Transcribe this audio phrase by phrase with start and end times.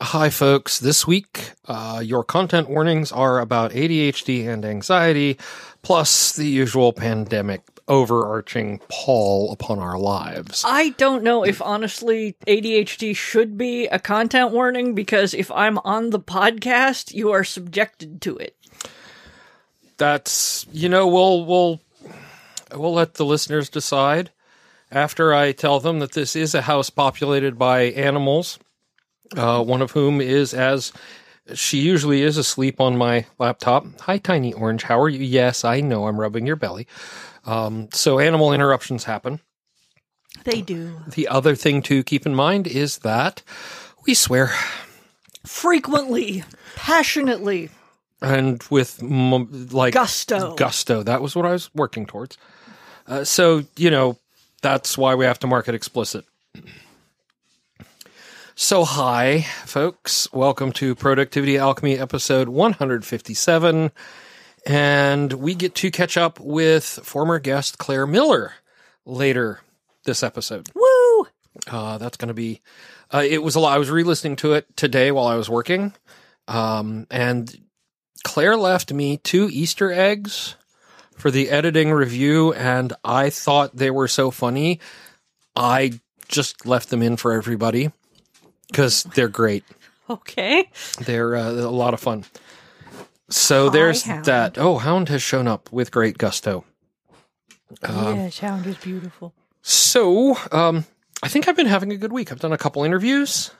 [0.00, 0.78] Hi, folks.
[0.78, 5.38] This week, uh, your content warnings are about ADHD and anxiety,
[5.82, 10.62] plus the usual pandemic overarching pall upon our lives.
[10.64, 16.10] I don't know if honestly ADHD should be a content warning because if I'm on
[16.10, 18.56] the podcast, you are subjected to it.
[19.96, 21.80] That's you know we'll we'll
[22.72, 24.30] we'll let the listeners decide
[24.92, 28.60] after I tell them that this is a house populated by animals,
[29.36, 30.92] uh, one of whom is as
[31.54, 33.86] she usually is asleep on my laptop.
[34.02, 34.82] Hi, Tiny Orange.
[34.82, 35.20] How are you?
[35.20, 36.06] Yes, I know.
[36.06, 36.86] I'm rubbing your belly.
[37.46, 39.40] Um, so animal interruptions happen.
[40.44, 40.98] They do.
[41.08, 43.42] The other thing to keep in mind is that
[44.06, 44.52] we swear
[45.46, 46.44] Frequently,
[46.76, 47.70] passionately,
[48.20, 50.54] and with m- like gusto.
[50.56, 51.02] gusto.
[51.02, 52.36] That was what I was working towards.
[53.06, 54.18] Uh, so you know
[54.60, 56.26] that's why we have to mark it explicit.
[58.60, 60.26] So hi, folks.
[60.32, 63.92] Welcome to Productivity Alchemy episode 157,
[64.66, 68.54] and we get to catch up with former guest Claire Miller
[69.06, 69.60] later
[70.06, 70.68] this episode.
[70.74, 71.28] Woo!
[71.68, 72.60] Uh, that's going to be.
[73.14, 73.76] Uh, it was a lot.
[73.76, 75.94] I was re-listening to it today while I was working,
[76.48, 77.56] um, and
[78.24, 80.56] Claire left me two Easter eggs
[81.14, 84.80] for the editing review, and I thought they were so funny.
[85.54, 87.92] I just left them in for everybody
[88.70, 89.64] because they're great.
[90.10, 90.70] Okay.
[91.00, 92.24] They're uh, a lot of fun.
[93.28, 94.24] So there's Hound.
[94.24, 94.56] that.
[94.56, 96.64] Oh, Hound has shown up with great gusto.
[97.82, 99.34] yeah, Hound is beautiful.
[99.60, 100.86] So, um,
[101.22, 102.32] I think I've been having a good week.
[102.32, 103.50] I've done a couple interviews.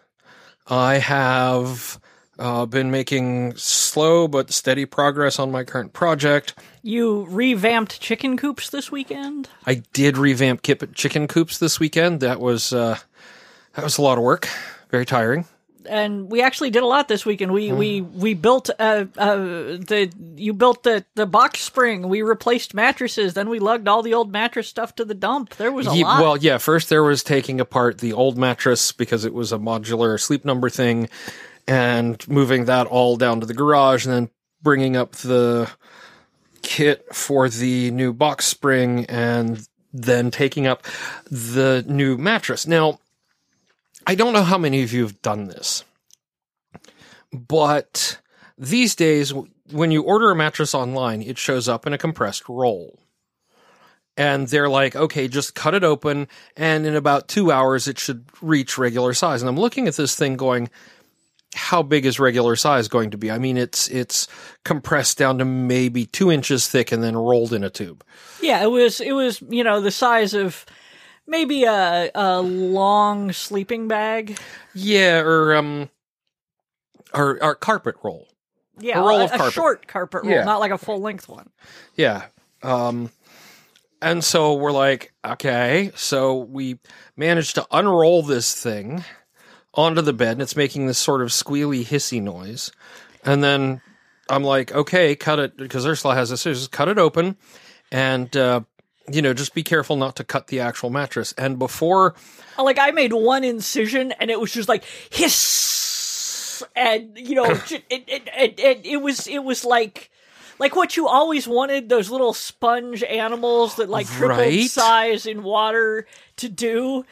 [0.67, 2.01] I have
[2.39, 6.55] uh, been making slow but steady progress on my current project.
[6.83, 9.51] You revamped chicken coops this weekend?
[9.67, 12.21] I did revamp kip- chicken coops this weekend.
[12.21, 12.99] That was uh,
[13.75, 14.49] that was a lot of work.
[14.91, 15.45] Very tiring.
[15.89, 17.53] and we actually did a lot this weekend.
[17.53, 22.09] We we we built uh, uh the you built the the box spring.
[22.09, 23.35] We replaced mattresses.
[23.35, 25.57] Then we lugged all the old mattress stuff to the dump.
[25.57, 26.21] There was a Ye- lot.
[26.21, 26.59] well, yeah.
[26.59, 30.69] First, there was taking apart the old mattress because it was a modular sleep number
[30.69, 31.09] thing,
[31.67, 34.31] and moving that all down to the garage, and then
[34.63, 35.71] bringing up the
[36.63, 40.83] kit for the new box spring, and then taking up
[41.31, 42.67] the new mattress.
[42.67, 42.99] Now,
[44.09, 45.85] I don't know how many of you have done this,
[47.31, 48.19] but
[48.57, 49.35] these days,
[49.71, 52.99] when you order a mattress online, it shows up in a compressed roll
[54.17, 56.27] and they're like, okay, just cut it open,
[56.57, 59.43] and in about two hours it should reach regular size.
[59.43, 60.71] And I'm looking at this thing going,
[61.55, 63.31] how big is regular size going to be?
[63.31, 64.27] I mean, it's it's
[64.65, 68.03] compressed down to maybe two inches thick and then rolled in a tube.
[68.43, 70.67] yeah, it was it was you know the size of
[71.29, 74.37] maybe a a long sleeping bag.
[74.75, 75.91] Yeah, or um,
[77.15, 78.27] or, or carpet roll.
[78.81, 79.55] Yeah, A roll a, of a carpet.
[79.55, 80.45] short carpet roll, Yeah.
[80.45, 81.51] not like a full length one.
[81.97, 82.27] Yeah.
[82.63, 83.11] Um,
[84.01, 86.79] and so we're like, okay, so we
[87.17, 89.05] managed to unroll this thing
[89.75, 92.71] onto the bed, and it's making this sort of squealy, hissy noise.
[93.25, 93.81] And then
[94.29, 97.37] I'm like, okay, cut it, because Ursula has a scissors, cut it open,
[97.91, 98.61] and, uh,
[99.11, 101.33] you know, just be careful not to cut the actual mattress.
[101.39, 102.15] And before,
[102.59, 107.45] uh, Like I made one incision and it was just like hiss, and you know,
[107.71, 110.11] it it, it it it was it was like
[110.59, 114.69] like what you always wanted those little sponge animals that like tripled Right.
[114.71, 117.05] size in water to do.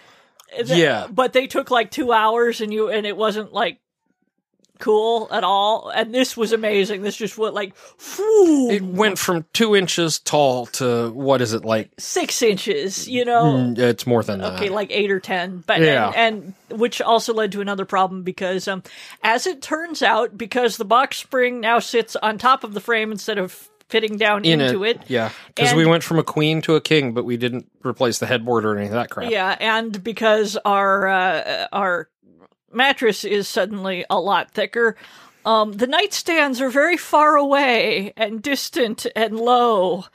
[0.65, 1.07] Yeah.
[1.11, 3.79] but they took like two hours and you and it wasn't like
[4.79, 5.91] cool at all.
[5.91, 7.03] And this was amazing.
[7.03, 7.75] This just went like
[8.17, 13.09] whew, it went from two inches tall to, what is it, like, six inches.
[13.09, 13.45] You know.
[13.45, 14.55] mm, it's more than that.
[14.55, 16.13] okay, like eight or ten, but Yeah.
[16.15, 18.83] and, and which also led to another problem because, um,
[19.23, 23.13] as it turns out, because the box spring now sits on top of the frame
[23.13, 25.03] instead of fitting down in into it, it.
[25.07, 28.27] yeah, because we went from a queen to a king, but we didn't replace the
[28.27, 29.31] headboard or any of that crap.
[29.31, 32.09] Yeah, and because our uh, our
[32.77, 34.97] mattress is suddenly a lot thicker.
[35.45, 40.07] Um, the nightstands are very far away and distant and low,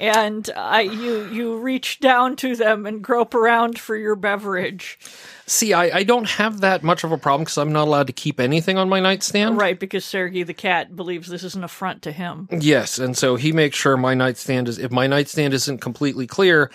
[0.00, 4.98] and I you you reach down to them and grope around for your beverage.
[5.46, 8.12] See, I, I don't have that much of a problem because I'm not allowed to
[8.12, 9.58] keep anything on my nightstand.
[9.58, 12.48] Right, because Sergei the cat believes this is an affront to him.
[12.50, 14.78] Yes, and so he makes sure my nightstand is.
[14.78, 16.70] If my nightstand isn't completely clear,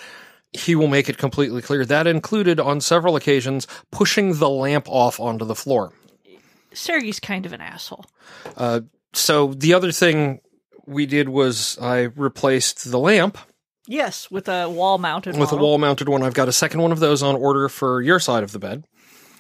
[0.54, 1.86] he will make it completely clear.
[1.86, 5.94] That included on several occasions pushing the lamp off onto the floor.
[6.74, 8.06] Sergei's kind of an asshole.
[8.58, 8.82] Uh,
[9.14, 10.40] so the other thing
[10.86, 13.38] we did was I replaced the lamp
[13.88, 15.40] Yes, with a wall mounted one.
[15.42, 16.22] with a wall mounted one.
[16.22, 18.84] I've got a second one of those on order for your side of the bed.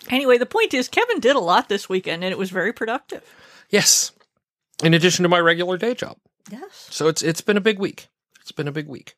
[0.09, 3.21] Anyway, the point is, Kevin did a lot this weekend, and it was very productive.
[3.69, 4.11] Yes.
[4.83, 6.17] In addition to my regular day job.
[6.51, 6.87] Yes.
[6.89, 8.07] So it's it's been a big week.
[8.41, 9.13] It's been a big week.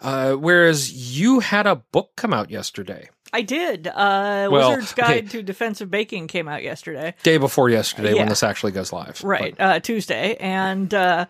[0.00, 3.86] Uh, whereas you had a book come out yesterday, I did.
[3.88, 5.26] Uh, Well, Wizard's Guide okay.
[5.28, 7.14] to Defensive Baking came out yesterday.
[7.22, 8.20] day before yesterday Yeah.
[8.20, 9.22] when this actually goes live.
[9.24, 10.36] Right, uh, Tuesday.
[10.38, 11.26] And uh,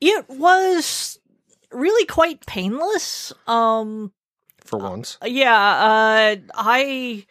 [0.00, 1.18] it was
[1.70, 3.32] really quite painless.
[3.46, 4.12] Um,
[4.64, 7.26] for once, yeah, uh, I.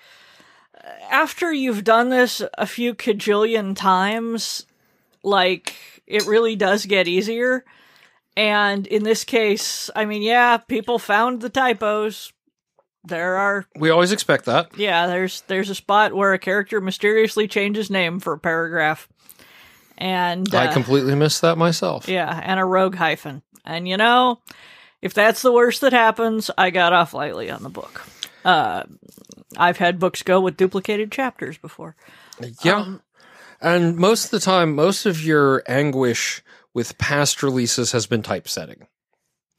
[1.12, 4.66] After you've done this a few cajillion times,
[5.22, 5.76] like,
[6.08, 7.66] it really does get easier.
[8.38, 12.32] And in this case, I mean, yeah, people found the typos.
[13.04, 14.78] There are we always expect that.
[14.78, 19.10] yeah, there's there's a spot where a character mysteriously changes name for a paragraph.
[19.98, 22.08] And I uh, completely missed that myself.
[22.08, 23.42] yeah, and a rogue hyphen.
[23.66, 24.40] And you know,
[25.02, 28.06] if that's the worst that happens, I got off lightly on the book.
[28.46, 28.84] Uh
[29.58, 31.96] I've had books go with duplicated chapters before.
[32.62, 32.82] Yeah.
[32.82, 33.02] Um,
[33.60, 38.88] and most of the time, most of your anguish with past releases has been typesetting.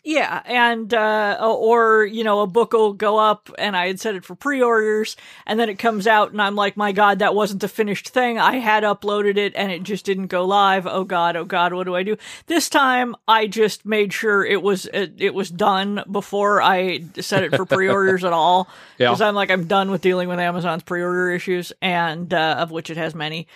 [0.05, 4.15] Yeah, and uh, or you know, a book will go up, and I had set
[4.15, 7.61] it for pre-orders, and then it comes out, and I'm like, my God, that wasn't
[7.61, 8.39] the finished thing.
[8.39, 10.87] I had uploaded it, and it just didn't go live.
[10.87, 12.17] Oh God, oh God, what do I do?
[12.47, 17.43] This time, I just made sure it was it, it was done before I set
[17.43, 18.69] it for pre-orders at all,
[18.99, 19.09] Yeah.
[19.09, 22.89] because I'm like, I'm done with dealing with Amazon's pre-order issues, and uh, of which
[22.89, 23.47] it has many.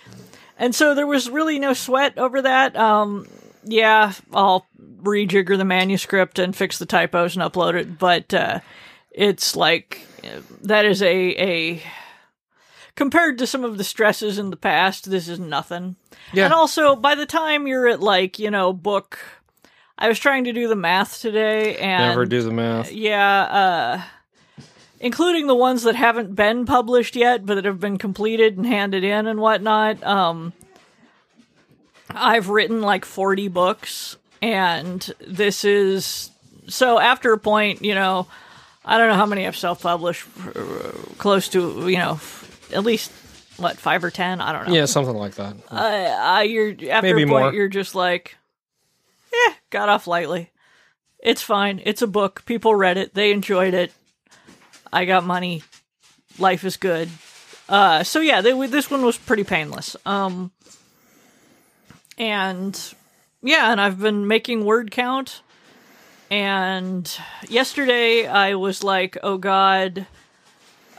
[0.58, 2.76] And so there was really no sweat over that.
[2.76, 3.26] Um,
[3.64, 4.66] yeah, I'll
[5.02, 8.60] rejigger the manuscript and fix the typos and upload it, but uh,
[9.10, 10.06] it's like
[10.62, 11.82] that is a a
[12.94, 15.96] compared to some of the stresses in the past, this is nothing.
[16.32, 16.44] Yeah.
[16.44, 19.18] And also, by the time you're at like you know book,
[19.98, 22.92] I was trying to do the math today, and Never do the math.
[22.92, 24.02] yeah, uh,
[25.00, 29.04] including the ones that haven't been published yet, but that have been completed and handed
[29.04, 30.02] in and whatnot.
[30.04, 30.52] Um,
[32.14, 36.30] I've written like 40 books, and this is
[36.68, 38.26] so after a point, you know,
[38.84, 40.26] I don't know how many I've self published,
[41.18, 42.20] close to, you know,
[42.72, 43.12] at least
[43.56, 44.40] what, five or 10?
[44.40, 44.74] I don't know.
[44.74, 45.56] Yeah, something like that.
[45.70, 47.52] Uh, uh, you're after Maybe a point, more.
[47.52, 48.36] you're just like,
[49.32, 50.50] eh, got off lightly.
[51.20, 51.80] It's fine.
[51.84, 52.44] It's a book.
[52.46, 53.14] People read it.
[53.14, 53.92] They enjoyed it.
[54.92, 55.62] I got money.
[56.38, 57.08] Life is good.
[57.68, 59.96] Uh, so yeah, they, this one was pretty painless.
[60.04, 60.50] Um,
[62.22, 62.94] and
[63.42, 65.42] yeah, and I've been making word count.
[66.30, 67.10] And
[67.48, 70.06] yesterday I was like, oh god,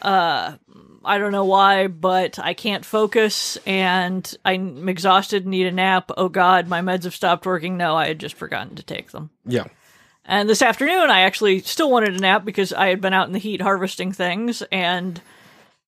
[0.01, 0.57] uh,
[1.05, 6.11] I don't know why, but I can't focus and I'm exhausted and need a nap.
[6.17, 7.77] Oh god, my meds have stopped working.
[7.77, 9.29] No, I had just forgotten to take them.
[9.45, 9.67] Yeah.
[10.25, 13.33] And this afternoon, I actually still wanted a nap because I had been out in
[13.33, 14.61] the heat harvesting things.
[14.73, 15.21] And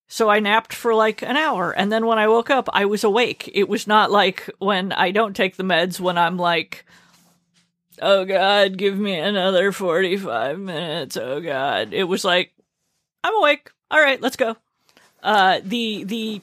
[0.08, 1.72] so I napped for like an hour.
[1.72, 3.50] And then when I woke up, I was awake.
[3.54, 6.86] It was not like when I don't take the meds when I'm like,
[8.02, 11.18] oh God, give me another 45 minutes.
[11.18, 11.94] Oh God.
[11.94, 12.54] It was like,
[13.24, 13.72] I'm awake.
[13.90, 14.58] All right, let's go.
[15.24, 16.42] Uh, the, the,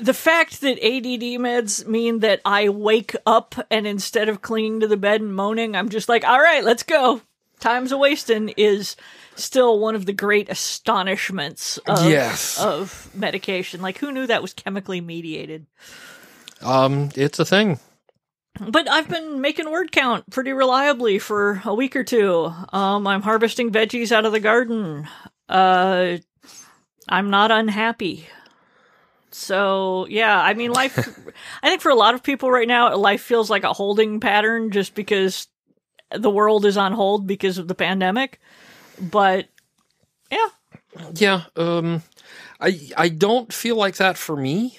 [0.00, 4.88] the fact that ADD meds mean that I wake up and instead of clinging to
[4.88, 7.20] the bed and moaning, I'm just like, all right, let's go.
[7.60, 8.96] Time's a wasting is
[9.36, 12.58] still one of the great astonishments of, Yes.
[12.58, 13.80] of medication.
[13.80, 15.66] Like, who knew that was chemically mediated?
[16.62, 17.78] Um, it's a thing.
[18.58, 22.50] But I've been making word count pretty reliably for a week or two.
[22.72, 25.06] Um, I'm harvesting veggies out of the garden.
[25.48, 26.16] Uh,
[27.08, 28.26] I'm not unhappy.
[29.30, 30.96] So yeah, I mean, life.
[31.62, 34.70] I think for a lot of people right now, life feels like a holding pattern,
[34.70, 35.48] just because
[36.10, 38.40] the world is on hold because of the pandemic.
[39.00, 39.48] But
[40.30, 40.48] yeah,
[41.14, 41.42] Yeah.
[41.56, 42.02] Um,
[42.60, 44.78] I I don't feel like that for me.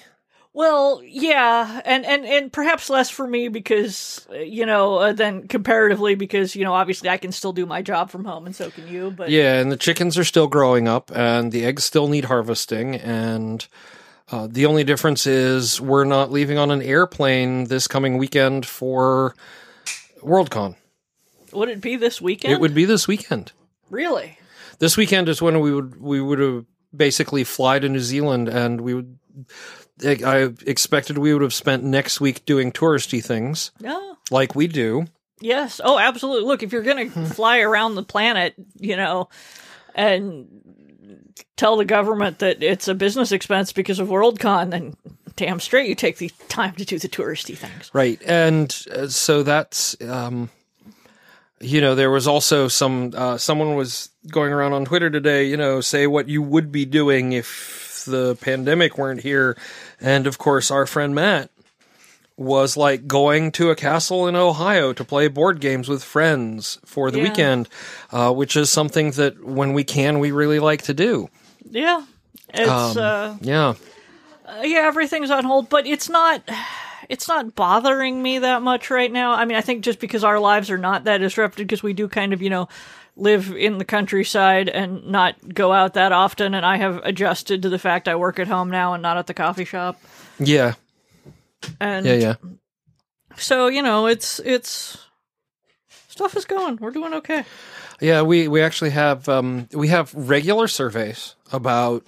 [0.58, 6.16] Well, yeah, and and and perhaps less for me because you know uh, than comparatively
[6.16, 8.88] because you know obviously I can still do my job from home and so can
[8.88, 9.12] you.
[9.12, 12.96] But Yeah, and the chickens are still growing up, and the eggs still need harvesting,
[12.96, 13.64] and
[14.32, 19.36] uh, the only difference is we're not leaving on an airplane this coming weekend for
[20.22, 20.74] Worldcon.
[21.52, 22.54] would it be this weekend?
[22.54, 23.52] It would be this weekend.
[23.90, 24.38] Really.
[24.78, 26.64] This weekend is when we would we would have
[26.94, 29.18] basically fly to New Zealand, and we would.
[30.04, 34.16] I expected we would have spent next week doing touristy things No.
[34.30, 35.06] like we do.
[35.40, 35.80] Yes.
[35.82, 36.46] Oh, absolutely.
[36.46, 39.28] Look, if you're gonna fly around the planet, you know,
[39.94, 40.46] and
[41.56, 44.94] tell the government that it's a business expense because of Worldcon, then
[45.36, 47.90] damn straight you take the time to do the touristy things.
[47.92, 48.20] Right.
[48.26, 50.50] And uh, so that's, um,
[51.60, 55.56] you know, there was also some, uh, someone was going around on Twitter today, you
[55.56, 59.56] know, say what you would be doing if the pandemic weren't here.
[60.00, 61.50] And of course, our friend Matt
[62.36, 67.10] was like going to a castle in Ohio to play board games with friends for
[67.10, 67.24] the Yeah.
[67.24, 67.68] weekend,
[68.12, 71.28] uh, which is something that when we can, we really like to do.
[71.68, 72.04] Yeah.
[72.54, 73.74] It's Um, uh Yeah.
[74.46, 76.42] Uh, yeah, everything's on hold, but it's not
[77.08, 79.32] it's not bothering me that much right now.
[79.32, 82.08] I mean, I think just because our lives are not that disrupted because we do
[82.08, 82.68] kind of, you know,
[83.16, 87.68] live in the countryside and not go out that often and I have adjusted to
[87.68, 90.00] the fact I work at home now and not at the coffee shop.
[90.38, 90.74] Yeah.
[91.80, 92.14] And Yeah.
[92.14, 92.34] Yeah.
[93.36, 95.04] so, you know, it's it's
[96.08, 96.76] stuff is going.
[96.76, 97.44] We're doing okay.
[98.00, 102.06] Yeah, we we actually have um, we have regular surveys about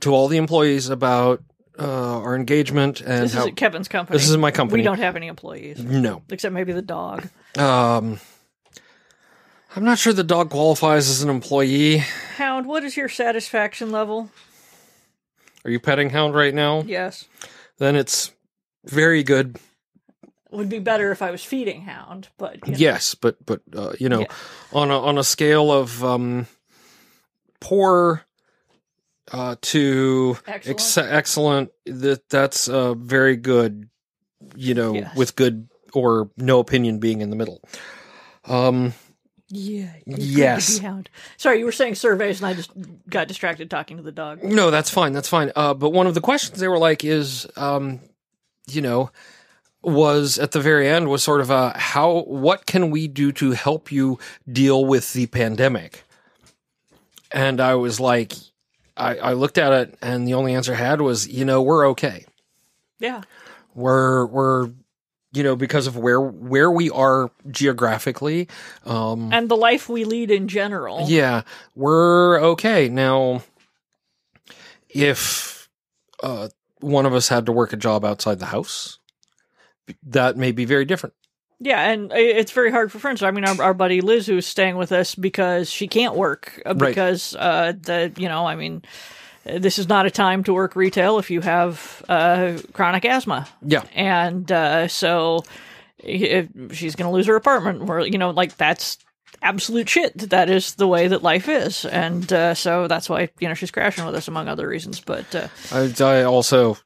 [0.00, 1.42] to all the employees about
[1.78, 4.18] uh, our engagement and This how is Kevin's company.
[4.18, 4.80] this is my company.
[4.80, 6.22] We don't have any employees no.
[6.28, 7.28] except maybe the dog.
[7.58, 8.20] Um,
[9.76, 11.98] I'm not sure the dog qualifies as an employee.
[12.36, 14.30] Hound, what is your satisfaction level?
[15.64, 16.82] Are you petting hound right now?
[16.82, 17.26] Yes.
[17.78, 18.32] Then it's
[18.84, 19.58] very good.
[20.50, 22.78] would be better if I was feeding Hound, but you know.
[22.78, 24.26] Yes, but but uh, you know, Yeah.
[24.72, 26.46] on a on a scale of um,
[27.60, 28.22] poor
[29.32, 30.66] uh, to Excellent.
[30.80, 33.88] ex- excellent, that that's uh, very good.
[34.56, 35.16] You know, Yes.
[35.16, 37.60] with good or no opinion being in the middle.
[38.46, 38.94] Um,
[39.48, 40.80] yeah, it's good to Yes.
[41.36, 42.70] Sorry, you were saying surveys, and I just
[43.08, 44.42] got distracted talking to the dog.
[44.42, 45.12] No, that's fine.
[45.12, 45.52] That's fine.
[45.54, 48.00] Uh, but one of the questions they were like is, um,
[48.68, 49.10] you know,
[49.82, 53.52] was at the very end was sort of a how what can we do to
[53.52, 54.18] help you
[54.50, 56.04] deal with the pandemic?
[57.32, 58.32] And I was like,
[59.00, 61.88] I, I looked at it, and the only answer I had was, you know, we're
[61.88, 62.26] okay.
[62.98, 63.22] Yeah,
[63.74, 64.70] We're we're
[65.32, 68.48] you know because of where where we are geographically.
[68.84, 71.06] Um, and the life we lead in general.
[71.08, 71.42] yeah,
[71.74, 72.88] we're okay.
[72.90, 73.42] Now,
[74.90, 75.68] if
[76.22, 76.48] uh,
[76.80, 78.98] one of us had to work a job outside the house,
[80.02, 81.14] that may be very different.
[81.60, 83.22] Yeah, and it's very hard for friends.
[83.22, 86.74] I mean, our, our buddy Liz, who's staying with us because she can't work uh,
[86.74, 86.88] Right.
[86.88, 88.82] because uh, the you know, I mean,
[89.44, 93.46] this is not a time to work retail if you have uh, chronic asthma.
[93.62, 95.44] Yeah, and uh, so
[95.98, 98.96] if she's going to lose her apartment where you know like that's
[99.42, 103.48] absolute shit that is the way that life is and uh, so that's why you
[103.48, 106.78] know she's crashing with us among other reasons but uh, I, I also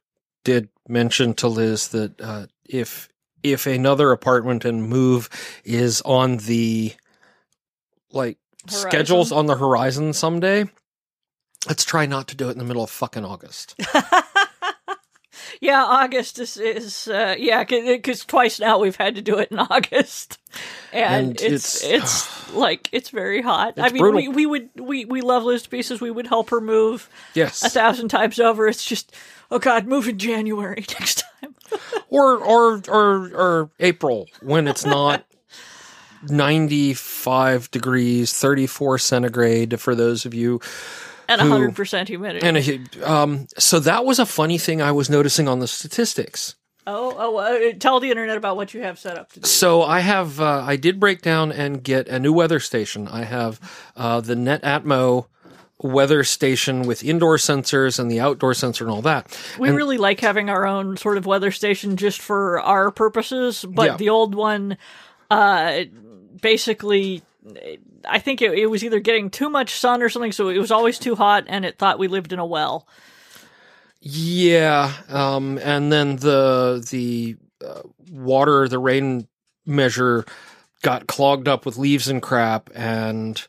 [0.43, 3.07] did mention to Liz that uh, if
[3.53, 5.29] if another apartment and move
[5.63, 6.93] is on the
[8.11, 8.37] like
[8.67, 8.89] Horizon?
[8.89, 10.65] schedules on the horizon someday.
[11.67, 13.75] Let's try not to do it in the middle of fucking August.
[15.61, 19.59] yeah august is, is uh, yeah because twice now we've had to do it in
[19.71, 20.37] august
[20.91, 24.21] and, And it's it's- it's, like it's very hot i mean brutal.
[24.21, 27.63] we, we would we, we love liz to pieces we would help her move Yes.
[27.63, 29.15] a thousand times over it's just
[29.51, 31.55] oh god move in january next time
[32.09, 35.25] or or or or April when it's not
[36.29, 40.59] 95 degrees 34 centigrade for those of you
[41.27, 45.47] and 100% humidity and a, um so that was a funny thing I was noticing
[45.47, 46.55] on the statistics
[46.87, 47.37] Oh, oh!
[47.37, 49.47] Uh, tell the internet about what you have set up to do.
[49.47, 53.23] so I have uh, I did break down and get a new weather station I
[53.23, 53.59] have
[53.95, 55.25] uh, the Netatmo
[55.79, 60.21] weather station with indoor sensors and the outdoor sensor and all that We really like
[60.21, 63.97] having our own sort of weather station just for our purposes, but Yeah.
[63.97, 64.77] the old one,
[65.29, 65.81] uh,
[66.41, 67.23] basically,
[68.07, 70.71] I think it, it was either getting too much sun or something, so it was
[70.71, 72.87] always too hot, and it thought we lived in a well.
[74.01, 79.27] Yeah, um, and then the the uh, water, the rain
[79.65, 80.25] measure
[80.83, 83.45] got clogged up with leaves and crap, and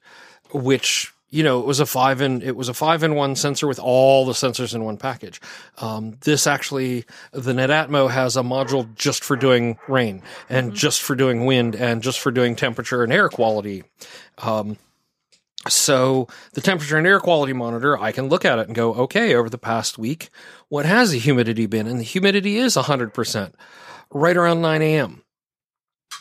[0.52, 3.66] which you know it was a five in it was a five in one sensor
[3.66, 5.40] with all the sensors in one package.
[5.78, 11.16] Um, this actually, the Netatmo has a module just for doing rain and just for
[11.16, 13.84] doing wind and just for doing temperature and air quality.
[14.38, 14.78] Um,
[15.68, 19.34] so the temperature and air quality monitor, I can look at it and go, okay,
[19.34, 20.30] over the past week,
[20.68, 21.86] what has the humidity been?
[21.86, 23.52] And the humidity is 100%,
[24.10, 25.22] right around 9 a.m.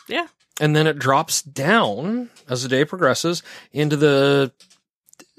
[0.08, 0.26] Yeah.
[0.60, 4.52] And then it drops down as the day progresses into the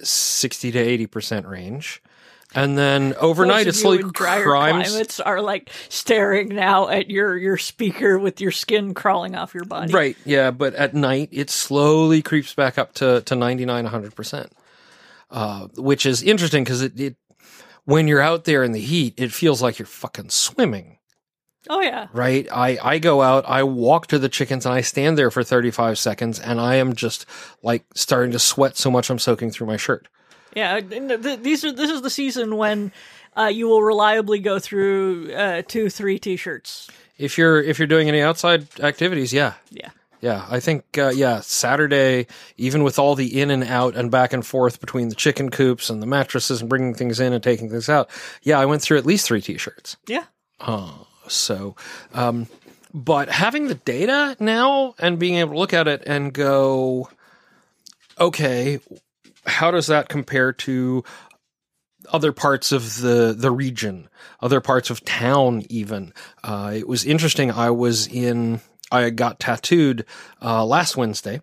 [0.01, 2.01] 60 to 80% range.
[2.55, 4.89] And then overnight, it's like of slowly you in drier climbs.
[4.89, 9.65] climates are like staring now at your your speaker with your skin crawling off your
[9.65, 9.91] body.
[9.91, 10.17] Right.
[10.25, 10.51] Yeah.
[10.51, 14.49] But at night, it slowly creeps back up to, to 99, 100%,
[15.29, 17.15] uh, which is interesting because it, it,
[17.83, 20.96] when you're out there in the heat, it feels like you're fucking swimming,
[21.69, 22.07] Oh yeah.
[22.13, 22.47] right?
[22.51, 25.97] I, I go out, I walk to the chickens and I stand there for 35
[25.97, 27.25] seconds and I am just
[27.63, 30.07] like starting to sweat so much I'm soaking through my shirt.
[30.55, 32.91] Yeah, th- these are this is the season when
[33.35, 36.89] uh, you will reliably go through uh, two, three t-shirts.
[37.17, 39.89] If you're if you're doing any outside activities, yeah, Yeah,
[40.21, 40.45] yeah.
[40.49, 42.25] I think uh, yeah, Saturday,
[42.57, 45.89] even with all the in and out and back and forth between the chicken coops
[45.91, 48.09] and the mattresses and bringing things in and taking things out,
[48.41, 49.97] yeah, I went through at least three t-shirts.
[50.07, 50.23] yeah,
[51.29, 51.75] So,
[52.13, 52.47] um,
[52.93, 57.09] but having the data now and being able to look at it and go,
[58.19, 58.79] okay,
[59.45, 61.03] how does that compare to
[62.11, 64.09] other parts of the the region,
[64.41, 65.63] other parts of town?
[65.69, 67.51] Even uh, it was interesting.
[67.51, 68.61] I was in.
[68.91, 70.05] I got tattooed
[70.41, 71.41] uh, last Wednesday,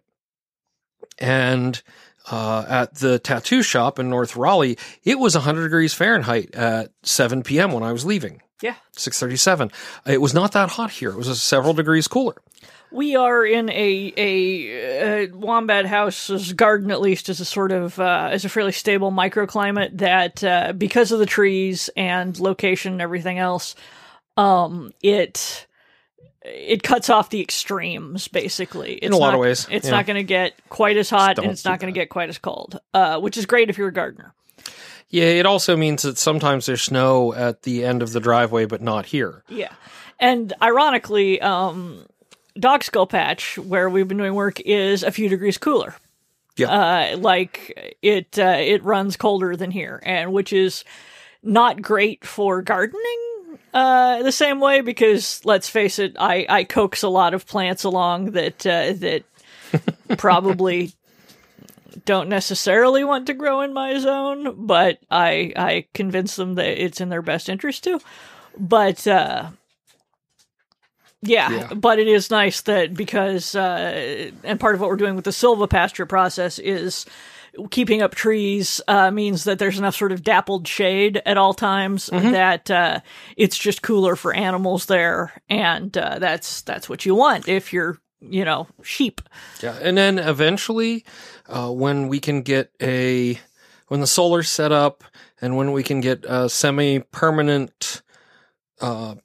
[1.19, 1.83] and
[2.31, 7.43] uh, at the tattoo shop in North Raleigh, it was 100 degrees Fahrenheit at 7
[7.43, 7.73] p.m.
[7.73, 8.41] when I was leaving.
[8.63, 8.75] Yeah.
[8.93, 9.71] 637.
[10.07, 11.11] It was not that hot here.
[11.11, 12.37] It was several degrees cooler.
[12.91, 17.99] We are in a a uh, wombat house's garden, at least, is a sort of
[17.99, 23.03] uh, is a fairly stable microclimate that, uh, because of the trees and location and
[23.03, 23.75] everything else,
[24.37, 25.67] um, it
[26.45, 28.29] it cuts off the extremes.
[28.29, 29.91] Basically, it's a lot not- of ways, It's yeah.
[29.91, 32.39] not going to get quite as hot, and it's not going to get quite as
[32.39, 34.35] cold, uh, which is great if you're a gardener.
[35.15, 38.83] Yeah, it also means that sometimes there's snow at the end of the driveway, but
[38.83, 39.45] not here.
[39.49, 39.73] Yeah.
[40.19, 42.05] And ironically, um,
[42.59, 45.95] Dog Skull Patch, where we've been doing work, is a few degrees cooler.
[46.57, 46.67] Yeah.
[46.67, 50.83] Uh, like it, uh, it runs colder than here, and which is
[51.45, 53.59] not great for gardening.
[53.73, 57.85] Uh, the same way because let's face it, I, I coax a lot of plants
[57.85, 59.23] along that uh, that
[60.19, 60.93] probably
[62.05, 67.01] don't necessarily want to grow in my zone, but I I convince them that it's
[67.01, 68.01] in their best interest to.
[68.59, 69.51] But uh
[71.23, 71.75] yeah, Yeah.
[71.75, 75.31] but it is nice that because uh and part of what we're doing with the
[75.31, 77.07] silvopasture process is
[77.71, 82.07] keeping up trees uh, means that there's enough sort of dappled shade at all times
[82.13, 82.99] that uh,
[83.37, 87.97] it's just cooler for animals there, and uh, that's that's what you want if you're
[88.29, 89.21] you know sheep.
[89.63, 91.05] Yeah, and then eventually,
[91.49, 93.39] uh, when we can get a
[93.89, 95.05] when the solar's set up,
[95.41, 98.03] and when we can get a semi-permanent
[98.81, 99.17] uh,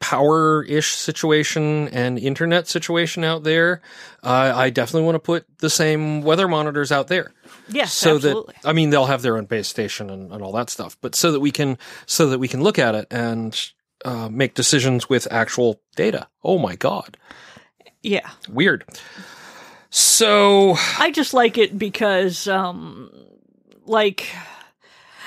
[0.00, 3.80] power-ish situation and internet situation out there,
[4.22, 7.32] uh, I definitely want to put the same weather monitors out there.
[7.68, 8.54] Yes, so absolutely.
[8.62, 11.14] that I mean they'll have their own base station and, and all that stuff, but
[11.14, 13.72] so that we can so that we can look at it and
[14.04, 16.28] uh, make decisions with actual data.
[16.44, 17.16] Oh my god,
[18.06, 18.30] yeah.
[18.48, 18.84] weird.
[19.90, 23.10] So I just like it because, um,
[23.86, 24.28] like,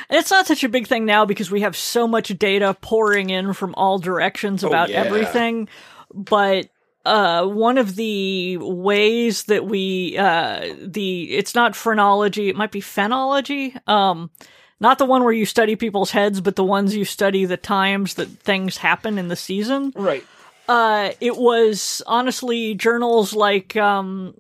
[0.10, 3.30] and it's not such a big thing now because we have so much data pouring
[3.30, 5.04] in from all directions about yeah.
[5.04, 5.70] everything.
[6.14, 6.70] But
[7.06, 12.82] uh, one of the ways that we, uh, the it's not phrenology, it might be
[12.82, 13.76] phenology.
[13.88, 14.30] Um,
[14.80, 18.16] not the one where you study people's heads, but the ones you study the times
[18.16, 20.26] that things happen in the season right.
[20.70, 24.36] Uh it was honestly journals like um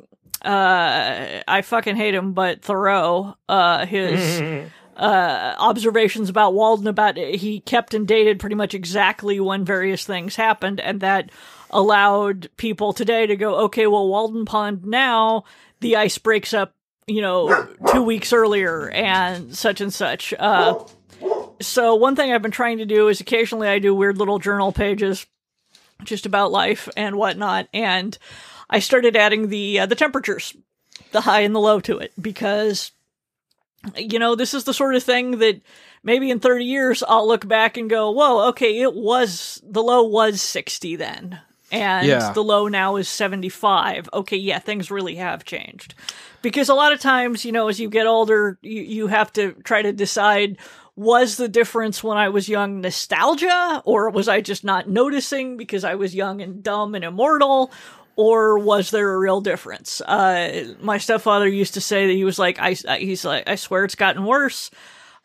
[0.46, 7.62] uh I fucking hate him but Thoreau uh his uh observations about Walden about he
[7.62, 11.32] kept and dated pretty much exactly when various things happened and that
[11.72, 15.46] allowed people today to go okay well Walden Pond now
[15.80, 16.76] the ice breaks up
[17.08, 20.34] you know 2 weeks earlier and such and such.
[20.38, 20.80] Uh
[21.60, 24.72] so one thing I've been trying to do is occasionally I do weird little journal
[24.72, 25.26] pages
[26.04, 27.68] just about life and whatnot.
[27.74, 28.18] And
[28.70, 30.56] I started adding the uh, the temperatures,
[31.12, 32.92] the high and the low to it because
[33.96, 35.62] you know this is the sort of thing that
[36.04, 40.04] maybe in 30 years I'll look back and go, "Whoa, okay, it was the low
[40.04, 41.40] was 60 then."
[41.72, 42.34] And Yeah.
[42.34, 44.10] the low now is 75.
[44.12, 45.94] Okay, yeah, things really have changed.
[46.42, 49.52] Because a lot of times, you know, as you get older, you, you have to
[49.64, 50.58] try to decide
[51.00, 55.86] was the difference when I was young nostalgia, or was I just not noticing because
[55.86, 57.72] I was young and dumb and immortal?
[58.18, 60.02] Or was there a real difference?
[60.02, 63.86] Uh, my stepfather used to say that he was like, I, he's like, I swear
[63.86, 64.72] it's gotten worse.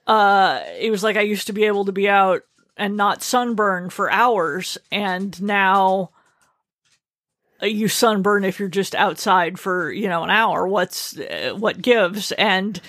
[0.06, 2.42] Uh, he was like, I used to be able to be out
[2.76, 6.10] and not sunburn for hours, and now
[7.60, 10.68] uh, you sunburn if you're just outside for you know an hour.
[10.68, 12.30] What's uh, what gives?
[12.30, 12.80] And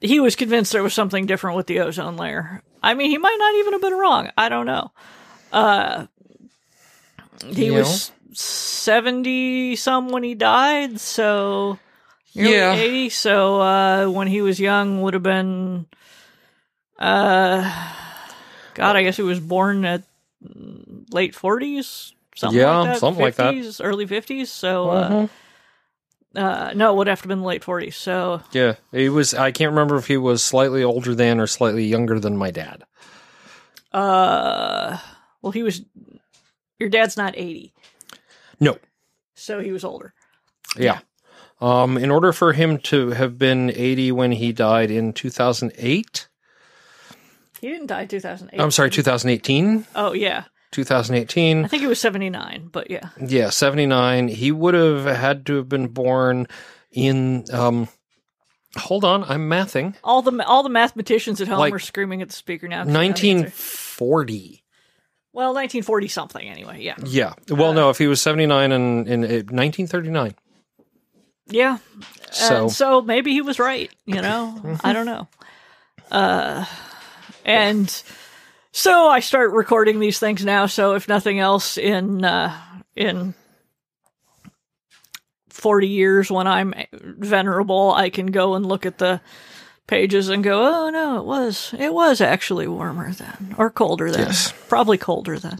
[0.00, 2.62] he was convinced there was something different with the ozone layer.
[2.82, 4.30] I mean, he might not even have been wrong.
[4.36, 4.90] I don't know.
[5.52, 6.06] Uh,
[7.54, 11.78] he You was seventy some when he died, so
[12.32, 12.74] Yeah.
[12.74, 13.08] eighty.
[13.10, 15.86] So uh, when he was young, would have been.
[16.98, 17.62] Uh,
[18.74, 20.02] God, I guess he was born at
[21.10, 23.00] late forties, something Yeah, like that.
[23.00, 23.80] something like that.
[23.80, 24.50] early fifties.
[24.50, 25.26] So uh,
[26.34, 27.94] Uh, no, it would have to have been late 40s.
[27.94, 29.34] So Yeah, he was.
[29.34, 32.84] I can't remember if he was slightly older than or slightly younger than my dad.
[33.92, 34.98] Uh,
[35.42, 35.82] well, he was.
[36.78, 37.74] Your dad's not eighty,
[38.58, 38.78] No,
[39.34, 40.14] so he was older.
[40.78, 41.00] yeah.
[41.60, 46.28] Um, in order for him to have been 80 when he died in 2008,
[47.60, 48.60] He didn't die in two thousand eight.
[48.60, 51.64] I'm sorry, 2018, Oh yeah, 2018.
[51.64, 52.68] I think he was seventy nine.
[52.70, 54.28] But yeah, Yeah, 79.
[54.28, 56.46] He would have had to have been born
[56.92, 57.88] in um
[58.76, 59.94] hold on, I'm mathing.
[60.04, 62.84] all the all the mathematicians at home Like are screaming at the speaker now.
[62.84, 63.24] 'cause they know the answer.
[63.26, 64.64] 1940.
[65.32, 66.82] Well, nineteen forty something anyway.
[66.82, 67.34] Yeah, Yeah.
[67.48, 70.34] Well, no, if he was 79 in in uh, 1939.
[71.46, 71.78] yeah.
[72.32, 73.90] So And so maybe he was right.
[74.06, 75.28] You know, I don't know.
[76.10, 76.64] Uh,
[77.44, 78.02] and
[78.72, 80.66] so I start recording these things now.
[80.66, 82.56] So if nothing else, in uh,
[82.94, 83.34] in
[85.48, 89.20] forty years, when I'm venerable, I can go and look at the
[89.86, 94.26] pages and go, "Oh no, it was it was actually warmer then, or colder then.
[94.28, 94.52] Yes.
[94.68, 95.58] Probably colder then."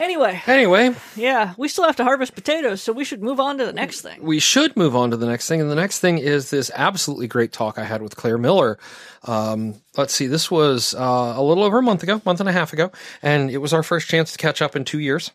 [0.00, 3.66] Anyway, anyway, yeah, we still have to harvest potatoes, so we should move on to
[3.66, 4.22] the next thing.
[4.22, 5.60] we should move on to the next thing.
[5.60, 8.78] And the next thing is this absolutely great talk I had with Claire Miller.
[9.24, 12.52] Um, let's see, this was uh, a little over a month ago, month and a
[12.52, 12.90] half ago,
[13.22, 15.32] and it was our first chance to catch up in two years.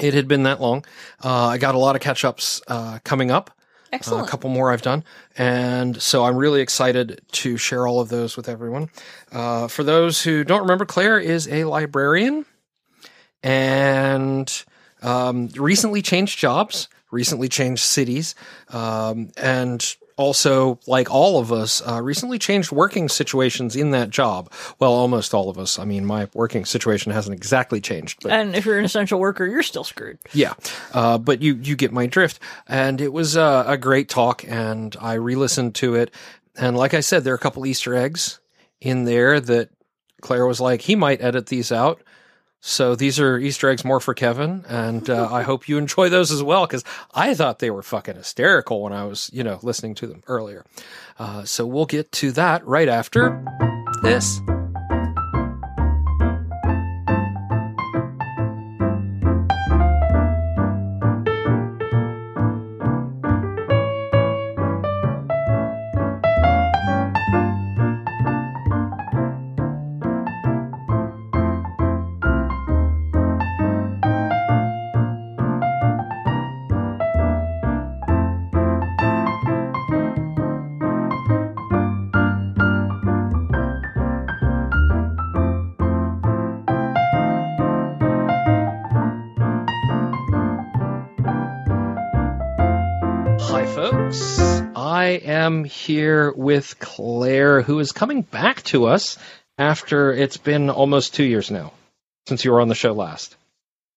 [0.00, 0.84] It had been that long.
[1.22, 3.50] Uh, I got a lot of catch ups uh, coming up.
[3.92, 4.28] Uh, Excellent.
[4.28, 5.02] a couple more I've done.
[5.36, 8.88] And so I'm really excited to share all of those with everyone.
[9.32, 12.46] Uh, for those who don't remember, Claire is a librarian
[13.42, 14.64] and
[15.02, 18.34] um, recently changed jobs, recently changed cities,
[18.68, 24.52] um, and also, like all of us, uh, recently changed working situations in that job.
[24.78, 25.78] Well, almost all of us.
[25.78, 29.46] I mean, my working situation hasn't exactly changed, but and if you're an essential worker,
[29.46, 30.18] you're still screwed.
[30.34, 30.52] yeah,
[30.92, 34.94] uh, but you you get my drift, and it was uh, a great talk, and
[35.00, 36.10] I re-listened to it,
[36.54, 38.40] and like I said, there are a couple Easter eggs
[38.80, 39.70] in there that
[40.20, 42.02] Claire was like, he might edit these out.
[42.60, 46.30] So these are Easter eggs more for Kevin, and uh, I hope you enjoy those
[46.30, 49.94] as well because I thought they were fucking hysterical when I was, you know, listening
[49.96, 50.64] to them earlier.
[51.18, 53.42] Uh, so we'll get to that right after
[54.02, 54.40] this.
[95.50, 99.18] Am here with Claire, who is coming back to us
[99.58, 101.72] after it's been almost two years now
[102.28, 103.36] since you were on the show last.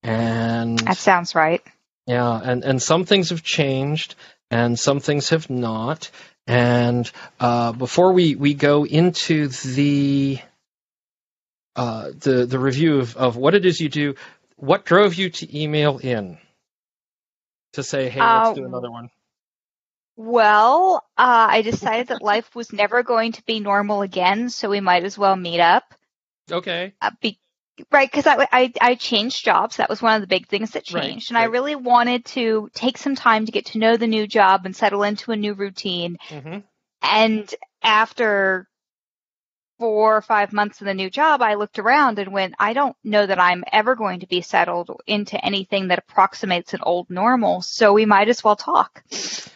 [0.03, 1.63] And That sounds right.
[2.07, 4.15] yeah, and, and some things have changed
[4.51, 6.11] and some things have not.
[6.47, 10.39] And uh, before we, we go into the
[11.75, 14.15] uh, the the review of, of what it is you do,
[14.57, 16.37] what drove you to email in
[17.73, 19.09] to say, hey, let's Uh, do another one?
[20.15, 24.79] Well, uh, I decided that life was never going to be normal again, so we
[24.81, 25.93] might as well meet up.
[26.51, 26.93] Okay.
[27.01, 27.39] Uh, be,
[27.91, 29.77] right, because I, I, I changed jobs.
[29.77, 31.29] That was one of the big things that Right, changed.
[31.29, 34.65] and I really wanted to take some time to get to know the new job
[34.65, 36.17] and settle into a new routine.
[36.29, 36.59] hmm
[37.01, 38.67] And after
[39.83, 42.95] four or five months in the new job, I looked around and went, I don't
[43.03, 47.61] know that I'm ever going to be settled into anything that approximates an old normal,
[47.61, 49.03] so we might as well talk.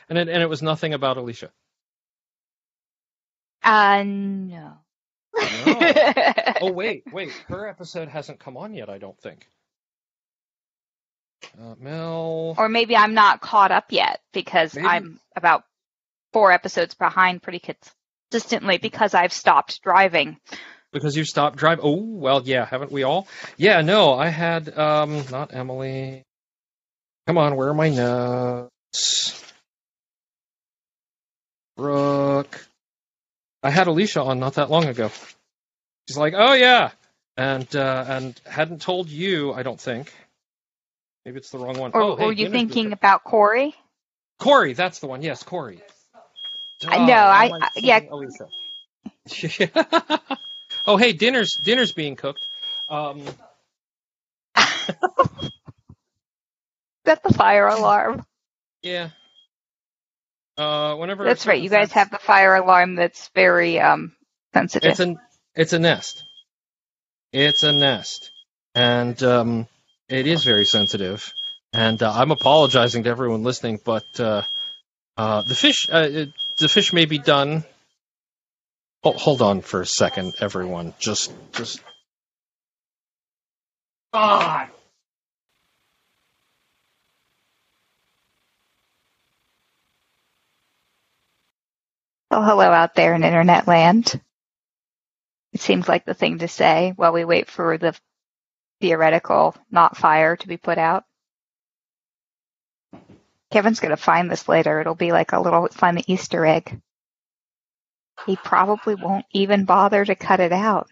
[0.10, 1.50] And it, and it was nothing about Alicia.
[3.64, 4.74] Uh, no.
[5.66, 5.94] No.
[6.62, 7.32] Oh wait, wait.
[7.48, 8.90] Her episode hasn't come on yet.
[8.90, 9.48] I don't think.
[11.58, 12.54] Uh, Mel.
[12.58, 14.88] or maybe I'm not caught up yet because Maybe.
[14.88, 15.64] I'm about
[16.34, 17.60] four episodes behind pretty
[18.32, 20.38] consistently because I've stopped driving.
[20.92, 21.84] Because you stopped driving.
[21.86, 22.66] Oh well, yeah.
[22.66, 23.28] Haven't we all?
[23.58, 23.82] Yeah.
[23.82, 26.24] No, I had um not Emily.
[27.28, 29.44] Come on, where are my notes?
[31.76, 32.66] Brooke.
[33.62, 35.12] I had Alicia on not that long ago.
[36.08, 36.92] She's like, oh yeah,
[37.36, 39.54] and uh, and hadn't told you.
[39.54, 40.14] I don't think.
[41.26, 41.92] Maybe it's the wrong one.
[41.94, 43.76] Or oh, hey, were you Guinness thinking about Corey?
[44.40, 44.72] Corey?
[44.74, 45.22] That's the one.
[45.22, 45.82] Yes, Corey.
[46.86, 48.00] I know, why I- I- yeah.
[48.12, 48.48] Alicia.
[50.86, 52.48] oh, hey, dinner's dinner's being cooked.
[52.90, 53.24] Um,
[54.56, 55.00] That's
[57.24, 58.26] the fire alarm.
[58.82, 59.10] Yeah.
[60.58, 61.62] Uh, whenever That's right.
[61.62, 64.16] You guys have the fire alarm that's very um
[64.54, 64.92] sensitive.
[64.92, 65.20] It's an
[65.56, 66.24] it's a nest.
[67.32, 68.32] It's a nest,
[68.74, 69.68] and um,
[70.10, 71.32] it is very sensitive.
[71.74, 74.44] And uh, I'm apologizing to everyone listening, but uh,
[75.18, 76.26] uh, the fish uh,
[76.58, 77.64] the fish may be done.
[79.04, 80.94] Hold, hold on for a second, everyone.
[81.00, 81.82] Just just.
[84.14, 84.70] God.
[92.32, 94.20] Oh, hello out there in internet land.
[95.54, 97.96] It seems like the thing to say while we wait for the
[98.82, 101.06] theoretical not fire to be put out.
[103.52, 104.80] Kevin's going to find this later.
[104.80, 106.82] It'll be like a little find the Easter egg.
[108.26, 110.90] He probably won't even bother to cut it out.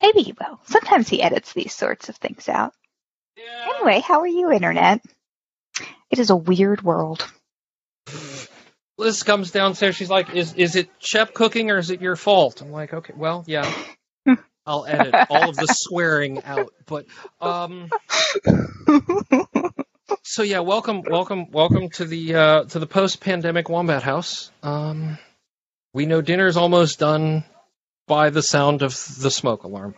[0.00, 0.58] Maybe he will.
[0.64, 2.72] Sometimes he edits these sorts of things out.
[3.76, 5.00] Anyway, how are you, internet?
[6.10, 7.26] It is a weird world.
[8.98, 9.96] Liz comes downstairs.
[9.96, 13.14] She's like, "Is is it Shep cooking or is it your fault?" I'm like, "Okay,
[13.16, 13.72] well, yeah,
[14.66, 17.06] I'll edit all of the swearing out." But
[17.40, 17.90] um,
[20.22, 24.50] so yeah, welcome, welcome, welcome to the uh, to the post-pandemic Wombat House.
[24.62, 25.18] Um,
[25.92, 27.44] we know dinner's almost done
[28.06, 29.94] by the sound of the smoke alarm.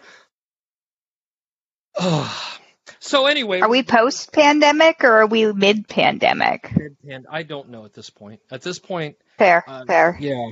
[2.98, 6.72] so anyway, Are we post pandemic or are we mid pandemic?
[7.08, 8.40] And I don't know at this point.
[8.50, 10.16] At this point, Fair, Uh, fair.
[10.20, 10.48] yeah,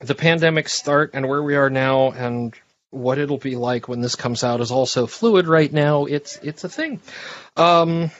[0.00, 2.54] the pandemic start and where we are now and
[2.90, 6.04] what it'll be like when this comes out is also fluid right now.
[6.06, 7.00] It's it's a thing.
[7.56, 8.10] Um,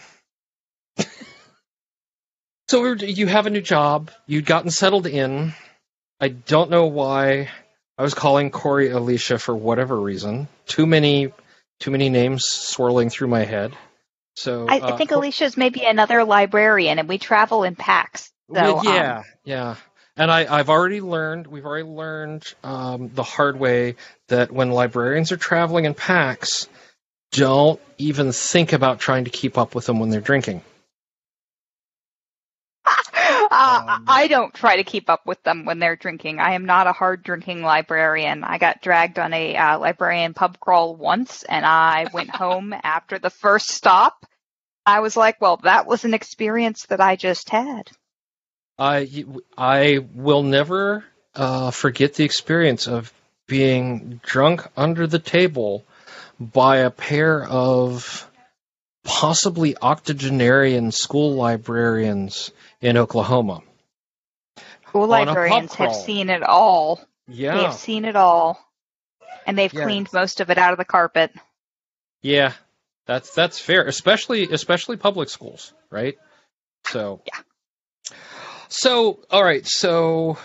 [2.68, 4.10] so we were, you have a new job.
[4.26, 5.54] You'd gotten settled in.
[6.20, 7.48] I don't know why
[7.96, 10.48] I was calling Corey Alicia for whatever reason.
[10.66, 11.32] Too many
[11.80, 13.72] too many names swirling through my head.
[14.34, 18.32] So I, uh, I think Alicia's maybe another librarian, and we travel in packs.
[18.52, 19.76] So, Well, um, yeah, yeah.
[20.16, 23.94] And I, I've already learned, we've already learned um, the hard way
[24.28, 26.68] that when librarians are traveling in packs,
[27.32, 30.62] don't even think about trying to keep up with them when they're drinking.
[32.84, 32.94] uh,
[33.86, 36.40] Um, I don't try to keep up with them when they're drinking.
[36.40, 38.44] I am not a hard drinking librarian.
[38.44, 43.18] I got dragged on a uh, librarian pub crawl once, and I went home after
[43.18, 44.26] the first stop.
[44.86, 47.90] I was like, well, that was an experience that I just had.
[48.78, 49.24] I,
[49.56, 53.12] I will never uh, forget the experience of
[53.46, 55.84] being drunk under the table
[56.38, 58.30] by a pair of
[59.04, 63.62] possibly octogenarian school librarians in Oklahoma.
[65.04, 67.00] School On a pub librarians have seen it all.
[67.26, 67.56] Yeah.
[67.56, 68.58] They have seen it all.
[69.46, 69.84] And they've Yeah.
[69.84, 71.32] cleaned most of it out of the carpet.
[72.22, 72.52] Yeah,
[73.06, 76.16] that's that's fair, especially especially public schools, right?
[76.86, 78.14] So Yeah.
[78.68, 80.36] So all right, so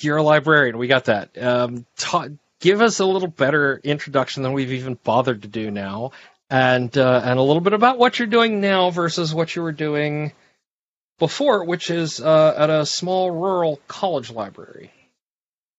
[0.00, 0.78] you're a librarian.
[0.78, 1.36] We got that.
[1.40, 2.28] Um, ta-
[2.60, 6.10] give us a little better introduction than we've even bothered to do now,
[6.50, 9.72] and uh, and a little bit about what you're doing now versus what you were
[9.72, 10.32] doing
[11.22, 14.90] before, which is uh, at a small rural college library.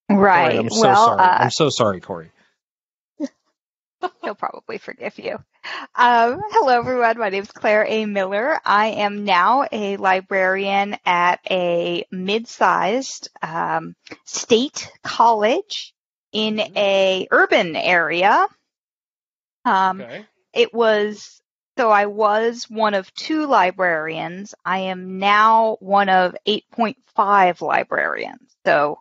[0.10, 0.54] Right.
[0.54, 1.20] Corey, I'm so well, sorry.
[1.20, 2.32] uh, I'm so sorry, Corey.
[4.24, 5.34] He'll probably forgive you.
[5.96, 7.18] Um, hello, everyone.
[7.18, 8.06] My name is Claire A.
[8.06, 8.58] Miller.
[8.64, 15.94] I am now a librarian at a mid-sized um, state college
[16.32, 18.48] in a urban area.
[19.66, 20.26] Um, okay.
[20.54, 21.42] It was
[21.78, 24.54] so I was one of two librarians.
[24.66, 28.56] I am now one of 8.5 librarians.
[28.66, 29.00] So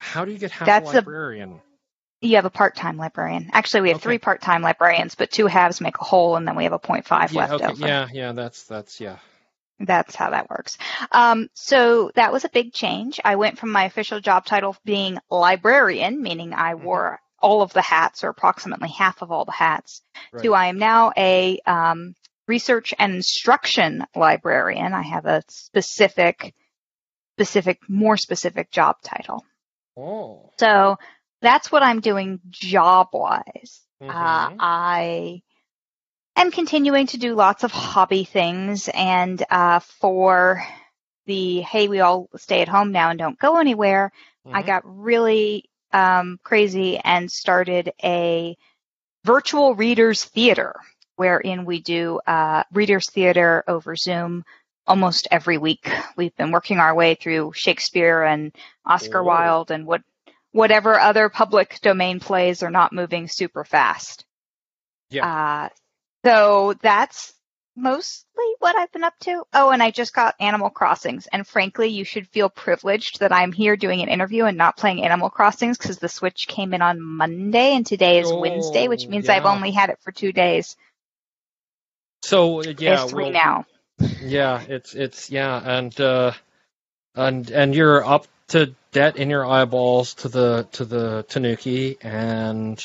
[0.00, 1.60] How do you get half That's a a- librarian?
[2.22, 3.50] you have a part-time librarian.
[3.52, 4.04] Actually, we have Okay.
[4.04, 7.32] three part-time librarians, but two halves make a whole, and then we have a 0.5
[7.32, 7.86] yeah, left okay, over.
[7.86, 8.32] yeah, yeah.
[8.32, 9.18] That's that's yeah.
[9.78, 10.78] That's how that works.
[11.12, 13.20] Um, so that was a big change.
[13.22, 16.84] I went from my official job title being librarian, meaning I Mm-hmm.
[16.84, 20.42] wore all of the hats or approximately half of all the hats, Right.
[20.42, 22.14] to I am now a um,
[22.48, 24.92] research and instruction librarian.
[24.94, 26.54] I have a specific,
[27.36, 29.44] specific, more specific job title.
[29.96, 30.52] Oh.
[30.58, 30.96] So
[31.42, 33.82] that's what I'm doing job wise.
[34.00, 34.56] Uh, Mhm.
[34.60, 35.42] I
[36.36, 40.62] am continuing to do lots of hobby things, and uh, for
[41.26, 44.12] the hey, we all stay at home now and don't go anywhere,
[44.52, 44.66] I Mhm.
[44.66, 48.56] got really um, crazy and started a
[49.24, 50.74] virtual readers theater,
[51.16, 54.44] wherein we do uh, readers theater over Zoom
[54.86, 55.90] almost every week.
[56.16, 59.24] We've been working our way through Shakespeare and Oscar Oh.
[59.24, 60.02] Wilde and what
[60.52, 64.24] whatever other public domain plays are not moving super fast.
[65.10, 65.26] Yeah.
[65.26, 65.68] Uh,
[66.24, 67.32] So that's
[67.76, 69.44] mostly what I've been up to.
[69.52, 71.26] Oh, and I just got Animal Crossings.
[71.26, 75.04] And frankly, you should feel privileged that I'm here doing an interview and not playing
[75.04, 79.06] Animal Crossings because the Switch came in on Monday and today is Oh, Wednesday, which
[79.06, 80.76] means I've only had it for two days.
[82.22, 83.66] So yeah, it's three well, now.
[84.20, 86.32] Yeah, it's it's yeah, and uh,
[87.14, 92.84] and and you're up to debt in your eyeballs to the to the Tanuki, and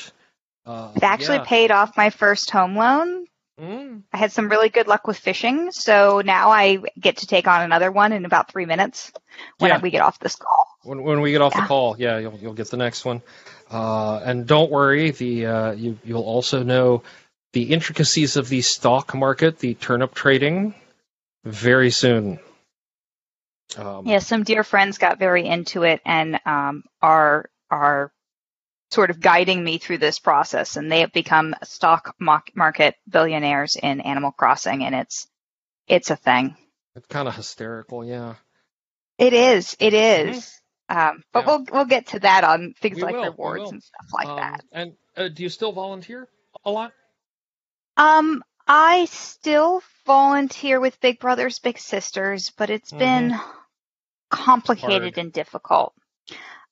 [0.66, 1.44] uh, It actually yeah.
[1.46, 3.26] paid off my first home loan.
[3.62, 7.48] Mm, I had some really good luck with fishing, so now I get to take
[7.48, 9.12] on another one in about three minutes
[9.60, 9.78] when Yeah.
[9.80, 10.68] we get off this call.
[10.84, 13.22] when when we get off the call, yeah, you'll you'll get the next one,
[13.70, 17.04] uh, and don't worry, the uh, you you'll also know
[17.54, 20.74] the intricacies of the stock market, the turnip trading,
[21.46, 22.40] very soon.
[23.78, 28.12] Um, Yeah, some dear friends got very into it and um, are are
[28.92, 34.02] sort of guiding me through this process, and they have become stock market billionaires in
[34.02, 35.28] Animal Crossing, and it's
[35.88, 36.56] it's a thing.
[36.96, 38.36] It's kind of hysterical, yeah.
[39.18, 40.62] It is, it is.
[40.90, 41.50] Um, but Mm-hmm.
[41.50, 41.58] Yeah.
[41.58, 44.36] we'll we'll get to that on things We like will, rewards and stuff like Um,
[44.36, 44.64] that.
[44.72, 46.28] And uh, do you still volunteer
[46.66, 46.94] a lot?
[47.98, 53.34] Um, I still volunteer with Big Brothers Big Sisters, but it's been
[54.30, 55.16] complicated Mm-hmm.
[55.16, 55.18] Hard.
[55.18, 55.94] and difficult.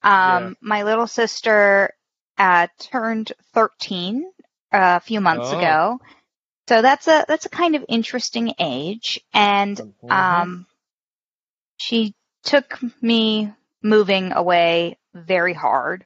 [0.03, 0.49] Um, Yeah.
[0.61, 1.93] my little sister
[2.39, 4.25] uh, turned 13
[4.73, 5.53] uh, a few months Oh.
[5.53, 5.99] ago.
[6.67, 10.11] So that's a that's a kind of interesting age and Mhm.
[10.11, 10.67] um
[11.77, 16.05] she took me moving away very hard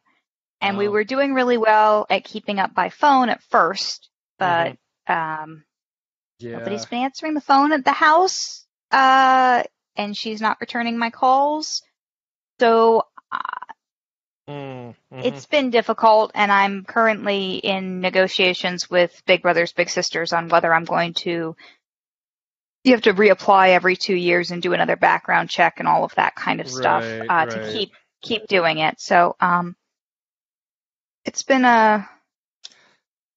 [0.62, 4.76] and we were doing really well at keeping up by phone at first but
[5.08, 5.14] Mm-hmm.
[5.14, 5.64] um
[6.40, 6.54] yeah.
[6.58, 9.64] nobody's been answering the phone at the house uh
[9.96, 11.82] and she's not returning my calls
[12.60, 13.73] so Mm,
[14.50, 14.96] mhm.
[15.12, 20.74] it's been difficult and i'm currently in negotiations with big brothers big sisters on whether
[20.74, 21.56] i'm going to
[22.84, 26.14] you have to reapply every two years and do another background check and all of
[26.16, 29.76] that kind of stuff Right, uh, to keep keep doing it so um
[31.26, 32.10] it's been a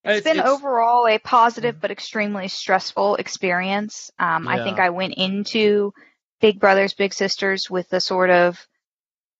[0.07, 4.11] it's been overall a positive but extremely stressful experience.
[4.19, 5.93] Um, I think I went into
[6.41, 8.65] Big Brothers Big Sisters with a sort of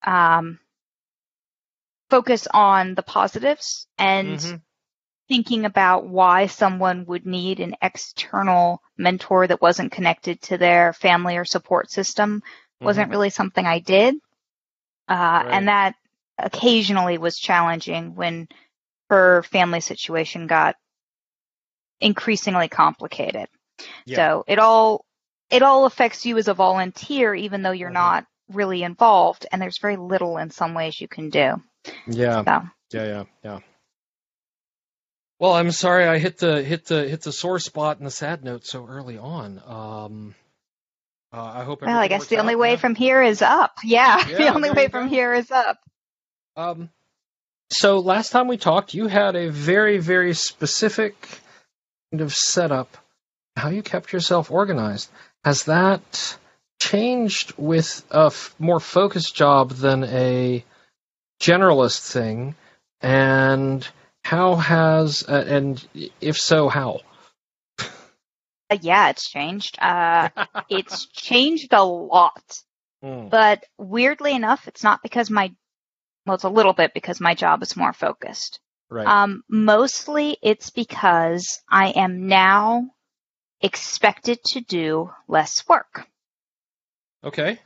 [0.05, 0.59] um,
[2.11, 4.63] focus on the positives and Mhm.
[5.29, 11.37] thinking about why someone would need an external mentor that wasn't connected to their family
[11.37, 12.43] or support system
[12.81, 14.15] wasn't really something I did.
[15.09, 15.53] Uh, Right.
[15.53, 15.95] And that
[16.39, 18.49] occasionally was challenging when
[19.11, 20.77] her family situation got
[22.01, 23.49] increasingly complicated.
[24.05, 24.17] Yeah.
[24.17, 25.05] So it all
[25.51, 27.95] it all affects you as a volunteer, even though you're Mhm.
[27.95, 31.63] not really involved, and there's very little in some ways you can do.
[32.07, 33.59] Yeah, So yeah, yeah, yeah.
[35.39, 38.43] Well, I'm sorry I hit the hit the hit the sore spot in the sad
[38.43, 39.61] note so early on.
[39.67, 40.35] Um,
[41.33, 41.83] uh, I hope.
[41.83, 42.77] well, I guess the only way yeah.
[42.77, 43.79] from here is up.
[43.85, 45.79] Yeah, the only way from here is up.
[46.57, 46.89] Um,
[47.71, 51.15] so last time we talked, you had a very, very specific
[52.11, 52.97] kind of setup,
[53.57, 55.11] how you kept yourself organized.
[55.45, 56.39] Has that
[56.81, 60.65] changed with a f- more focused job than a
[61.41, 62.55] generalist thing?
[63.01, 63.87] And
[64.25, 65.87] how has, uh, and
[66.21, 67.01] if so, how?
[68.69, 69.79] Uh, yeah, it's changed.
[69.81, 70.29] Uh,
[70.69, 72.63] it's changed a lot.
[73.05, 75.53] Mm, But weirdly enough, it's not because my,
[76.25, 78.59] well, it's a little bit because my job is more focused.
[78.91, 79.07] right.
[79.07, 82.91] Um, mostly it's because I am now
[83.61, 86.07] expected to do less work.
[87.27, 87.59] Okay.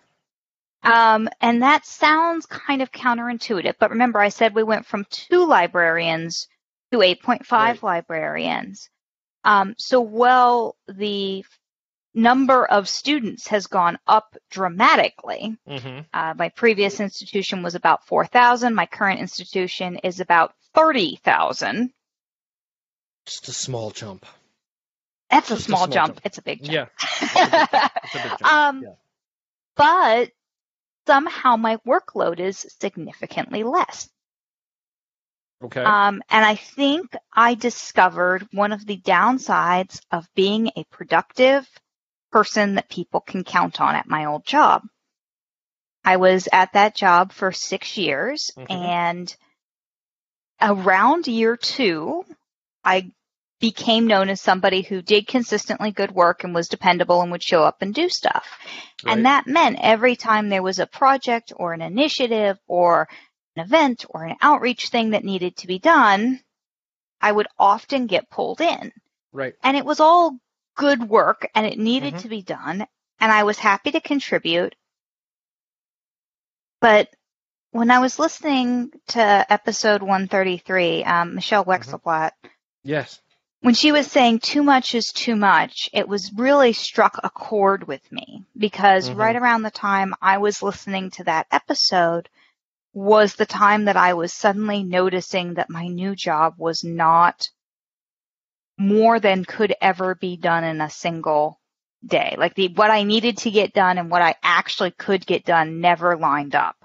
[0.82, 5.46] Um, and that sounds kind of counterintuitive, but remember I said we went from two
[5.46, 6.48] librarians
[6.92, 7.82] to 8.5 Right.
[7.82, 8.88] librarians.
[9.44, 11.44] Um, so while the
[12.14, 16.00] number of students has gone up dramatically, Mm-hmm.
[16.12, 18.74] uh, my previous institution was about 4,000.
[18.74, 21.92] My current institution is about 30,000.
[23.26, 24.24] Just a small jump.
[25.30, 26.14] That's a Just a small, small jump.
[26.14, 26.20] jump.
[26.24, 26.86] It's a big Yeah.
[26.86, 26.90] jump.
[28.02, 28.44] It's a big jump.
[28.44, 28.88] um, yeah.
[29.80, 30.30] But
[31.06, 34.10] somehow my workload is significantly less.
[35.64, 35.82] Okay.
[35.82, 41.66] Um, and I think I discovered one of the downsides of being a productive
[42.30, 44.82] person that people can count on at my old job.
[46.04, 48.70] I was at that job for six years Mhm.
[48.70, 49.36] and
[50.60, 52.26] around year two,
[52.84, 53.10] I
[53.60, 57.62] became known as somebody who did consistently good work and was dependable and would show
[57.62, 58.46] up and do stuff.
[59.04, 59.12] Right.
[59.16, 63.06] And that meant every time there was a project or an initiative or
[63.56, 66.40] an event or an outreach thing that needed to be done,
[67.20, 68.92] I would often get pulled in.
[69.32, 69.54] Right.
[69.62, 70.36] and it was all
[70.76, 72.22] good work and it needed Mhm.
[72.22, 72.84] to be done
[73.20, 74.74] and I was happy to contribute.
[76.80, 77.08] But
[77.72, 79.20] when I was listening to
[79.52, 82.32] episode 133, um, Michelle Wexelblatt,
[82.82, 83.20] Yes.
[83.60, 87.86] When she was saying too much is too much, it was really struck a chord
[87.86, 89.16] with me because Mhm.
[89.16, 92.28] right around the time I was listening to that episode
[92.92, 97.48] was the time that I was suddenly noticing that my new job was not
[98.78, 101.60] more than could ever be done in a single
[102.04, 102.34] day.
[102.38, 105.80] Like the what I needed to get done and what I actually could get done
[105.80, 106.76] never lined up.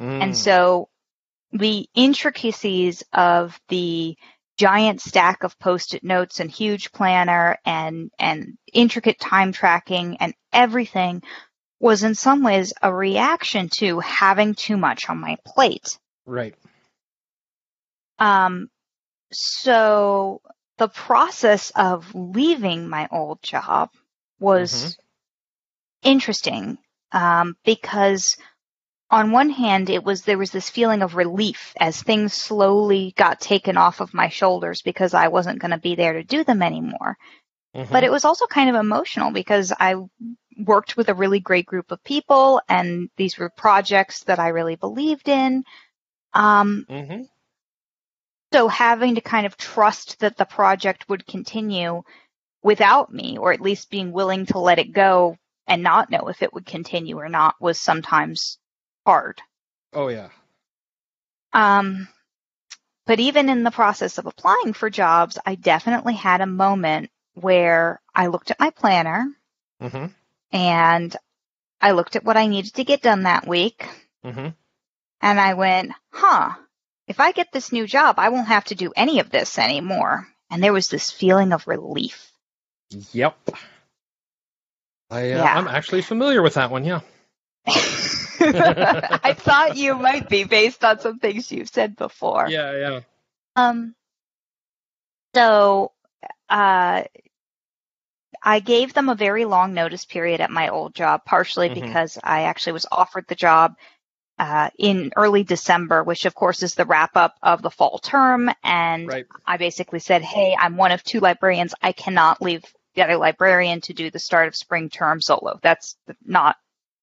[0.00, 0.22] Mm.
[0.22, 0.88] And so
[1.52, 4.16] the intricacies of the
[4.60, 11.22] giant stack of post-it notes and huge planner and, and intricate time tracking and everything
[11.80, 15.98] was in some ways a reaction to having too much on my plate.
[16.26, 16.54] Right.
[18.18, 18.68] Um,
[19.32, 20.42] so
[20.76, 23.88] the process of leaving my old job
[24.40, 24.98] was Mhm.
[26.02, 26.78] interesting
[27.12, 28.36] um, because
[29.10, 33.40] on one hand it was there was this feeling of relief as things slowly got
[33.40, 36.62] taken off of my shoulders because I wasn't going to be there to do them
[36.62, 37.16] anymore.
[37.74, 37.90] Mhm.
[37.90, 39.96] But it was also kind of emotional because I
[40.56, 44.76] worked with a really great group of people and these were projects that I really
[44.76, 45.64] believed in.
[46.32, 47.28] Um, Mhm.
[48.52, 52.02] so having to kind of trust that the project would continue
[52.62, 55.36] without me, or at least being willing to let it go
[55.66, 58.58] and not know if it would continue or not was sometimes
[59.10, 59.42] hard.
[59.92, 60.28] Oh yeah.
[61.52, 62.06] Um,
[63.06, 68.00] but even in the process of applying for jobs, I definitely had a moment where
[68.14, 69.26] I looked at my planner
[69.82, 70.14] Mhm.
[70.52, 71.16] and
[71.80, 73.84] I looked at what I needed to get done that week
[74.24, 74.54] Mhm.
[75.20, 76.54] and I went, huh,
[77.08, 80.28] if I get this new job, I won't have to do any of this anymore.
[80.50, 82.30] And there was this feeling of relief.
[82.90, 83.36] Yep.
[85.10, 85.54] I uh, Yeah.
[85.58, 86.84] I'm actually familiar with that one.
[86.84, 87.00] Yeah.
[89.24, 92.48] I thought you might be based on some things you've said before.
[92.48, 92.72] Yeah.
[92.76, 93.00] Yeah.
[93.56, 93.94] Um,
[95.34, 95.92] so,
[96.48, 97.02] uh,
[98.42, 101.74] I gave them a very long notice period at my old job, partially Mhm.
[101.74, 103.76] because I actually was offered the job
[104.38, 108.50] uh, in early December, which of course is the wrap up of the fall term.
[108.64, 109.26] And Right.
[109.46, 111.74] I basically said, Hey, I'm one of two librarians.
[111.82, 112.64] I cannot leave
[112.94, 115.58] the other librarian to do the start of spring term solo.
[115.62, 116.56] That's not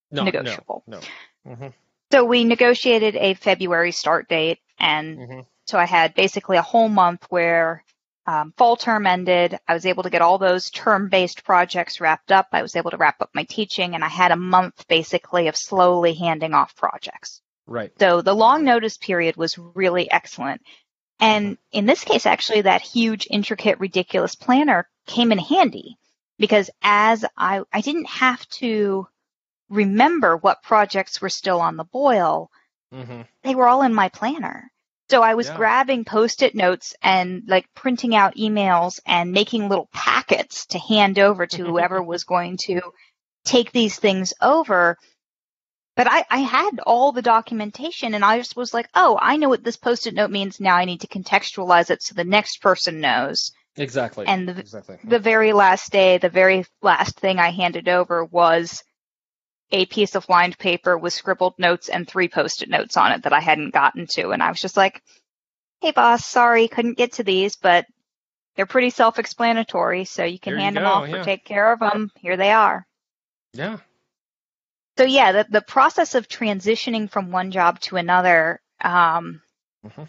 [0.09, 0.23] No.
[0.23, 0.81] negotiable.
[0.88, 0.97] No.
[0.97, 1.03] No.
[1.47, 1.73] Mhm.
[2.11, 5.45] So we negotiated a February start date and Mhm.
[5.65, 7.83] so I had basically a whole month where
[8.29, 9.57] um, fall term ended.
[9.69, 12.49] I was able to get all those term based projects wrapped up.
[12.51, 15.55] I was able to wrap up my teaching and I had a month basically of
[15.55, 17.41] slowly handing off projects.
[17.67, 17.91] Right.
[17.99, 20.61] So the long notice period was really excellent.
[21.21, 25.97] And in this case, actually, that huge, intricate, ridiculous planner came in handy
[26.37, 29.07] because as I, I didn't have to
[29.70, 32.49] remember what projects were still on the boil
[32.93, 33.28] Mhm.
[33.43, 34.72] they were all in my planner.
[35.09, 35.55] So I was Yeah.
[35.57, 41.45] grabbing post-it notes and like printing out emails and making little packets to hand over
[41.47, 42.82] to whoever was going to
[43.45, 44.97] take these things over.
[45.95, 49.49] But I, I had all the documentation and I just was like, oh, I know
[49.49, 50.59] what this post-it note means.
[50.59, 53.51] Now I need to contextualize it so the next person knows.
[53.76, 54.28] Exactly.
[54.28, 54.97] And the- exactly.
[55.03, 58.84] The very last day, the very last thing I handed over was
[59.72, 63.34] a piece of lined paper with scribbled notes and three post-it notes on it that
[63.34, 64.30] I hadn't gotten to.
[64.30, 65.01] And I was just like,
[65.82, 67.86] hey boss, sorry, couldn't get to these, but
[68.55, 70.05] they're pretty self-explanatory.
[70.05, 71.18] So you can There you hand them off yeah.
[71.18, 72.11] or take care of them.
[72.20, 72.86] Here they are.
[73.53, 73.78] yeah.
[74.97, 79.41] So yeah, the, the process of transitioning from one job to another, um,
[79.86, 80.07] Mhm.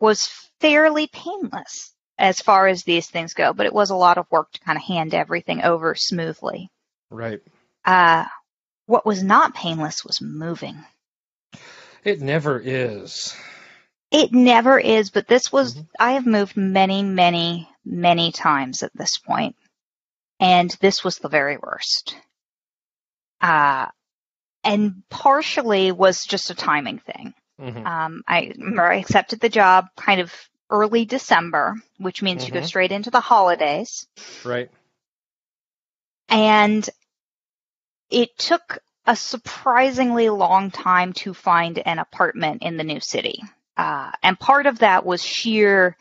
[0.00, 0.26] was
[0.60, 4.50] fairly painless as far as these things go, but it was a lot of work
[4.52, 6.68] to kind of hand everything over smoothly.
[7.10, 7.40] Right.
[7.84, 8.24] Uh,
[8.86, 10.76] what was not painless was moving.
[12.04, 13.34] It never is.
[14.10, 15.88] It never is, but this was, Mhm.
[15.98, 19.56] I have moved many, many, many times at this point,
[20.38, 22.16] and this was the very worst.
[23.40, 23.86] Uh,
[24.62, 27.34] and partially was just a timing thing.
[27.60, 27.86] Mhm.
[27.86, 30.32] Um, I I accepted the job kind of
[30.70, 32.66] early December, which means you go Mhm.
[32.66, 34.06] straight into the holidays.
[34.44, 34.70] Right.
[36.28, 36.88] and
[38.14, 43.42] it took a surprisingly long time to find an apartment in the new city.
[43.76, 45.96] Uh, and part of that was sheer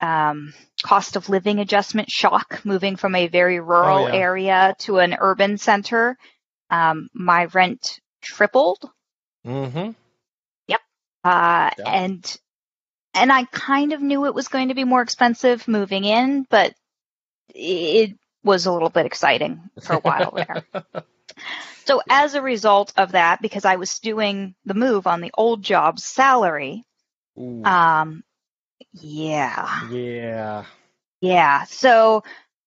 [0.00, 0.52] um,
[0.82, 4.14] cost of living adjustment shock, moving from a very rural Oh, yeah.
[4.14, 6.16] area to an urban center.
[6.70, 8.90] Um, my rent tripled,
[9.46, 9.90] Mm-hmm.
[11.24, 11.84] uh, Yeah.
[11.86, 12.38] and
[13.14, 16.74] and I kind of knew it was going to be more expensive moving in, but
[17.54, 20.64] it was a little bit exciting for a while there.
[21.84, 25.62] So as a result of that, because I was doing the move on the old
[25.62, 26.84] job's salary,
[27.38, 28.22] Ooh, um,
[28.92, 30.64] yeah, yeah.
[31.20, 31.64] yeah.
[31.64, 32.22] So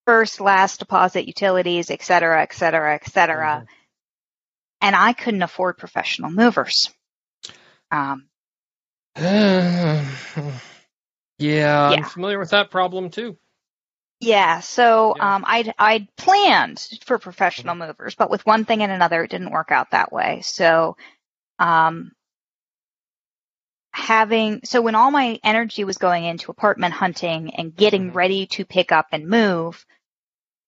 [0.05, 3.65] first, last deposit, utilities, et cetera, et cetera, et cetera.
[4.81, 6.89] And I couldn't afford professional movers.
[7.91, 8.27] Um,
[9.17, 10.03] yeah,
[11.39, 13.37] I'm familiar with that problem too.
[14.25, 15.35] Yeah, so Yeah.
[15.35, 19.51] um, I'd I'd planned for professional movers, but with one thing and another, it didn't
[19.51, 20.41] work out that way.
[20.41, 20.97] So,
[21.59, 22.13] um,
[23.91, 28.15] having so when all my energy was going into apartment hunting and getting Mhm.
[28.15, 29.85] ready to pick up and move,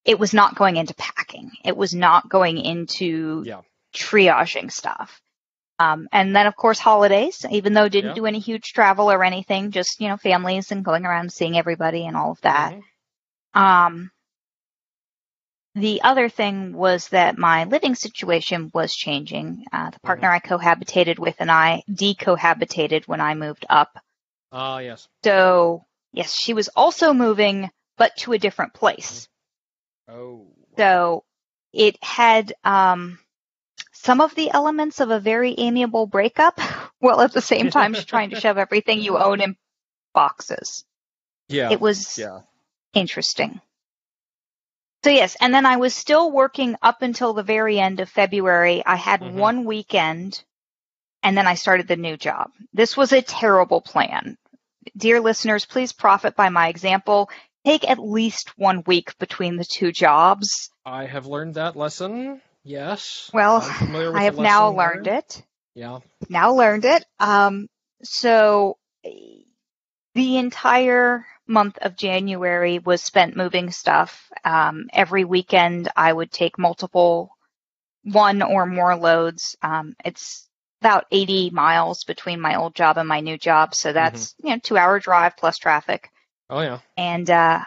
[0.06, 1.52] it was not going into packing.
[1.64, 3.62] It was not going into Yeah.
[3.96, 5.22] triaging stuff.
[5.80, 8.16] Um, and then of course holidays, even though didn't Yeah.
[8.16, 12.06] do any huge travel or anything, just you know families and going around seeing everybody
[12.08, 12.74] and all of that.
[12.76, 12.84] Mhm.
[13.56, 14.12] Um,
[15.76, 19.66] the other thing was that my living situation was changing.
[19.74, 23.98] Uh, the partner I cohabitated with and I decohabitated when I moved up.
[24.54, 25.08] Ah, yes.
[25.24, 25.84] So,
[26.14, 29.28] yes, she was also moving, but to a different place.
[30.08, 30.48] Oh.
[30.78, 31.26] So
[31.74, 33.20] it had um,
[33.92, 36.60] some of the elements of a very amiable breakup,
[37.00, 39.58] while at the same time she's trying to shove everything you own in
[40.14, 40.86] boxes.
[41.50, 41.72] yeah.
[41.72, 42.42] It was yeah.
[42.96, 43.62] Interesting.
[45.04, 48.84] So yes, and then I was still working up until the very end of February.
[48.84, 49.34] I had Mhm.
[49.34, 50.44] one weekend
[51.22, 52.52] and then I started the new job.
[52.74, 54.38] This was a terrible plan.
[54.98, 57.30] Dear listeners, please profit by my example.
[57.66, 60.70] Take at least one week between the two jobs.
[60.86, 62.42] I have learned that lesson.
[62.64, 63.30] Yes.
[63.34, 65.18] Well, I'm familiar with I have now learned there.
[65.20, 65.44] it.
[65.76, 66.00] Yeah.
[66.30, 67.06] now learned it.
[67.20, 67.68] Um,
[68.04, 74.30] so the entire month of January was spent moving stuff.
[74.44, 77.32] Um, every weekend, I would take multiple,
[78.04, 79.56] one or more loads.
[79.62, 80.48] Um, it's
[80.82, 84.60] about 80 miles between my old job and my new job, so that's you know
[84.60, 86.10] two hour drive plus traffic.
[86.50, 86.80] Oh, yeah.
[86.98, 87.62] And uh,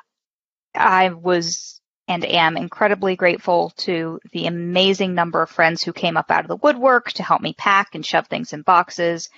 [0.74, 6.30] I was and am incredibly grateful to the amazing number of friends who came up
[6.30, 9.28] out of the woodwork to help me pack and shove things in boxes.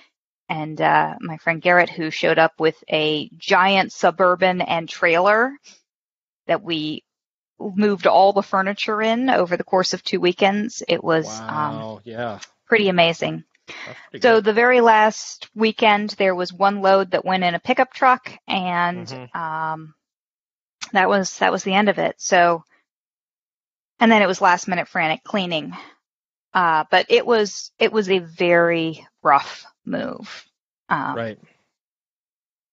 [0.51, 5.53] And uh, my friend Garrett, who showed up with a giant suburban and trailer
[6.47, 7.05] that we
[7.57, 10.83] moved all the furniture in over the course of two weekends.
[10.89, 12.01] It was um, Wow.
[12.03, 12.39] yeah.
[12.67, 13.45] pretty amazing.
[14.11, 14.43] Pretty So good.
[14.43, 19.07] the very last weekend, there was one load that went in a pickup truck, and
[19.07, 19.33] Mhm.
[19.33, 19.95] um,
[20.91, 22.15] that was that was the end of it.
[22.19, 22.65] So,
[24.01, 25.73] and then it was last minute frantic cleaning.
[26.53, 30.45] Uh, but it was it was a very rough move.
[30.89, 31.39] Um, right.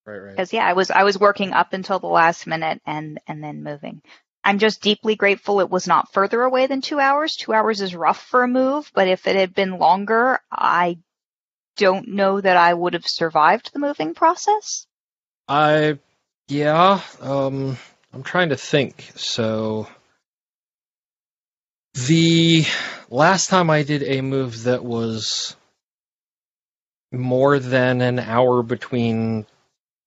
[0.06, 0.30] Right, right.
[0.30, 3.62] because yeah, I was I was working up until the last minute and and then
[3.62, 4.02] moving.
[4.42, 7.36] I'm just deeply grateful it was not further away than two hours.
[7.36, 10.98] Two hours is rough for a move, but if it had been longer, I
[11.76, 14.86] don't know that I would have survived the moving process.
[15.46, 15.98] I,
[16.48, 17.78] yeah, um,
[18.12, 19.12] I'm trying to think.
[19.16, 19.88] So,
[21.94, 22.64] the
[23.08, 25.56] last time I did a move that was
[27.12, 29.46] more than an hour between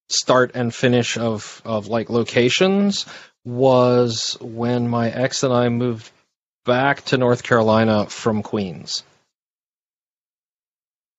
[0.10, 3.06] start and finish of, of like locations
[3.46, 6.12] was when my ex and I moved
[6.66, 9.04] back to North Carolina from Queens.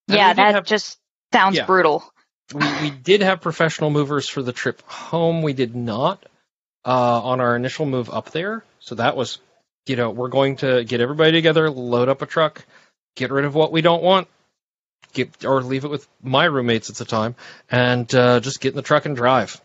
[0.08, 0.98] And yeah, that have- just
[1.32, 1.66] sounds Yeah.
[1.66, 2.04] brutal.
[2.54, 5.42] we, we did have professional movers for the trip home.
[5.42, 6.24] We did not
[6.84, 8.64] uh, on our initial move up there.
[8.80, 9.38] So that was,
[9.86, 12.64] you know, we're going to get everybody together, load up a truck,
[13.16, 14.28] get rid of what we don't want,
[15.12, 17.34] get or leave it with my roommates at the time,
[17.70, 19.60] and uh, just get in the truck and drive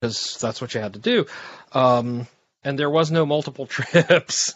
[0.00, 1.26] because that's what you had to do.
[1.72, 2.26] Um,
[2.62, 4.54] and there was no multiple trips.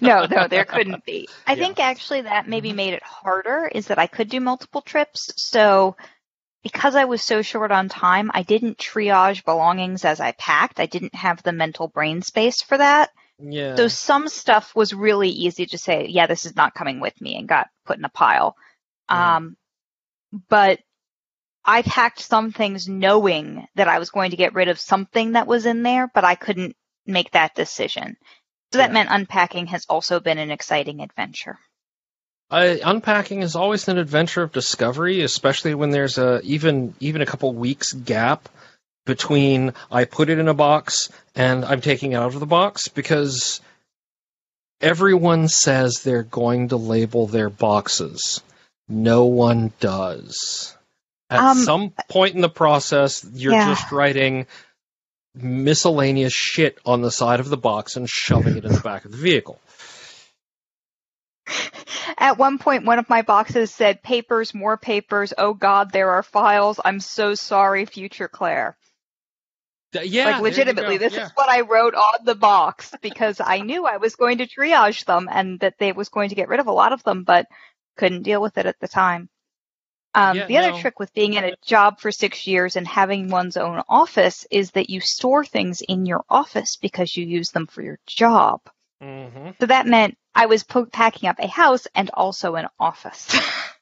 [0.00, 1.28] no, no, there couldn't be.
[1.46, 1.64] I Yeah.
[1.64, 2.76] think actually that maybe Mhm.
[2.76, 5.30] made it harder is that I could do multiple trips.
[5.36, 5.96] So
[6.62, 10.80] because I was so short on time, I didn't triage belongings as I packed.
[10.80, 13.10] I didn't have the mental brain space for that.
[13.40, 13.76] Yeah.
[13.76, 17.36] So some stuff was really easy to say, yeah, this is not coming with me
[17.36, 18.56] and got put in a pile.
[19.08, 19.56] Um,
[20.48, 20.80] but
[21.64, 25.46] I packed some things knowing that I was going to get rid of something that
[25.46, 28.16] was in there, but I couldn't make that decision.
[28.72, 28.94] So that Yeah.
[28.94, 31.58] meant unpacking has also been an exciting adventure.
[32.50, 37.26] I, unpacking is always an adventure of discovery, especially when there's a even even a
[37.26, 38.48] couple weeks gap
[39.06, 42.88] between I put it in a box and I'm taking it out of the box
[42.88, 43.60] because
[44.80, 48.42] everyone says they're going to label their boxes.
[48.88, 50.74] No one does.
[51.30, 53.66] At Um, some point in the process, you're yeah.
[53.66, 54.46] just writing
[55.34, 59.10] miscellaneous shit on the side of the box and shoving it in the back of
[59.12, 59.60] the vehicle.
[62.16, 65.32] At one point, one of my boxes said, papers, more papers.
[65.36, 66.80] Oh God, there are files.
[66.84, 68.76] I'm so sorry, future Claire.
[69.92, 71.26] Th- Yeah, like legitimately, this Yeah.
[71.26, 75.04] is what I wrote on the box because I knew I was going to triage
[75.04, 77.46] them and that they was going to get rid of a lot of them, but
[77.98, 79.28] couldn't deal with it at the time.
[80.14, 80.78] Um, Yeah, the other no.
[80.80, 84.70] trick with being in a job for six years and having one's own office is
[84.72, 88.62] that you store things in your office because you use them for your job.
[89.02, 89.54] Mhm.
[89.60, 93.28] So that meant I was po- packing up a house and also an office.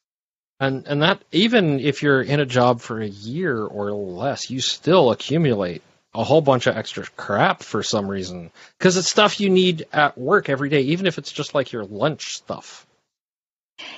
[0.59, 4.61] And and that even if you're in a job for a year or less, you
[4.61, 5.83] still accumulate
[6.15, 10.17] a whole bunch of extra crap for some reason because it's stuff you need at
[10.17, 12.87] work every day, even if it's just like your lunch stuff.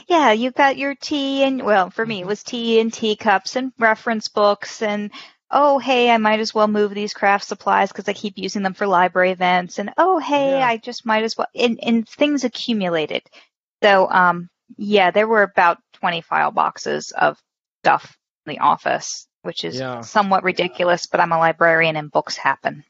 [0.09, 2.29] Yeah, you got your tea and well, for me it Mhm.
[2.29, 5.11] was tea and teacups and reference books and
[5.51, 8.75] oh hey, I might as well move these craft supplies because I keep using them
[8.75, 10.67] for library events and oh hey, Yeah.
[10.67, 13.23] I just might as well and, and things accumulated.
[13.83, 17.39] So um yeah, there were about twenty file boxes of
[17.83, 18.17] stuff
[18.47, 20.01] in the office, which is Yeah.
[20.03, 22.85] somewhat ridiculous, but I'm a librarian and books happen.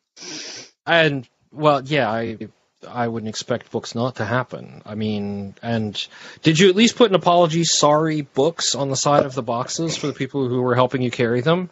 [0.86, 2.38] And well, yeah, I
[2.86, 4.82] I wouldn't expect books not to happen.
[4.86, 6.06] I mean, and
[6.42, 9.96] did you at least put an apology, sorry, books on the side of the boxes
[9.96, 11.70] for the people who were helping you carry them?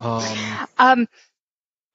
[0.00, 1.08] Um, Um,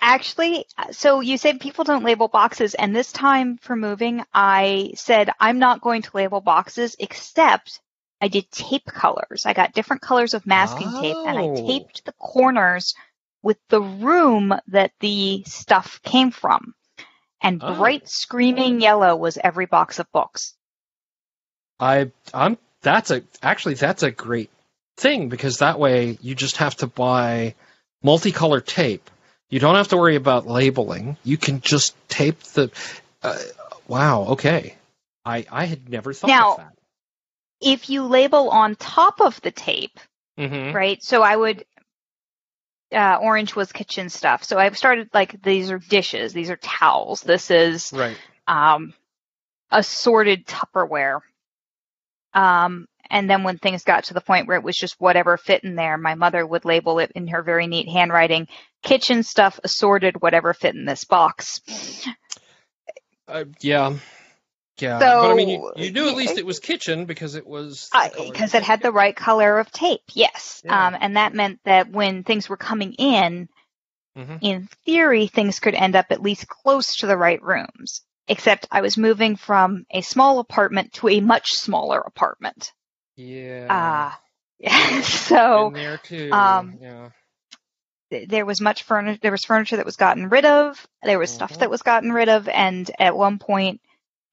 [0.02, 5.30] actually, so you said people don't label boxes, and this time for moving, I said
[5.40, 7.80] I'm not going to label boxes except
[8.20, 9.46] I did tape colors.
[9.46, 11.68] I got different colors of masking tape, and I Oh.
[11.68, 12.94] taped the corners
[13.42, 16.74] with the room that the stuff came from.
[17.44, 17.76] And Oh.
[17.76, 20.54] bright screaming yellow was every box of books.
[21.80, 24.50] I I'm that's a actually that's a great
[24.98, 27.56] thing because that way you just have to buy
[28.02, 29.10] multicolored tape.
[29.50, 31.18] You don't have to worry about labeling.
[31.24, 32.72] You can just tape the.
[33.22, 33.38] Uh,
[33.88, 34.24] wow.
[34.30, 34.76] Okay.
[35.26, 36.74] I I had never thought Now- of that.
[37.62, 40.00] If you label on top of the tape,
[40.38, 40.76] Mm-hmm.
[40.76, 41.02] right?
[41.04, 41.64] So I would.
[42.94, 44.44] Uh, orange was kitchen stuff.
[44.44, 48.18] So I've started like these are dishes, these are towels, this is Right.
[48.48, 48.94] um,
[49.72, 51.22] assorted Tupperware.
[52.34, 55.64] Um, and then when things got to the point where it was just whatever fit
[55.64, 58.48] in there, my mother would label it in her very neat handwriting:
[58.82, 61.62] kitchen stuff assorted, whatever fit in this box.
[63.28, 63.98] Uh, yeah.
[64.80, 65.00] Yeah.
[65.00, 67.90] So- but I mean, you, you knew at least it was kitchen because it was
[68.18, 70.62] Because it had the right color of tape, yes.
[70.66, 70.88] Yeah.
[70.88, 73.50] Um, and that meant that when things were coming in,
[74.18, 74.40] Mhm.
[74.42, 78.02] in theory, things could end up at least close to the right rooms.
[78.28, 82.72] Except I was moving from a small apartment to a much smaller apartment.
[83.16, 84.14] Yeah.
[84.62, 84.62] Uh,
[85.04, 86.32] so In there too.
[86.32, 87.10] um, yeah.
[88.12, 89.20] th- there was much furniture.
[89.22, 90.88] There was furniture that was gotten rid of.
[91.04, 91.60] There was stuff Mhm.
[91.60, 93.82] that was gotten rid of, and at one point,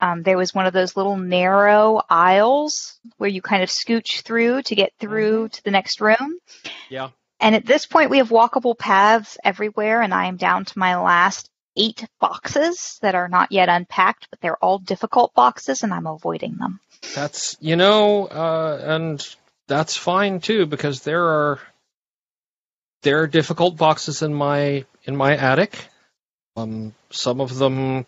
[0.01, 4.62] um, there was one of those little narrow aisles where you kind of scooch through
[4.62, 6.38] to get through to the next room.
[6.88, 7.11] Yeah.
[7.38, 10.96] And at this point, we have walkable paths everywhere, and I am down to my
[10.96, 16.07] last eight boxes that are not yet unpacked, but they're all difficult boxes, and I'm
[16.07, 16.80] avoiding them.
[17.14, 19.36] That's you know, uh, and
[19.68, 21.61] that's fine too because there are
[23.03, 25.88] there are difficult boxes in my in my attic.
[26.57, 28.07] Um, some of them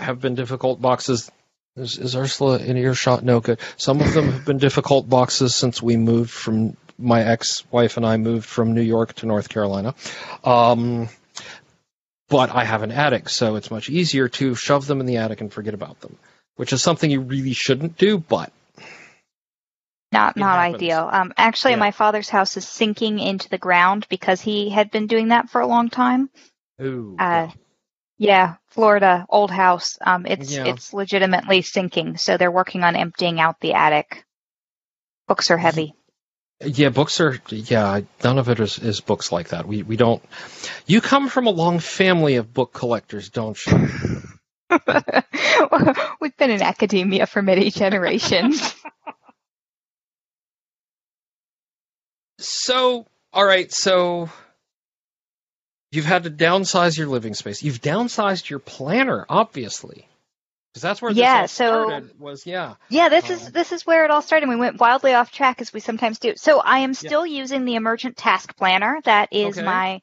[0.00, 1.30] have been difficult boxes.
[1.76, 3.22] Is, is Ursula in earshot?
[3.24, 3.60] No, good.
[3.76, 8.16] Some of them have been difficult boxes since we moved from my ex-wife and I
[8.16, 9.94] moved from New York to North Carolina.
[10.44, 11.08] Um,
[12.28, 15.40] but I have an attic, so it's much easier to shove them in the attic
[15.40, 16.16] and forget about them,
[16.56, 18.52] which is something you really shouldn't do, but
[20.12, 20.74] Not not happens.
[20.76, 21.08] ideal.
[21.10, 21.78] Um, actually, Yeah.
[21.78, 25.60] my father's house is sinking into the ground because he had been doing that for
[25.60, 26.30] a long time.
[26.82, 27.48] ooh, Uh,
[28.20, 29.96] Yeah, Florida, old house.
[29.98, 30.66] Um, it's Yeah.
[30.66, 34.26] it's legitimately sinking, so they're working on emptying out the attic.
[35.26, 35.94] Books are heavy.
[36.60, 37.40] Yeah, books are.
[37.48, 39.66] Yeah, none of it is, is books like that.
[39.66, 40.22] We we don't.
[40.86, 43.88] You come from a long family of book collectors, don't you?
[46.20, 48.74] We've been in academia for many generations.
[52.42, 53.70] So, all right.
[53.70, 54.30] So,
[55.92, 57.62] you've had to downsize your living space.
[57.62, 60.06] You've downsized your planner, obviously,
[60.72, 62.18] because that's where Yeah, so- started.
[62.20, 62.74] Was yeah.
[62.88, 64.48] yeah, this is Um, this is where it all started.
[64.48, 66.34] We went wildly off track as we sometimes do.
[66.36, 69.00] So I am still using the emergent task planner.
[69.04, 69.66] That is Okay.
[69.66, 70.00] my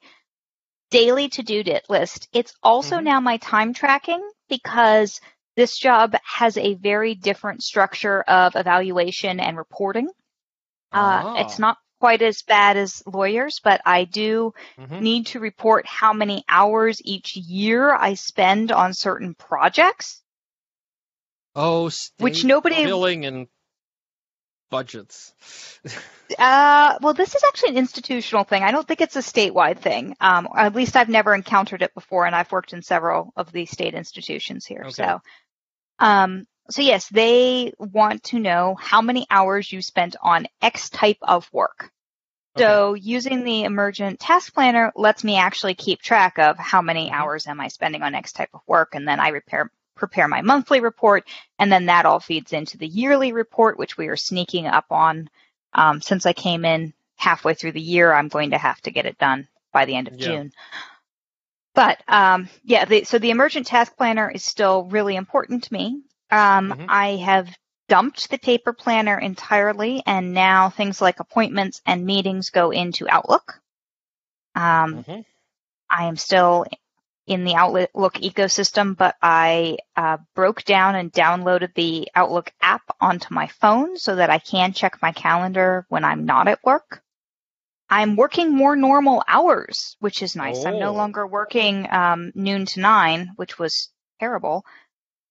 [0.92, 2.28] daily to-do list.
[2.32, 3.04] It's also Mhm.
[3.04, 5.20] now my time tracking because
[5.58, 10.08] this job has a very different structure of evaluation and reporting.
[10.94, 11.36] Uh, Ah.
[11.42, 15.02] It's not quite as bad as lawyers, but I do Mhm.
[15.02, 20.22] need to report how many hours each year I spend on certain projects.
[21.56, 21.90] Oh,
[22.20, 23.48] Which nobody- billing and
[24.70, 25.34] budgets.
[26.38, 28.62] Uh, well, this is actually an institutional thing.
[28.62, 30.14] I don't think it's a statewide thing.
[30.20, 33.66] Um, at least I've never encountered it before, and I've worked in several of the
[33.66, 34.82] state institutions here.
[34.82, 34.92] Okay.
[34.92, 35.22] So,
[36.00, 41.18] um, so yes, they want to know how many hours you spent on X type
[41.22, 41.92] of work.
[42.58, 47.12] So using the emergent task planner lets me actually keep track of how many Mhm.
[47.12, 50.42] hours am I spending on X type of work, and then I repair, prepare my
[50.42, 51.28] monthly report,
[51.60, 55.30] and then that all feeds into the yearly report, which we are sneaking up on.
[55.74, 59.06] Um, since I came in halfway through the year, I'm going to have to get
[59.06, 60.18] it done by the end of Yeah.
[60.18, 60.52] June.
[61.76, 66.02] But um, yeah, the, so the emergent task planner is still really important to me.
[66.32, 66.88] Um, Mhm.
[66.88, 67.50] I have
[67.88, 73.62] dumped the paper planner entirely, and now things like appointments and meetings go into Outlook.
[74.56, 75.26] Um, Mhm.
[75.90, 76.66] I am still
[77.28, 83.34] in the Outlook ecosystem, but I uh, broke down and downloaded the Outlook app onto
[83.34, 87.04] my phone so that I can check my calendar when I'm not at work.
[87.90, 90.66] I'm working more normal hours, which is nice.
[90.66, 90.94] I'm no Oh.
[90.94, 94.66] longer working um, noon to nine, which was terrible.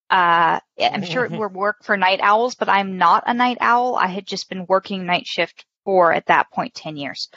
[0.08, 3.96] Uh, I'm sure it would work for night owls, but I'm not a night owl.
[3.96, 7.28] I had just been working night shift for, at that point, 10 years.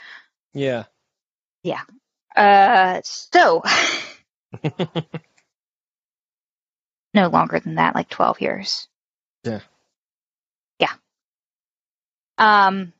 [0.54, 0.84] Yeah.
[1.62, 1.82] Yeah.
[2.36, 3.62] Uh, so
[7.14, 8.88] no longer than that, like 12 years.
[9.44, 9.60] Yeah.
[10.78, 10.92] Yeah.
[12.38, 12.92] Um,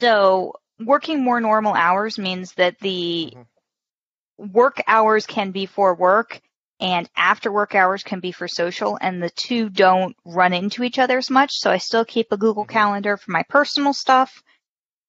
[0.00, 4.52] so working more normal hours means that the Mhm.
[4.52, 6.40] work hours can be for work
[6.80, 10.98] and after work hours can be for social and the two don't run into each
[10.98, 11.52] other as much.
[11.54, 12.70] So I still keep a Google Mhm.
[12.70, 14.42] calendar for my personal stuff,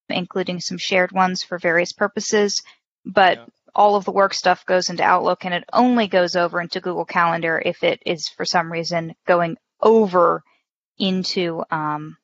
[0.09, 2.61] including some shared ones for various purposes.
[3.05, 3.45] But Yeah.
[3.75, 7.05] all of the work stuff goes into Outlook and it only goes over into Google
[7.05, 10.43] Calendar if it is for some reason going over
[10.97, 12.17] into um,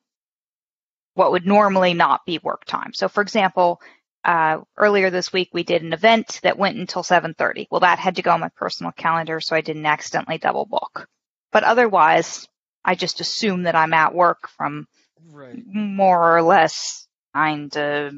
[1.14, 2.92] what would normally not be work time.
[2.92, 3.80] So, for example,
[4.24, 7.66] uh, earlier this week we did an event that went until 7:30.
[7.70, 11.06] Well, that had to go on my personal calendar so I didn't accidentally double book.
[11.52, 12.48] But otherwise,
[12.84, 14.86] I just assume that I'm at work from
[15.30, 15.62] Right.
[15.66, 18.12] more or less nine to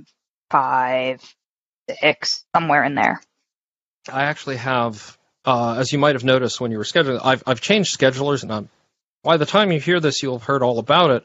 [0.51, 1.23] five,
[1.89, 3.21] six, somewhere in there.
[4.13, 7.61] I actually have, uh, as you might have noticed when you were scheduling, I've I've
[7.61, 8.69] changed schedulers, and I'm,
[9.23, 11.25] by the time you hear this, you'll have heard all about it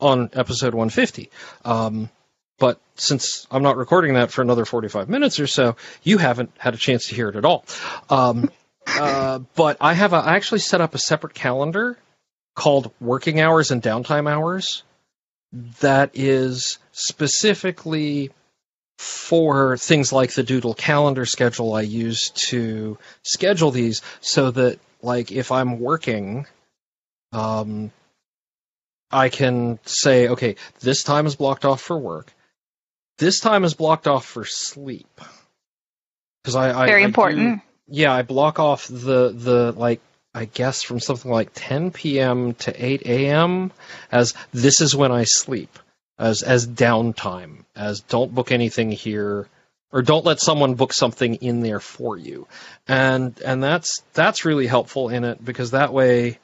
[0.00, 1.30] on episode 150.
[1.64, 2.08] Um,
[2.60, 6.74] but since I'm not recording that for another 45 minutes or so, you haven't had
[6.74, 7.64] a chance to hear it at all.
[8.08, 8.50] Um,
[8.86, 11.98] uh, but I have a, I actually set up a separate calendar
[12.54, 14.84] called working hours and downtime hours
[15.80, 18.30] that is specifically
[18.98, 25.32] for things like the Doodle calendar schedule I use to schedule these so that like
[25.32, 26.46] if I'm working
[27.32, 27.90] um
[29.10, 32.32] I can say okay this time is blocked off for work
[33.20, 35.20] this time is blocked off for sleep
[36.42, 37.62] because I, I Very I do- important.
[37.86, 40.00] yeah I block off the the like
[40.34, 42.54] I guess from something like 10 p.m.
[42.54, 43.72] to 8 a.m.
[44.12, 45.78] as this is when I sleep
[46.18, 49.48] as as downtime as don't book anything here
[49.92, 52.46] or don't let someone book something in there for you
[52.88, 56.38] and and that's that's really helpful in it because that way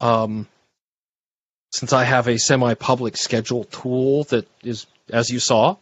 [0.00, 0.46] um
[1.72, 5.76] since I have a semi-public schedule tool that is as you saw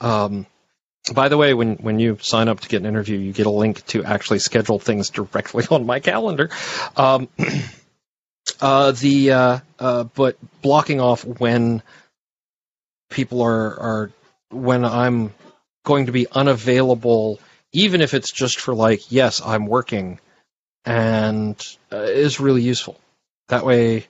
[0.00, 0.46] um
[1.14, 3.50] by the way, when, when you sign up to get an interview, you get a
[3.50, 6.50] link to actually schedule things directly on my calendar.
[6.96, 7.28] Um,
[8.60, 11.82] uh, the uh, uh, but blocking off when
[13.10, 14.10] people are are
[14.50, 15.32] when I'm
[15.84, 17.40] going to be unavailable,
[17.72, 20.18] even if it's just for like, yes, I'm working,
[20.84, 21.60] and
[21.92, 22.98] uh, is really useful.
[23.48, 24.06] That way,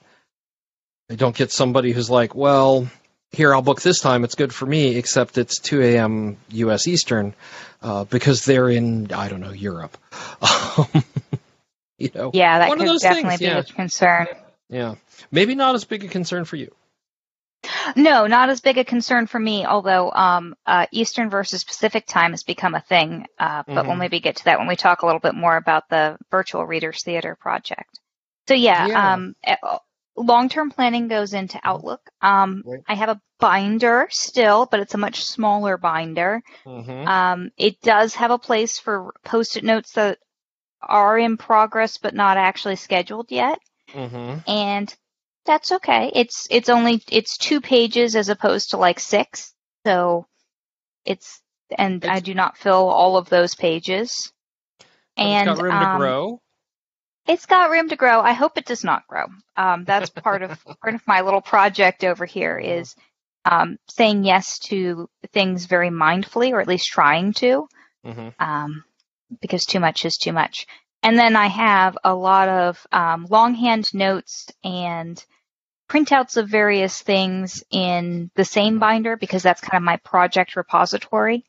[1.11, 2.87] I don't get somebody who's like, well,
[3.31, 4.23] here I'll book this time.
[4.23, 6.37] It's good for me, except it's 2 a.m.
[6.49, 6.87] U.S.
[6.87, 7.33] Eastern
[7.81, 9.97] uh, because they're in I don't know Europe.
[11.99, 13.57] You know, Yeah, that could definitely things, be yeah.
[13.57, 14.27] a concern.
[14.69, 14.95] yeah,
[15.31, 16.71] maybe not as big a concern for you.
[17.95, 22.31] No, not as big a concern for me, although um, uh, Eastern versus Pacific time
[22.33, 23.25] has become a thing.
[23.39, 23.99] Uh, but we'll Mhm.
[23.99, 27.01] maybe get to that when we talk a little bit more about the Virtual Readers
[27.03, 27.99] Theater project.
[28.47, 29.13] So yeah, Yeah.
[29.15, 29.35] um,
[30.17, 32.01] long-term planning goes into Outlook.
[32.21, 32.79] Um, Right.
[32.87, 36.41] I have a binder still, but it's a much smaller binder.
[36.65, 37.07] Mm-hmm.
[37.07, 40.17] Um, it does have a place for post-it notes that
[40.81, 43.59] are in progress but not actually scheduled yet
[43.93, 44.39] Mm-hmm.
[44.49, 44.95] and
[45.45, 46.11] that's okay.
[46.13, 49.53] It's it's only it's two pages as opposed to like six.
[49.85, 50.27] So
[51.05, 51.41] it's
[51.75, 54.31] and I do not fill all of those pages.
[55.15, 56.41] And it's got room um, to grow.
[57.27, 58.21] It's got room to grow.
[58.21, 59.25] I hope it does not grow.
[59.55, 62.95] Um, that's part of part of my little project over here is
[63.45, 67.67] um, saying yes to things very mindfully, or at least trying to,
[68.03, 68.83] hmm um,
[69.41, 70.65] because too much is too much.
[71.03, 75.23] And then I have a lot of um, longhand notes and
[75.89, 81.45] printouts of various things in the same binder because that's kind of my project repository.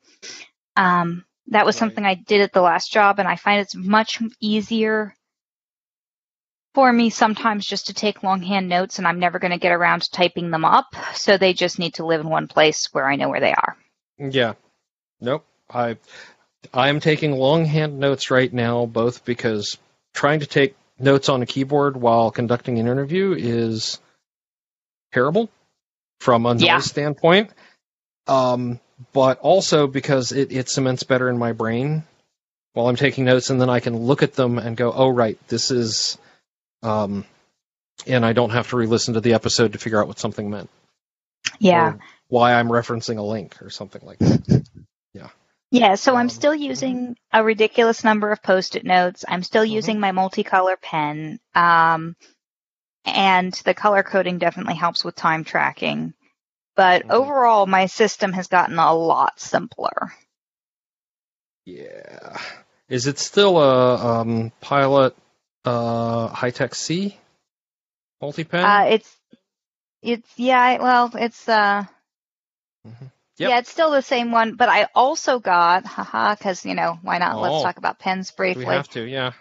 [0.76, 4.20] Um, that was something I did at the last job, and I find it's much
[4.40, 5.14] easier
[6.78, 10.02] for me sometimes just to take longhand notes, and I'm never going to get around
[10.02, 10.86] to typing them up.
[11.12, 13.76] So they just need to live in one place where I know where they are.
[14.16, 14.52] Yeah.
[15.20, 15.44] Nope.
[15.68, 15.96] I
[16.72, 19.76] I'm taking longhand notes right now, both because
[20.14, 23.98] trying to take notes on a keyboard while conducting an interview is
[25.12, 25.50] terrible
[26.20, 26.78] from a noise Yeah.
[26.78, 27.50] standpoint.
[28.28, 28.78] Um,
[29.12, 32.04] but also because it, it cements better in my brain
[32.74, 35.36] while I'm taking notes, and then I can look at them and go, "Oh, right,
[35.48, 36.18] this is,"
[36.82, 37.24] um,
[38.06, 40.70] and I don't have to re-listen to the episode to figure out what something meant.
[41.58, 41.94] Yeah.
[42.28, 44.62] why I'm referencing a link or something like that.
[45.14, 45.28] Yeah,
[45.70, 49.24] Yeah, so I'm Um, still using a ridiculous number of post-it notes.
[49.26, 49.70] I'm still Mhm.
[49.70, 51.40] using my multicolor pen.
[51.54, 52.14] Um,
[53.06, 56.12] and the color coding definitely helps with time tracking.
[56.76, 57.10] But Mhm.
[57.10, 60.12] overall, my system has gotten a lot simpler.
[61.64, 62.38] Yeah.
[62.88, 65.14] Is it still a um, Pilot
[65.64, 67.16] uh, Hi-Tec-C
[68.20, 68.64] multi pen?
[68.64, 69.16] Uh, it's,
[70.02, 71.84] it's, yeah, well, it's, uh,
[72.86, 73.10] Mhm.
[73.38, 73.50] Yep.
[73.50, 77.18] yeah, it's still the same one, but I also got, haha, cause, you know, why
[77.18, 77.36] not?
[77.36, 77.40] Oh.
[77.40, 78.64] Let's talk about pens briefly.
[78.66, 79.04] we have to?
[79.04, 79.32] Yeah.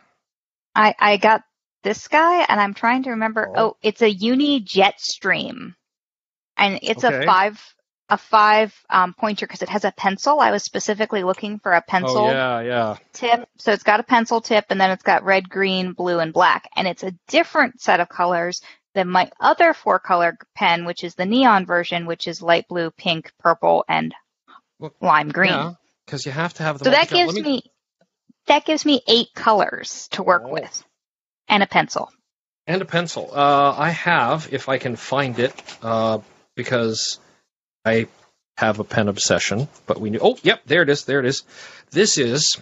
[0.76, 1.43] I, I got
[1.84, 3.49] this guy, and I'm trying to remember.
[3.49, 3.53] Oh.
[3.61, 5.76] Oh, it's a Uni Jetstream,
[6.57, 7.24] and it's Okay.
[7.24, 7.76] a five
[8.10, 10.39] a five um, pointer because it has a pencil.
[10.39, 12.95] I was specifically looking for a pencil Oh yeah, yeah.
[13.14, 16.32] tip, so it's got a pencil tip, and then it's got red, green, blue, and
[16.34, 18.62] black, and it's a different set of colors
[18.95, 22.89] than my other four color pen, which is the neon version, which is light blue,
[22.91, 24.14] pink, purple, and
[24.80, 25.51] Well, lime green.
[25.51, 25.74] Yeah,
[26.05, 26.86] because you have to have the.
[26.86, 27.62] so that gives let me
[28.47, 30.53] that gives me eight colors to work Oh.
[30.53, 30.84] with,
[31.49, 32.10] and a pencil.
[32.66, 33.30] and a pencil.
[33.34, 36.20] Uh, I have, if I can find it, uh,
[36.55, 37.20] because
[37.88, 38.07] I
[38.57, 39.67] have a pen obsession.
[39.85, 40.19] But we knew.
[40.21, 41.05] Oh, yep, there it is.
[41.05, 41.43] There it is.
[41.91, 42.57] This is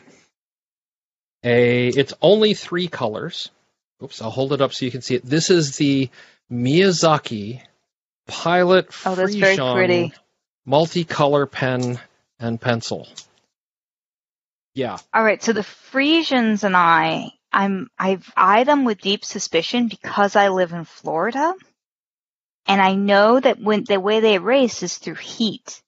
[1.44, 1.88] a.
[1.90, 3.50] It's only three colors.
[4.04, 5.26] Oops, I'll hold it up so you can see it.
[5.26, 6.10] This is the
[6.52, 7.62] Miyazaki
[8.28, 10.14] Pilot Oh, that's very pretty.
[10.68, 12.00] multicolor pen
[12.40, 13.08] and pencil.
[14.74, 14.98] Yeah.
[15.14, 20.36] All right, so the FriXions and I, I'm I've eyed them with deep suspicion because
[20.36, 21.54] I live in Florida,
[22.68, 25.82] and I know that when the way they erase is through heat,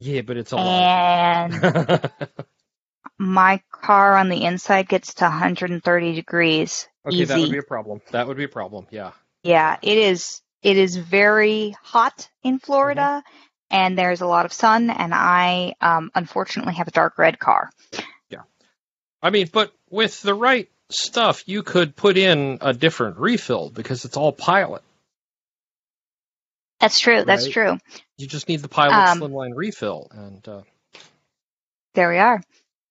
[0.00, 2.10] Yeah, but it's a and
[3.18, 6.88] my car on the inside gets to 130 degrees.
[7.06, 7.52] okay, that would easy.
[7.52, 8.00] be a problem.
[8.10, 8.86] That would be a problem.
[8.90, 9.12] Yeah.
[9.42, 10.40] Yeah, it is.
[10.62, 13.24] It is very hot in Florida,
[13.70, 17.70] and there's a lot of sun, and I um, unfortunately have a dark red car.
[18.30, 18.42] Yeah,
[19.20, 24.04] I mean, but with the right stuff, you could put in a different refill because
[24.04, 24.82] it's all pilot.
[26.82, 27.24] That's true.
[27.24, 27.54] That's Right.
[27.54, 27.78] true.
[28.18, 30.62] You just need the pilot Um, slimline refill, and uh,
[31.94, 32.42] There we are.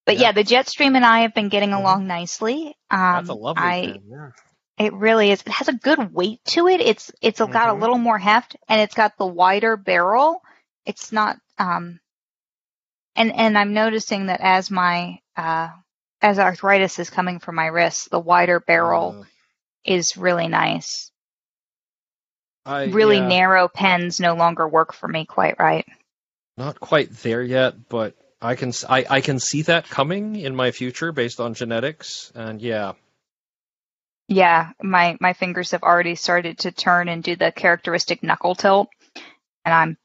[0.06, 0.24] But Yeah.
[0.24, 1.82] yeah, the Jetstream and I have been getting Mhm.
[1.82, 2.76] along nicely.
[2.92, 4.04] Um, that's a lovely I, pen.
[4.10, 4.32] Yeah.
[4.78, 5.42] It really is.
[5.42, 6.82] It has a good weight to it.
[6.82, 7.80] It's it's got a Mhm.
[7.80, 10.42] little more heft, and it's got the wider barrel.
[10.86, 11.38] It's not.
[11.60, 12.00] Um,
[13.16, 15.70] and and I'm noticing that as my uh,
[16.22, 19.26] as arthritis is coming from my wrists, the wider barrel Uh,
[19.86, 21.11] is really nice.
[22.66, 25.86] I, Really yeah, narrow pens no longer work for me quite right.
[26.58, 30.72] Not quite there yet, but I can I, I can see that coming in my
[30.72, 32.94] future based on genetics, and yeah,
[34.28, 38.90] Yeah, my my fingers have already started to turn and do the characteristic knuckle tilt,
[39.66, 39.98] and I'm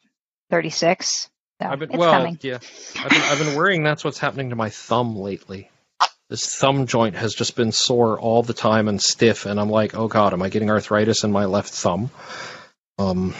[0.51, 1.31] 36.
[1.61, 2.39] So I've been it's well, coming.
[2.43, 2.59] yeah,
[3.03, 5.71] I've been I've been worrying that's what's happening to my thumb lately.
[6.29, 9.95] This thumb joint has just been sore all the time and stiff, and I'm like,
[9.95, 12.11] oh god, am I getting arthritis in my left thumb?
[12.99, 13.35] Um,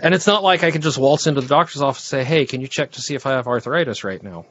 [0.00, 2.44] and it's not like I can just waltz into the doctor's office and say, hey,
[2.46, 4.44] can you check to see if I have arthritis right now?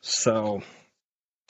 [0.00, 0.62] So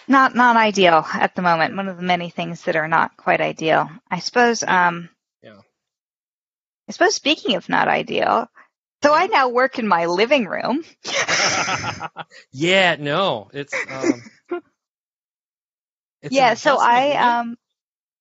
[0.08, 1.76] Not not ideal at the moment.
[1.76, 3.88] One of the many things that are not quite ideal.
[4.10, 4.62] I suppose.
[4.62, 5.08] Um,
[5.42, 5.60] Yeah.
[6.88, 8.48] I suppose speaking of not ideal,
[9.02, 10.84] so I now work in my living room.
[12.52, 14.22] yeah, no, it's um,
[16.22, 16.54] it's yeah.
[16.54, 17.16] So I it?
[17.16, 17.56] um,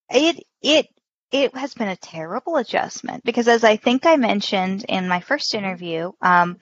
[0.10, 0.88] it it
[1.32, 5.54] it has been a terrible adjustment because, as I think I mentioned in my first
[5.54, 6.58] interview, um,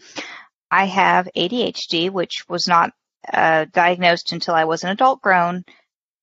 [0.69, 2.91] I have ADHD, which was not
[3.31, 5.63] uh, diagnosed until I was an adult grown.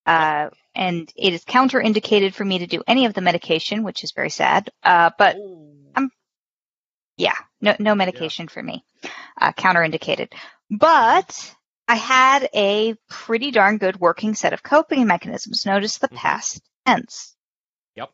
[0.07, 4.12] Uh, and it is counterindicated for me to do any of the medication, which is
[4.12, 4.70] very sad.
[4.82, 5.70] Uh, but Oh.
[7.16, 8.84] yeah, no, no medication for me.
[9.40, 10.32] Uh, counterindicated.
[10.70, 11.54] But
[11.88, 15.66] I had a pretty darn good working set of coping mechanisms.
[15.66, 16.16] Notice the Mhm.
[16.16, 17.36] past tense.
[17.96, 18.10] Yep.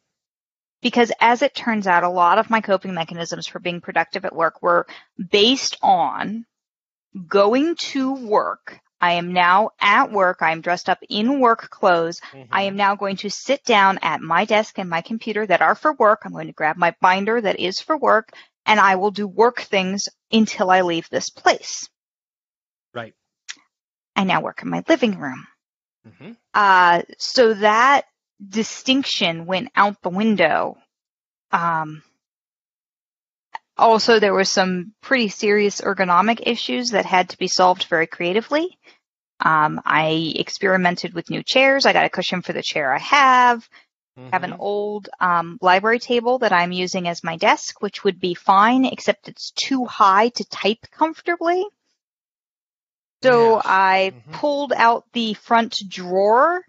[0.82, 4.34] Because as it turns out, a lot of my coping mechanisms for being productive at
[4.34, 4.86] work were
[5.30, 6.46] based on
[7.28, 8.78] going to work.
[9.00, 10.42] I am now at work.
[10.42, 12.20] I am dressed up in work clothes.
[12.32, 12.48] Mhm.
[12.52, 15.74] I am now going to sit down at my desk and my computer that are
[15.74, 16.22] for work.
[16.24, 18.32] I'm going to grab my binder that is for work
[18.70, 21.88] and I will do work things until I leave this place.
[22.94, 23.14] Right.
[24.14, 25.44] I now work in my living room.
[26.06, 26.36] Mhm.
[26.54, 28.06] Uh, so that
[28.48, 30.76] distinction went out the window.
[31.50, 32.04] Um,
[33.76, 38.78] also, there were some pretty serious ergonomic issues that had to be solved very creatively.
[39.40, 41.86] Um, I experimented with new chairs.
[41.86, 43.68] I got a cushion for the chair I have.
[44.32, 44.58] Have an Mhm.
[44.58, 49.28] old um, library table that I'm using as my desk, which would be fine, except
[49.28, 51.64] it's too high to type comfortably.
[53.22, 53.64] So Yes.
[53.64, 54.32] I Mhm.
[54.32, 56.62] pulled out the front drawer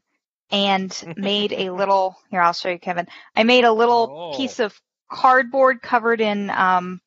[0.52, 2.18] and made a little.
[2.30, 3.08] Here, I'll show you, Kevin.
[3.36, 4.32] I made a little Oh.
[4.32, 4.80] piece of
[5.10, 7.02] cardboard covered in um,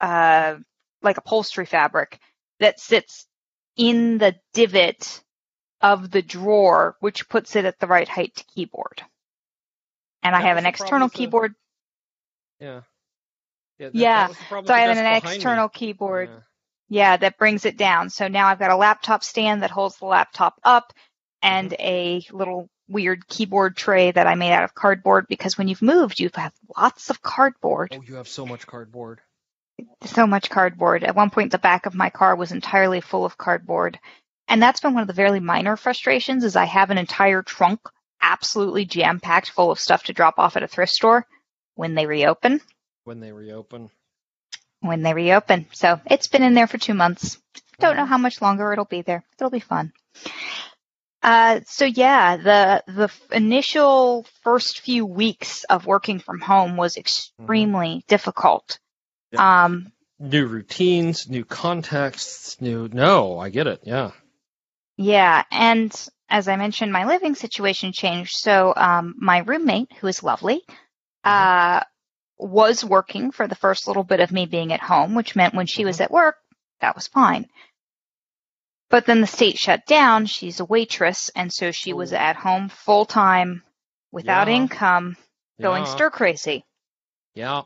[0.00, 0.56] uh,
[1.02, 2.20] like upholstery fabric
[2.60, 3.26] that sits
[3.76, 5.22] in the divot
[5.80, 9.02] of the drawer, which puts it at the right height to keyboard.
[10.26, 11.54] And I have an external the- keyboard.
[12.60, 12.80] Yeah.
[13.78, 13.86] Yeah.
[13.88, 15.34] that- Yeah, that was the problem So I have an behind me.
[15.34, 16.28] external keyboard.
[16.28, 16.40] Yeah.
[16.88, 18.10] Yeah, that brings it down.
[18.10, 20.92] So now I've got a laptop stand that holds the laptop up
[21.42, 21.82] and Mm-hmm.
[21.82, 26.18] a little weird keyboard tray that I made out of cardboard because when you've moved,
[26.20, 27.92] you have had lots of cardboard.
[27.96, 29.20] Oh, you have so much cardboard.
[30.04, 31.04] So much cardboard.
[31.04, 33.98] At one point, the back of my car was entirely full of cardboard.
[34.48, 37.80] And that's been one of the very minor frustrations is I have an entire trunk
[38.32, 41.26] absolutely jam packed full of stuff to drop off at a thrift store
[41.74, 42.60] when they reopen.
[43.04, 43.90] when they reopen.
[44.80, 45.66] When they reopen.
[45.72, 47.38] So it's been in there for two months.
[47.78, 49.24] Don't know how much longer it'll be there.
[49.38, 49.92] It'll be fun.
[51.22, 58.04] Uh, so yeah, the the initial first few weeks of working from home was extremely
[58.08, 58.78] difficult.
[59.32, 59.64] Yeah.
[59.64, 62.88] Um, New routines, new contexts, new.
[62.90, 63.80] No, I get it.
[63.84, 64.12] Yeah.
[64.96, 68.32] yeah, and as I mentioned, my living situation changed.
[68.36, 70.62] So um, my roommate, who is lovely,
[71.24, 71.82] uh,
[72.38, 75.66] was working for the first little bit of me being at home, which meant when
[75.66, 76.02] she was Mhm.
[76.02, 76.36] at work,
[76.80, 77.48] that was fine.
[78.90, 80.26] But then the state shut down.
[80.26, 82.16] She's a waitress, and so she was Oh.
[82.16, 83.62] at home full time
[84.12, 84.54] without Yeah.
[84.54, 85.16] income,
[85.60, 85.90] going yeah.
[85.94, 86.64] stir crazy.
[87.34, 87.62] Yeah.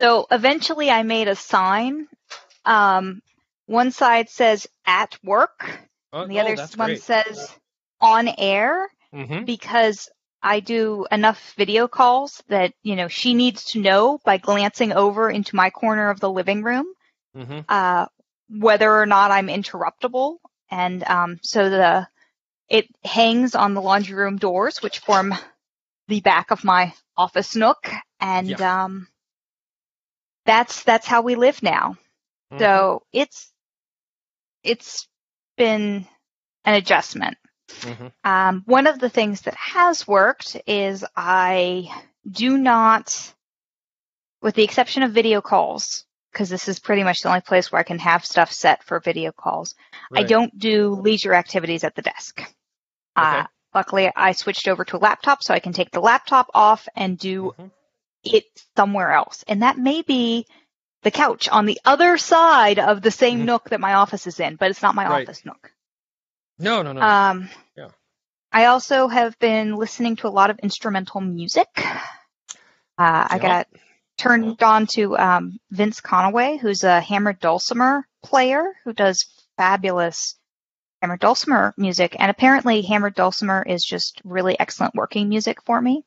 [0.00, 2.08] So eventually I made a sign.
[2.64, 3.22] Um,
[3.66, 7.02] one side says at work, Oh, and the oh, other one great.
[7.02, 7.54] says
[8.00, 9.44] on air Mm-hmm.
[9.46, 10.08] because
[10.42, 15.30] I do enough video calls that, you know, she needs to know by glancing over
[15.30, 16.86] into my corner of the living room,
[17.36, 17.60] Mm-hmm.
[17.68, 18.06] uh,
[18.50, 20.36] whether or not I'm interruptible.
[20.70, 22.08] And, um, so the,
[22.68, 25.34] it hangs on the laundry room doors, which form
[26.08, 27.90] the back of my office nook.
[28.20, 28.60] And, Yeah.
[28.60, 29.08] um,
[30.46, 31.96] that's, that's how we live now.
[32.52, 32.80] Mm-hmm.
[32.80, 33.52] So it's,
[34.62, 35.08] it's
[35.56, 36.06] been
[36.64, 37.36] an adjustment.
[37.68, 38.12] Mhm.
[38.24, 41.90] Um, one of the things that has worked is I
[42.28, 43.34] do not,
[44.42, 47.80] with the exception of video calls, because this is pretty much the only place where
[47.80, 49.74] I can have stuff set for video calls.
[50.14, 52.42] I don't do leisure activities at the desk.
[53.16, 53.44] Uh,
[53.74, 57.18] luckily, I switched over to a laptop so I can take the laptop off and
[57.18, 57.70] do Mhm.
[58.24, 58.44] it
[58.76, 59.44] somewhere else.
[59.48, 60.46] And that may be
[61.02, 63.44] the couch on the other side of the same Mhm.
[63.44, 65.26] nook that my office is in, but it's not my Right.
[65.26, 65.72] office nook.
[66.58, 67.00] No, no, no.
[67.00, 67.88] Um, Yeah.
[68.50, 71.68] I also have been listening to a lot of instrumental music.
[71.76, 73.68] Uh, I got
[74.16, 80.34] turned on to um, Vince Conaway, who's a hammered dulcimer player who does fabulous
[81.00, 82.16] hammered dulcimer music.
[82.18, 86.04] And apparently, hammered dulcimer is just really excellent working music for me.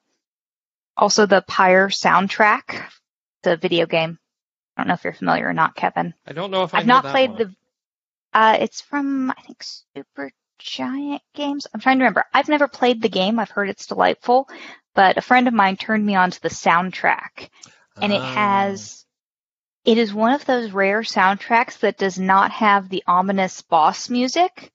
[0.98, 2.84] Also, the Pyre soundtrack,
[3.44, 4.20] the video game.
[4.76, 6.14] I don't know if you're familiar or not, Kevin.
[6.26, 7.38] I don't know if I I've know not played one.
[7.38, 7.56] the.
[8.34, 10.32] Uh, it's from I think Super
[10.64, 11.68] Giant Games.
[11.74, 12.26] I'm trying to remember.
[12.34, 13.40] I've never played the game.
[13.40, 14.48] I've heard it's delightful,
[14.96, 17.50] but a friend of mine turned me on to the soundtrack,
[17.98, 18.34] and it Ah.
[18.34, 19.06] has.
[19.84, 24.72] It is one of those rare soundtracks that does not have the ominous boss music.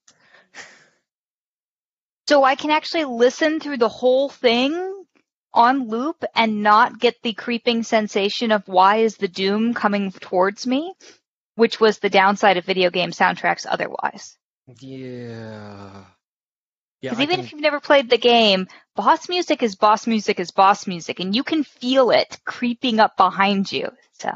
[2.27, 5.05] So I can actually listen through the whole thing
[5.53, 10.67] on loop and not get the creeping sensation of why is the doom coming towards
[10.67, 10.93] me,
[11.55, 14.37] which was the downside of video game soundtracks otherwise.
[14.67, 16.03] Yeah.
[17.01, 17.11] Yeah.
[17.11, 20.51] Because even can- if you've never played the game, boss music is boss music is
[20.51, 23.91] boss music, and you can feel it creeping up behind you.
[24.13, 24.31] So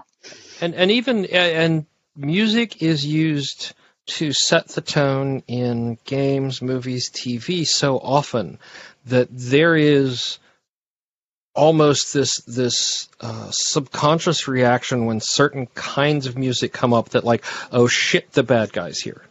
[0.61, 3.73] and and even and music is used
[4.07, 8.59] to set the tone in games, movies, TV so often
[9.05, 10.39] that there is
[11.53, 17.43] almost this this uh, subconscious reaction when certain kinds of music come up that like
[17.71, 19.21] oh shit the bad guys here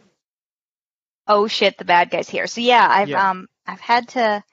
[1.31, 2.47] oh shit, the bad guys here.
[2.47, 3.29] So yeah, I've Yeah.
[3.31, 4.43] um I've had to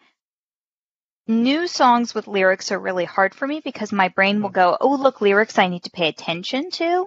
[1.27, 4.95] new songs with lyrics are really hard for me because my brain will go, oh
[4.97, 7.07] look, lyrics I need to pay attention to.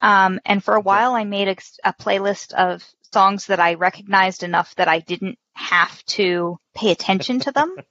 [0.00, 2.82] Um, and for a while I made a, a playlist of
[3.12, 7.76] songs that I recognized enough that I didn't have to pay attention to them.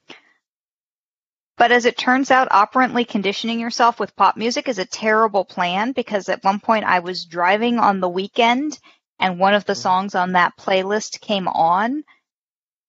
[1.58, 5.93] But as it turns out, operantly conditioning yourself with pop music is a terrible plan
[5.93, 8.78] because at one point I was driving on the weekend
[9.20, 9.78] and one of the Mhm.
[9.82, 12.03] songs on that playlist came on.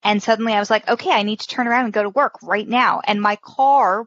[0.03, 2.35] And suddenly I was like, okay, I need to turn around and go to work
[2.43, 3.01] right now.
[3.05, 4.07] And my car,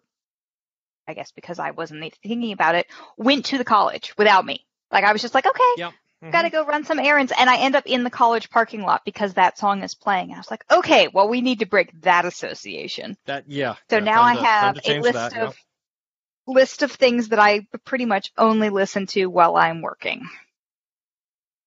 [1.07, 4.65] I guess because I wasn't thinking about it, went to the college without me.
[4.91, 5.93] Like I was just like, okay, Yep.
[6.32, 7.34] gotta go run some errands.
[7.38, 10.26] And I end up in the college parking lot because that song is playing.
[10.30, 13.17] And I was like, okay, well, we need to break that association.
[13.26, 15.57] that yeah So yeah, now I to- have a list that, of
[16.47, 20.28] list of things that I pretty much only listen to while I'm working.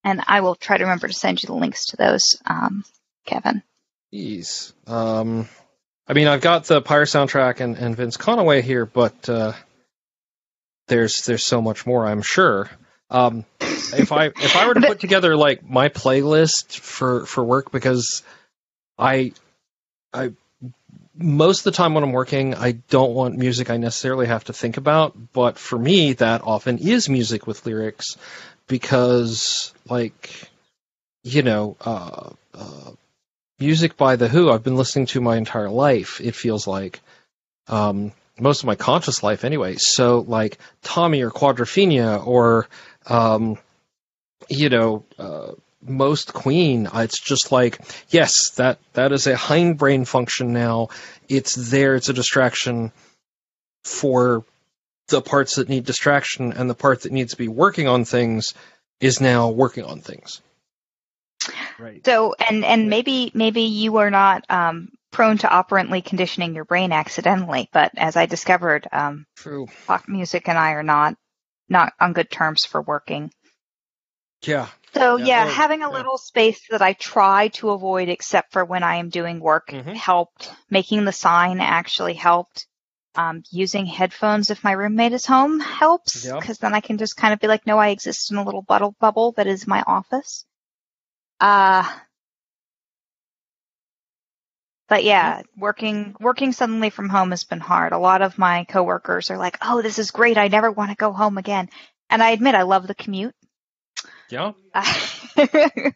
[0.04, 2.84] And I will try to remember to send you the links to those, um,
[3.26, 3.62] Kevin.
[4.12, 4.72] Jeez.
[4.86, 5.48] Um,
[6.06, 9.52] I mean, I've got the Pyre soundtrack and, and Vince Conaway here, but uh,
[10.88, 12.06] there's there's so much more.
[12.06, 12.68] I'm sure.
[13.10, 17.70] Um, if I if I were to put together like my playlist for for work,
[17.70, 18.22] because
[18.98, 19.32] I
[20.12, 20.32] I
[21.14, 24.52] most of the time when I'm working, I don't want music I necessarily have to
[24.52, 25.14] think about.
[25.32, 28.16] But for me, that often is music with lyrics,
[28.72, 30.50] because like
[31.22, 31.76] you know.
[31.80, 32.90] Uh, uh,
[33.60, 36.20] music by the Who I've been listening to my entire life.
[36.20, 37.00] It feels like
[37.68, 39.76] um, most of my conscious life anyway.
[39.76, 42.68] So like Tommy or Quadrophenia or
[43.06, 43.56] um,
[44.48, 46.88] you know uh, most Queen.
[46.92, 47.78] It's just like
[48.10, 50.88] yes, that that is a hindbrain function now.
[51.28, 51.94] It's there.
[51.94, 52.90] It's a distraction
[53.84, 54.44] for
[55.12, 58.52] the parts that need distraction, and the part that needs to be working on things
[59.00, 60.42] is now working on things.
[61.78, 62.04] Right.
[62.04, 66.90] So, and, and maybe, maybe you are not, um, prone to operantly conditioning your brain
[66.90, 69.66] accidentally, but as I discovered, um, True.
[69.86, 71.16] pop music and I are not,
[71.68, 73.30] not on good terms for working.
[74.44, 74.68] Yeah.
[74.94, 75.96] So Yeah, yeah, well, having a yeah.
[75.96, 79.92] little space that I try to avoid except for when I am doing work mm-hmm.
[79.92, 80.50] helped.
[80.70, 82.66] Making the sign actually helped.
[83.14, 86.40] Um, using headphones if my roommate is home helps Yeah.
[86.40, 88.62] because then I can just kind of be like, no, I exist in a little
[88.62, 90.46] bubble bubble that is my office.
[91.38, 91.84] Uh,
[94.88, 97.92] but yeah, working working suddenly from home has been hard.
[97.92, 100.36] A lot of my coworkers are like, "Oh, this is great.
[100.38, 101.68] I never want to go home again."
[102.10, 103.34] And I admit I love the commute.
[104.28, 104.52] Yeah.
[104.74, 105.92] I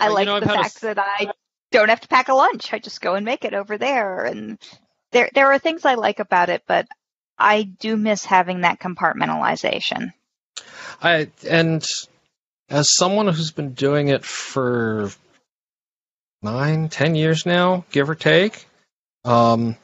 [0.00, 1.30] you like know, the had a fact that I
[1.72, 2.72] don't have to pack a lunch.
[2.72, 4.24] I just go and make it over there.
[4.24, 4.58] And
[5.12, 6.86] there there are things I like about it, but
[7.38, 10.12] I do miss having that compartmentalization.
[11.02, 11.84] I and
[12.68, 15.10] as someone who's been doing it for
[16.42, 18.66] nine, ten years now, give or take,
[19.24, 19.76] um,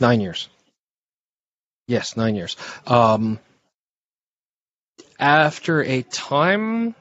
[0.00, 0.48] nine years.
[1.86, 2.56] Yes, nine years.
[2.86, 3.38] Um,
[5.18, 6.94] after a time,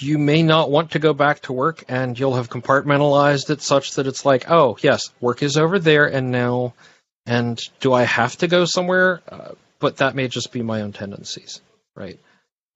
[0.00, 3.94] you may not want to go back to work, and you'll have compartmentalized it such
[3.94, 6.74] that it's like, oh, yes, work is over there, and now,
[7.26, 9.22] and do I have to go somewhere?
[9.28, 11.60] Uh, but that may just be my own tendencies,
[11.94, 12.18] right?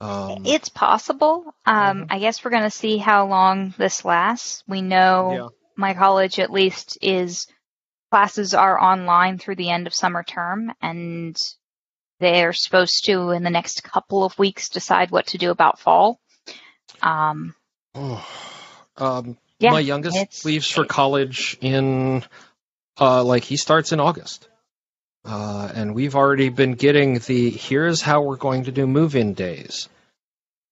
[0.00, 1.54] Um, It's possible.
[1.64, 2.06] Um, Mhm.
[2.10, 4.64] I guess we're going to see how long this lasts.
[4.66, 5.48] We know Yeah.
[5.76, 7.46] my college, at least, is
[8.10, 11.36] classes are online through the end of summer term, and
[12.18, 16.18] they're supposed to, in the next couple of weeks, decide what to do about fall.
[17.00, 17.54] Um,
[17.94, 22.24] um, yeah, my youngest leaves for college in,
[23.00, 24.48] uh, like he starts in August,
[25.24, 29.88] uh, and we've already been getting the here's how we're going to do move-in days,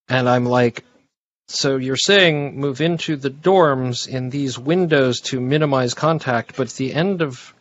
[0.09, 0.84] and I'm like,
[1.47, 6.74] so you're saying move into the dorms in these windows to minimize contact, but at
[6.74, 7.55] the end of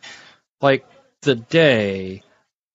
[0.60, 0.86] like
[1.22, 2.22] the day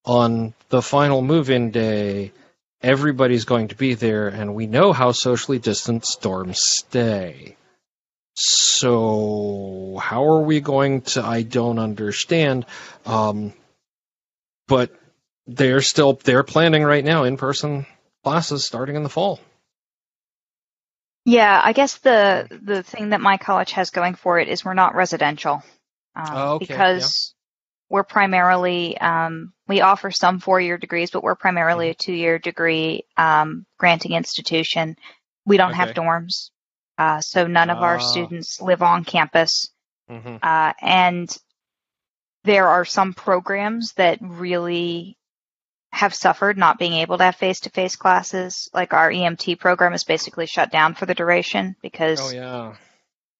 [0.04, 2.32] on the final move-in day
[2.86, 7.56] everybody's going to be there, and we know how socially distant storms stay.
[8.34, 11.22] So how are we going to?
[11.24, 12.64] I don't understand.
[13.04, 13.54] Um,
[14.68, 14.94] but
[15.46, 17.86] they're still they're planning right now in person
[18.22, 19.40] classes starting in the fall.
[21.24, 24.74] Yeah, I guess the the thing that my college has going for it is we're
[24.74, 25.62] not residential
[26.14, 27.34] um, Oh, okay, because
[27.88, 32.38] we're primarily um, we offer some four year degrees, but we're primarily a two year
[32.38, 34.96] degree um, granting institution.
[35.44, 36.50] We don't have dorms,
[36.98, 38.00] uh, so none of our Ah.
[38.00, 39.70] students live on campus,
[40.10, 40.36] Mm-hmm.
[40.42, 41.36] uh, and
[42.44, 45.18] there are some programs that really
[45.92, 48.68] have suffered not being able to have face to face classes.
[48.74, 52.74] Like our EMT program is basically shut down for the duration because Oh yeah.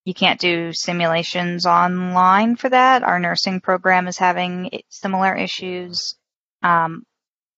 [0.07, 3.03] You can't do simulations online for that.
[3.03, 6.15] Our nursing program is having similar issues.
[6.63, 7.05] Um,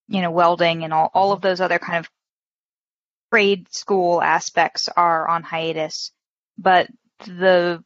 [0.08, 2.10] you know, welding and all, all of those other kind of
[3.30, 6.10] trade school aspects are on hiatus.
[6.56, 6.88] But
[7.26, 7.84] the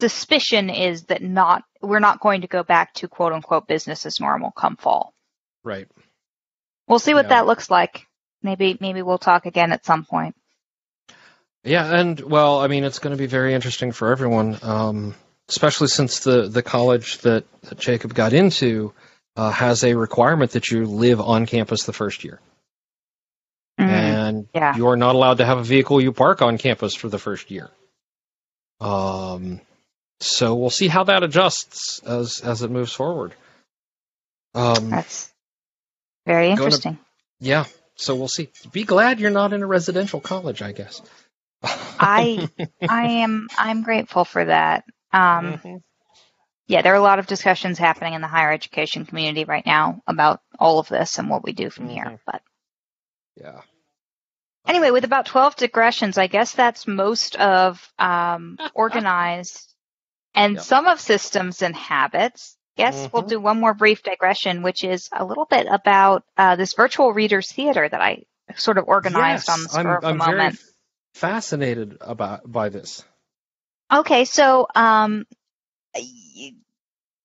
[0.00, 4.20] suspicion is that not, we're not going to go back to quote unquote business as
[4.20, 5.12] normal come fall.
[5.64, 5.88] Right.
[6.86, 7.40] We'll see what Yeah.
[7.40, 8.06] that looks like.
[8.44, 10.36] Maybe, maybe we'll talk again at some point.
[11.64, 15.14] Yeah, and well, I mean, it's going to be very interesting for everyone, um,
[15.48, 18.92] especially since the the college that, that Jacob got into
[19.36, 22.40] uh, has a requirement that you live on campus the first year,
[23.78, 24.76] Mm, and yeah.
[24.76, 27.50] you are not allowed to have a vehicle you park on campus for the first
[27.50, 27.70] year.
[28.80, 29.60] Um,
[30.20, 33.34] so we'll see how that adjusts as as it moves forward.
[34.54, 35.32] Um, That's
[36.26, 36.98] very interesting.
[37.40, 38.48] yeah, so we'll see.
[38.72, 41.00] Be glad you're not in a residential college, I guess.
[41.98, 42.48] I
[42.88, 44.84] I am I'm grateful for that.
[45.12, 45.82] Um, Mhm.
[46.66, 50.02] yeah, there are a lot of discussions happening in the higher education community right now
[50.06, 52.12] about all of this and what we do from here.
[52.12, 52.18] Mhm.
[52.26, 52.42] But
[53.36, 53.62] yeah.
[54.66, 59.74] anyway, with about 12 digressions, I guess that's most of um, organized
[60.34, 60.62] and Yep.
[60.62, 62.56] some of systems and habits.
[62.76, 63.28] Guess we'll Mhm.
[63.28, 67.50] do one more brief digression, which is a little bit about uh, this virtual readers
[67.52, 68.24] theater that I
[68.56, 70.54] sort of organized Yes, on the spur I'm, of the I'm moment.
[70.54, 70.58] very
[71.18, 73.04] fascinated about by this.
[73.92, 75.26] Okay, so um,
[75.96, 76.54] I,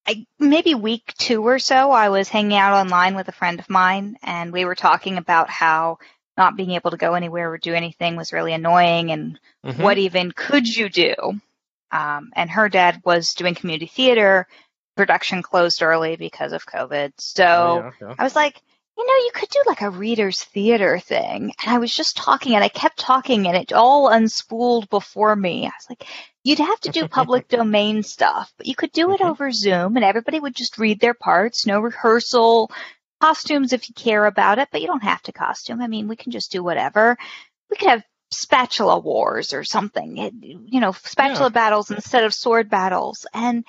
[0.07, 3.69] I, maybe week two or so, I was hanging out online with a friend of
[3.69, 5.99] mine, and we were talking about how
[6.35, 9.79] not being able to go anywhere or do anything was really annoying, and Mhm.
[9.79, 11.13] what even could you do?
[11.91, 14.47] Um, and her dad was doing community theater.
[14.95, 17.43] Production closed early because of COVID, so.
[17.45, 18.15] Oh, yeah, yeah.
[18.17, 18.59] I was like,
[18.97, 21.53] you know, you could do like a readers theater thing.
[21.61, 25.63] And I was just talking and I kept talking and it all unspooled before me.
[25.65, 26.05] I was like,
[26.43, 29.29] you'd have to do public domain stuff, but you could do it Mhm.
[29.29, 32.71] over Zoom and everybody would just read their parts, no rehearsal,
[33.21, 35.81] costumes if you care about it, but you don't have to costume.
[35.81, 37.17] I mean, we can just do whatever.
[37.71, 41.49] We could have spatula wars or something, it- you know, spatula Yeah.
[41.49, 43.25] battles instead of sword battles.
[43.33, 43.63] And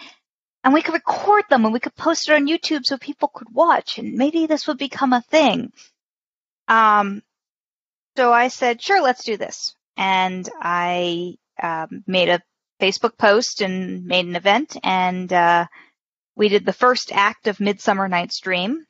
[0.65, 3.49] and we could record them and we could post it on YouTube so people could
[3.53, 5.73] watch and maybe this would become a thing.
[6.69, 7.23] Um,
[8.17, 9.77] so I said, sure, let's do this.
[9.97, 12.41] And I um, made a
[12.81, 15.67] Facebook post and made an event and uh,
[16.37, 18.85] we did the first act of Midsummer Night's Dream.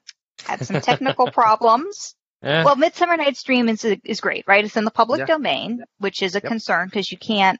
[0.45, 2.15] Had some technical problems.
[2.43, 4.65] Eh, Well, Midsummer Night's Dream is is great, right?
[4.65, 5.27] It's in the public Yeah.
[5.27, 6.45] domain, which is a Yep.
[6.51, 7.59] concern because you can't.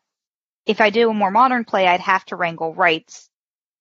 [0.67, 3.29] If I do a more modern play, I'd have to wrangle rights,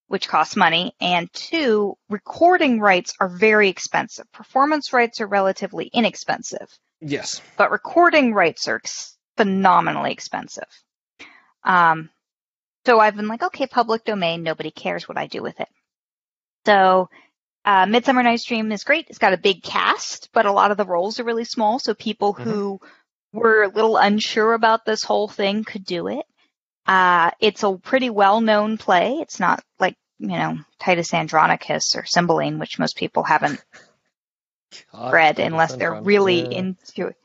[0.07, 4.31] which costs money, and two, recording rights are very expensive.
[4.31, 6.67] Performance rights are relatively inexpensive,
[7.01, 7.41] yes.
[7.57, 10.67] but recording rights are ex- phenomenally expensive.
[11.63, 12.09] Um,
[12.85, 15.69] so I've been like, okay, public domain, nobody cares what I do with it.
[16.65, 17.09] So,
[17.65, 19.07] uh, Midsummer Night's Dream is great.
[19.09, 21.79] It's got a big cast, but a lot of the roles are really small.
[21.79, 22.81] So people who
[23.31, 26.25] were a little unsure about this whole thing could do it.
[26.85, 29.19] Uh, it's a pretty well-known play.
[29.21, 33.63] It's not like, you know, Titus Andronicus or Cymbeline, which most people haven't
[34.91, 36.57] God, read Titus unless they're really Yeah.
[36.57, 37.15] into it.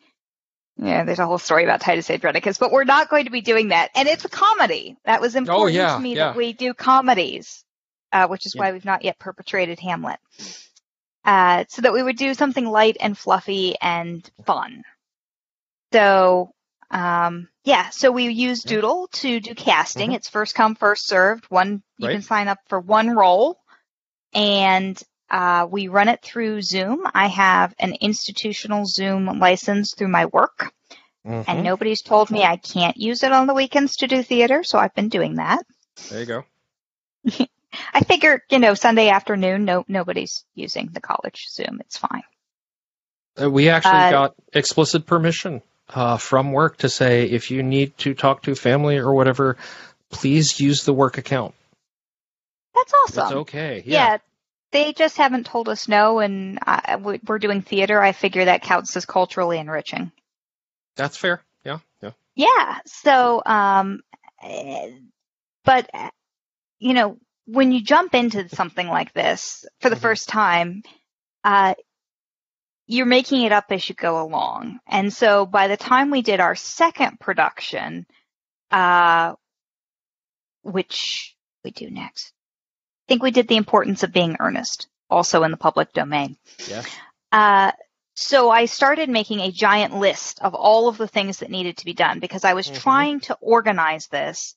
[0.81, 3.69] Yeah, there's a whole story about Titus Andronicus, but we're not going to be doing
[3.69, 3.91] that.
[3.97, 4.97] And it's a comedy.
[5.05, 6.29] That was important Oh, yeah, to me yeah.
[6.29, 7.65] that we do comedies,
[8.13, 10.21] uh, which is why we've not yet perpetrated Hamlet.
[11.25, 14.85] Uh, so that we would do something light and fluffy and fun.
[15.93, 16.53] So,
[16.91, 20.11] um, yeah, so we use Doodle to do casting.
[20.11, 20.15] Mhm.
[20.15, 21.45] It's first come, first served.
[21.51, 22.15] One, you Right.
[22.15, 23.61] can sign up for one role
[24.33, 25.01] and
[25.31, 27.07] uh, we run it through Zoom.
[27.15, 30.73] I have an institutional Zoom license through my work,
[31.27, 31.45] Mhm.
[31.47, 34.79] and nobody's told me I can't use it on the weekends to do theater, so
[34.79, 35.67] I've been doing that.
[36.09, 36.45] There you go.
[37.93, 41.81] I figure, you know, Sunday afternoon, no, nobody's using the college Zoom.
[41.81, 42.23] It's fine.
[43.41, 45.61] Uh, we actually Uh, got explicit permission
[45.91, 49.57] uh, from work to say if you need to talk to family or whatever,
[50.11, 51.55] please use the work account.
[52.75, 53.23] That's awesome.
[53.25, 53.83] It's okay.
[53.87, 54.11] yeah.
[54.13, 54.19] Yeah.
[54.73, 58.01] they just haven't told us no, and I, we- we're doing theater.
[58.01, 60.13] I figure that counts as culturally enriching.
[60.97, 61.43] That's fair.
[61.65, 61.79] Yeah.
[62.03, 62.11] Yeah.
[62.37, 62.79] Yeah.
[62.87, 64.01] So, um,
[65.65, 65.91] but
[66.79, 67.17] you know,
[67.47, 70.01] when you jump into something like this for the Mhm.
[70.01, 70.83] first time,
[71.45, 71.75] uh,
[72.89, 74.81] you're making it up as you go along.
[74.87, 78.07] And so by the time we did our second production,
[78.71, 79.35] uh,
[80.63, 85.51] which we do next, I think we did the importance of being earnest, also in
[85.51, 86.39] the public domain.
[86.67, 86.87] Yes.
[87.31, 87.73] Uh,
[88.15, 91.85] so I started making a giant list of all of the things that needed to
[91.85, 92.81] be done because I was Mhm.
[92.81, 94.57] trying to organize this.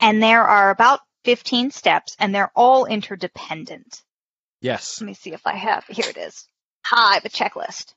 [0.00, 4.02] And there are about 15 steps and they're all interdependent.
[4.62, 4.98] Yes.
[5.00, 6.48] Let me see if I have, here it is.
[6.84, 7.94] Hi, I have a checklist.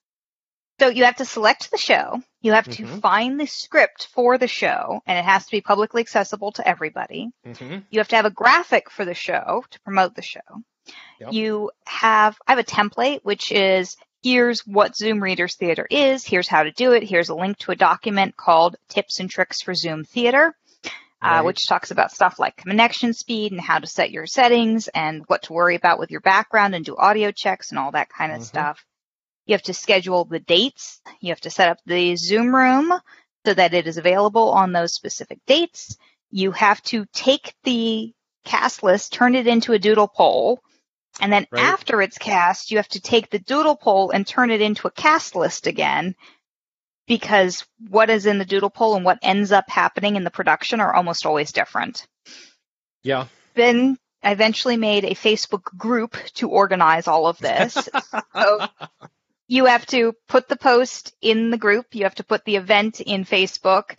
[0.80, 2.22] So you have to select the show.
[2.42, 3.02] You have to Mhm.
[3.02, 7.32] find the script for the show and it has to be publicly accessible to everybody.
[7.44, 10.40] hmm You have to have a graphic for the show to promote the show.
[11.20, 11.34] Yep.
[11.34, 16.48] You have, I have a template, which is here's what Zoom Readers Theater is, here's
[16.48, 19.74] how to do it, here's a link to a document called Tips and Tricks for
[19.74, 20.56] Zoom Theater,
[21.22, 21.40] Right.
[21.40, 25.24] uh, which talks about stuff like connection speed and how to set your settings and
[25.28, 28.32] what to worry about with your background and do audio checks and all that kind
[28.32, 28.46] of Mhm.
[28.46, 28.86] stuff.
[29.46, 31.02] You have to schedule the dates.
[31.22, 32.94] You have to set up the Zoom room
[33.46, 35.98] so that it is available on those specific dates.
[36.30, 38.14] You have to take the
[38.46, 40.62] cast list, turn it into a doodle poll,
[41.20, 41.64] and then Right.
[41.64, 44.92] after it's cast, you have to take the doodle poll and turn it into a
[44.92, 46.16] cast list again
[47.08, 50.80] because what is in the doodle poll and what ends up happening in the production
[50.80, 52.06] are almost always different.
[53.04, 53.28] Yeah.
[53.56, 57.74] Then I eventually made a Facebook group to organize all of this.
[58.36, 58.68] so
[59.48, 61.88] you have to put the post in the group.
[61.94, 63.98] You have to put the event in Facebook.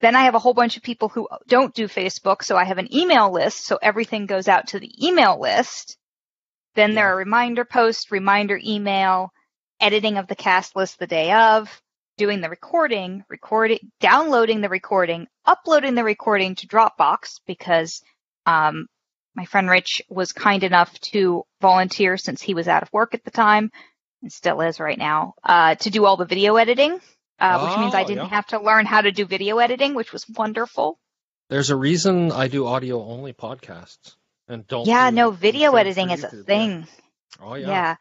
[0.00, 2.44] Then I have a whole bunch of people who don't do Facebook.
[2.44, 3.66] So I have an email list.
[3.66, 5.96] So everything goes out to the email list.
[6.76, 9.32] Then there are reminder posts, reminder email,
[9.80, 11.82] editing of the cast list the day of,
[12.16, 18.02] doing the recording, recording, downloading the recording, uploading the recording to Dropbox because
[18.46, 18.86] um,
[19.34, 23.24] my friend Rich was kind enough to volunteer since he was out of work at
[23.24, 23.70] the time
[24.22, 26.98] and still is right now uh, to do all the video editing,
[27.38, 28.30] uh, which means I Oh, didn't yeah.
[28.30, 30.98] have to learn how to do video editing, which was wonderful.
[31.50, 34.14] There's a reason I do audio only podcasts
[34.48, 34.86] and don't.
[34.86, 36.86] yeah, do no, video editing is a thing.
[37.40, 37.68] Oh yeah.
[37.68, 37.96] Yeah.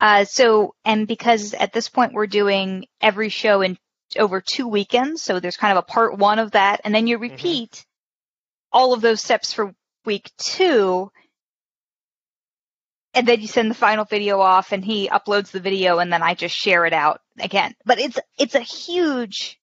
[0.00, 3.78] Uh, so, and because at this point we're doing every show in
[4.18, 7.18] over two weekends, so there's kind of a part one of that, and then you
[7.18, 7.84] repeat
[8.72, 9.74] all of those steps for
[10.04, 11.10] week two,
[13.14, 16.22] and then you send the final video off, and he uploads the video, and then
[16.22, 17.74] I just share it out again.
[17.86, 19.58] But it's it's a huge,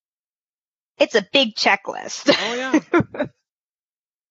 [0.97, 2.35] it's a big checklist.
[2.35, 3.25] Oh yeah.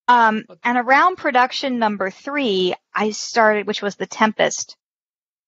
[0.09, 4.77] Um, and around production number three, I started, which was The Tempest,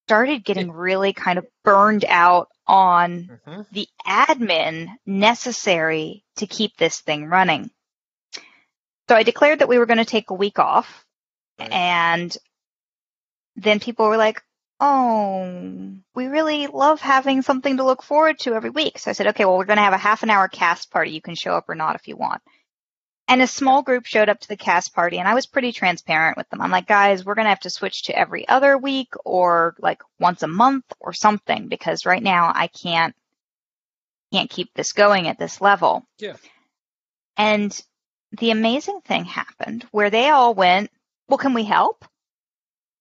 [0.06, 7.00] started getting really kind of burned out on hmm the admin necessary to keep this
[7.00, 7.70] thing running.
[9.08, 11.04] So I declared that we were going to take a week off
[11.58, 11.72] Right.
[11.72, 12.36] and
[13.56, 14.42] then people were like,
[14.80, 18.98] Oh, we really love having something to look forward to every week.
[18.98, 21.12] So I said, okay, well, we're going to have a half an hour cast party.
[21.12, 22.42] You can show up or not if you want.
[23.26, 26.36] And a small group showed up to the cast party and I was pretty transparent
[26.36, 26.60] with them.
[26.60, 30.02] I'm like, guys, we're going to have to switch to every other week or like
[30.20, 33.14] once a month or something because right now I can't,
[34.32, 36.04] can't keep this going at this level.
[36.18, 36.36] Yeah.
[37.36, 37.80] And
[38.38, 40.90] the amazing thing happened where they all went,
[41.28, 42.04] well, can we help?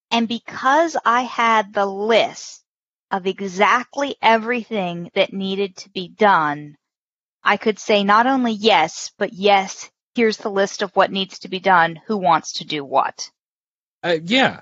[0.10, 2.64] And because I had the list
[3.12, 6.78] of exactly everything that needed to be done,
[7.44, 11.50] I could say not only yes, but yes, here's the list of what needs to
[11.50, 12.00] be done.
[12.08, 13.30] Who wants to do what?
[14.04, 14.62] Uh, yeah.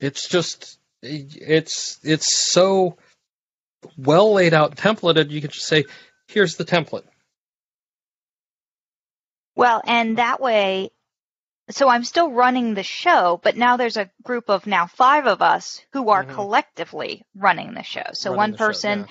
[0.00, 2.96] It's just it's it's so
[3.96, 5.30] well laid out templated.
[5.30, 5.84] You can just say,
[6.28, 7.04] "Here's the template."
[9.54, 10.90] Well, and that way,
[11.70, 15.42] so I'm still running the show, but now there's a group of now five of
[15.42, 16.34] us who are Mhm.
[16.34, 18.04] collectively running the show.
[18.12, 19.06] So Running one the show, person yeah.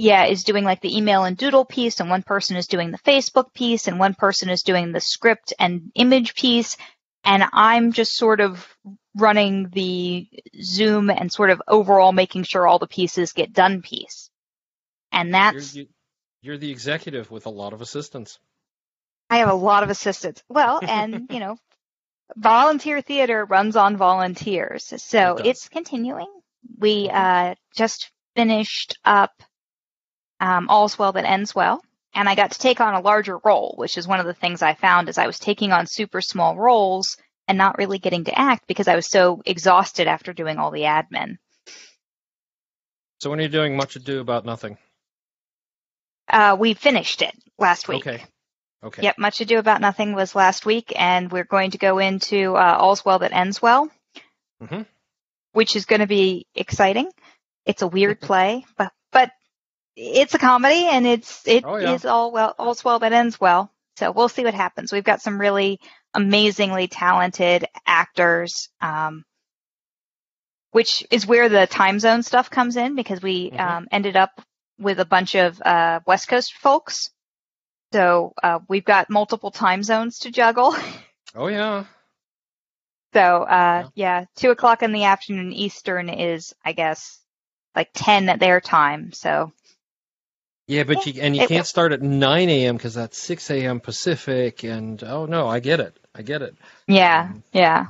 [0.00, 2.98] Yeah, is doing like the email and doodle piece, and one person is doing the
[2.98, 6.78] Facebook piece, and one person is doing the script and image piece,
[7.22, 8.66] and I'm just sort of
[9.14, 10.26] running the
[10.62, 14.30] Zoom and sort of overall making sure all the pieces get done piece.
[15.12, 15.86] And You're, that's, you,
[16.40, 18.38] you're the executive with a lot of assistants.
[19.28, 20.42] I have a lot of assistants.
[20.48, 21.58] Well, and, you know,
[22.36, 24.94] volunteer theater runs on volunteers.
[24.96, 26.28] So It it's continuing.
[26.78, 27.14] We Mhm.
[27.14, 29.42] uh, just finished up
[30.40, 31.82] um, All's Well That Ends Well.
[32.14, 34.62] And I got to take on a larger role, which is one of the things
[34.62, 38.36] I found as I was taking on super small roles and not really getting to
[38.36, 41.36] act because I was so exhausted after doing all the admin.
[43.20, 44.76] So when are you doing much ado about nothing?
[46.28, 48.06] Uh, we finished it last week.
[48.06, 48.24] Okay.
[48.82, 49.02] Okay.
[49.02, 52.76] Yep, Much Ado About Nothing was last week, and we're going to go into uh,
[52.80, 53.90] All's Well That Ends Well,
[54.62, 54.86] Mhm.
[55.52, 57.10] which is going to be exciting.
[57.66, 58.90] It's a weird play, but
[59.96, 61.94] it's a comedy, and it's it Oh, yeah.
[61.94, 63.70] is all well all's well that ends well.
[63.96, 64.92] So we'll see what happens.
[64.92, 65.78] We've got some really
[66.14, 69.24] amazingly talented actors, um,
[70.72, 73.60] which is where the time zone stuff comes in because we Mhm.
[73.60, 74.40] um, ended up
[74.78, 77.10] with a bunch of uh, West Coast folks.
[77.92, 80.74] So uh, we've got multiple time zones to juggle.
[81.32, 81.84] Oh yeah.
[83.14, 87.20] So uh, yeah, two o'clock in the afternoon Eastern is, I guess,
[87.76, 89.12] like ten at their time.
[89.12, 89.52] So
[90.70, 92.76] Yeah, but you and you It- can't start at 9 a.m.
[92.76, 93.80] because that's 6 a.m.
[93.80, 96.54] Pacific, and oh no, I get it, I get it.
[96.86, 97.86] yeah, Um, yeah.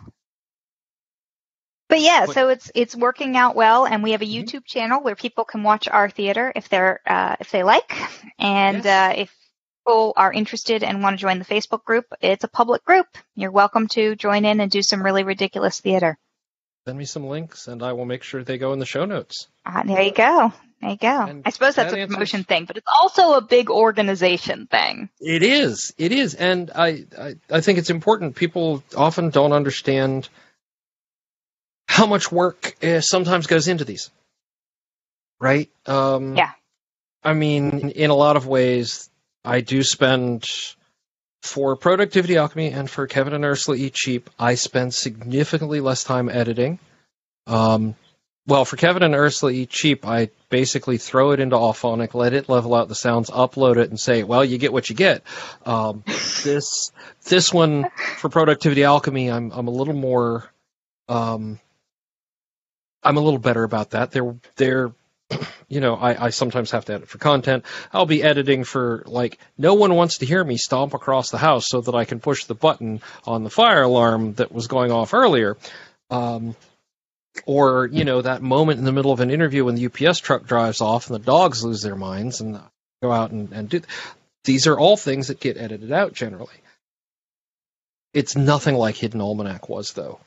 [1.91, 4.45] But yeah, But- so it's it's working out well, and we have a Mhm.
[4.45, 7.93] YouTube channel where people can watch our theater if they're uh, if they like,
[8.39, 8.87] and Yes.
[9.17, 9.37] uh, if
[9.85, 13.09] people are interested and want to join the Facebook group, it's a public group.
[13.35, 16.17] You're welcome to join in and do some really ridiculous theater.
[16.87, 19.49] Send me some links, and I will make sure they go in the show notes.
[19.67, 20.53] Uh, there you go.
[20.81, 21.23] There you go.
[21.27, 24.67] And I suppose that's that a answers- promotion thing, but it's also a big organization
[24.67, 25.11] thing.
[25.21, 28.35] It is, it is, and I, I, I think it's important.
[28.35, 30.29] People often don't understand
[31.87, 34.11] how much work uh, sometimes goes into these,
[35.41, 35.69] right?
[35.87, 36.53] Um, Yeah.
[37.23, 39.11] I mean, in a lot of ways,
[39.45, 40.45] I do spend
[41.43, 44.31] for Productivity Alchemy and for Kevin and Ursula Eat Cheap.
[44.39, 46.79] I spend significantly less time editing.
[47.47, 47.95] Um,
[48.47, 52.49] well, for Kevin and Ursula Eat Cheap, I basically throw it into Auphonic, let it
[52.49, 55.23] level out the sounds, upload it, and say, "Well, you get what you get."
[55.65, 56.03] Um,
[56.43, 56.91] this
[57.27, 57.87] this one
[58.17, 60.51] for Productivity Alchemy, I'm I'm a little more,
[61.09, 61.61] um,
[63.03, 64.11] I'm a little better about that.
[64.11, 64.93] They're they're
[65.69, 67.65] you know, I, I sometimes have to edit for content.
[67.93, 71.67] I'll be editing for like no one wants to hear me stomp across the house
[71.69, 75.15] so that I can push the button on the fire alarm that was going off
[75.15, 75.57] earlier.
[76.11, 76.57] Um,
[77.47, 80.47] or you know that moment in the middle of an interview when the UPS truck
[80.47, 82.61] drives off and the dogs lose their minds and
[83.03, 83.81] go out and, and do.
[84.45, 86.55] These are all things that get edited out generally.
[88.13, 90.19] It's nothing like Hidden Almanac was though.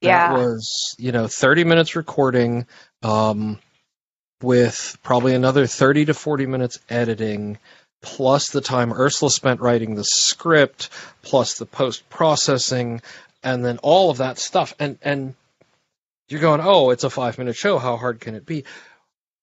[0.00, 0.32] Yeah.
[0.32, 2.66] That was, you know, 30 minutes recording,
[3.02, 3.58] um,
[4.42, 7.58] with probably another 30 to 40 minutes editing,
[8.00, 10.88] plus the time Ursula spent writing the script,
[11.22, 13.02] plus the post processing,
[13.42, 14.74] and then all of that stuff.
[14.78, 15.34] And, and
[16.30, 17.78] you're going, oh, it's a five minute show.
[17.78, 18.64] How hard can it be?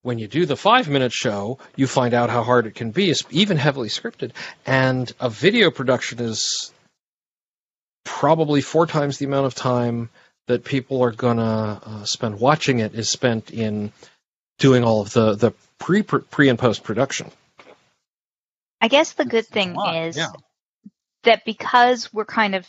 [0.02, 3.10] When you do the five minute show, you find out how hard it can be,
[3.10, 4.32] it's even heavily scripted.
[4.66, 6.72] And a video production is
[8.06, 10.10] probably four times the amount of time
[10.48, 13.92] that people are gonna uh, spend watching it is spent in
[14.60, 17.30] doing all of the the pre pre and post production.
[18.80, 20.30] I guess the good thing is yeah.
[21.24, 22.66] that because we're kind of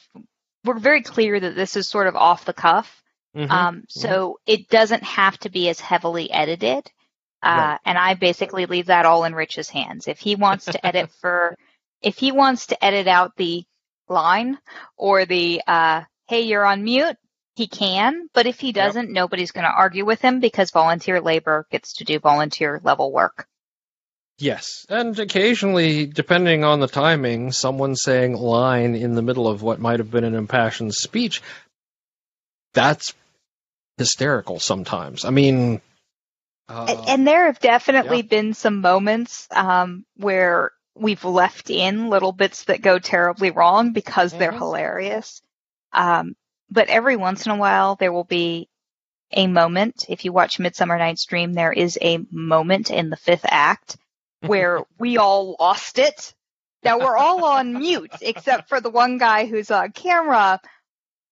[0.64, 3.02] we're very clear that this is sort of off the cuff.
[3.36, 3.50] Mhm.
[3.50, 6.90] Um, so it doesn't have to be as heavily edited.
[7.42, 7.78] Uh, Right.
[7.84, 10.08] and I basically leave that all in Rich's hands.
[10.08, 11.56] If he wants to edit for,
[12.02, 13.64] if he wants to edit out the
[14.08, 14.58] line
[14.96, 17.16] or the, uh, hey, you're on mute,
[17.54, 18.28] he can.
[18.34, 22.04] But if he doesn't, nobody's going to argue with him because volunteer labor gets to
[22.04, 23.46] do volunteer level work.
[24.40, 29.80] Yes, and occasionally, depending on the timing, someone saying line in the middle of what
[29.80, 31.42] might have been an impassioned speech,
[32.74, 33.14] that's
[33.96, 35.24] hysterical sometimes.
[35.24, 35.80] I mean,
[36.68, 38.22] uh, And, and there have definitely yeah.
[38.22, 44.32] been some moments um, where we've left in little bits that go terribly wrong because
[44.32, 44.58] they're Mhm.
[44.58, 45.42] hilarious.
[45.92, 46.36] Um,
[46.70, 48.68] but every once in a while, there will be
[49.32, 50.06] a moment.
[50.08, 53.96] If you watch Midsummer Night's Dream, there is a moment in the fifth act
[54.40, 56.34] where we all lost it.
[56.82, 60.60] Now we're all on mute except for the one guy who's on camera,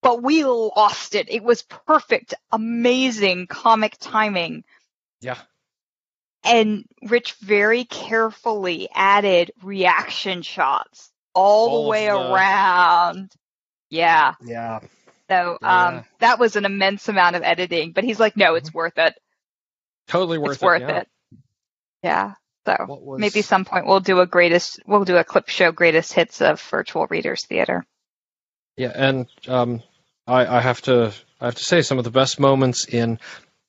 [0.07, 1.27] but we lost it.
[1.29, 4.63] It was perfect, amazing comic timing
[5.21, 5.37] yeah,
[6.45, 13.31] and Rich very carefully added reaction shots all, All the way the- around.
[13.89, 14.35] Yeah.
[14.45, 14.79] yeah,
[15.29, 15.87] So Yeah.
[15.87, 19.13] um that was an immense amount of editing, but he's like, no, it's worth it.
[20.07, 20.87] totally worth it's worth it.
[20.89, 20.99] yeah.
[20.99, 21.07] it.
[22.03, 22.33] Yeah.
[22.65, 26.13] So was, maybe some point we'll do a greatest we'll do a clip show greatest
[26.13, 27.85] hits of virtual readers theater.
[28.75, 29.81] Yeah, and um,
[30.27, 33.19] I, I have to I have to say some of the best moments in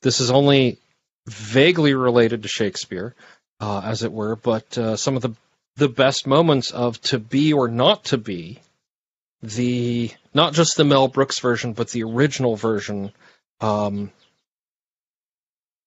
[0.02, 0.78] this is only
[1.26, 3.14] vaguely related to Shakespeare,
[3.60, 5.34] uh, as it were, but uh, some of the
[5.76, 8.60] the best moments of to be or not to be
[9.42, 13.12] the not just the Mel Brooks version, but the original version,
[13.60, 14.10] um,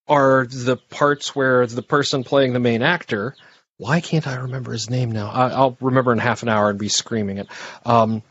[0.07, 3.35] are the parts where the person playing the main actor.
[3.77, 5.29] Why can't I remember his name now?
[5.29, 7.47] I, I'll remember in half an hour and be screaming it.
[7.85, 8.21] Um,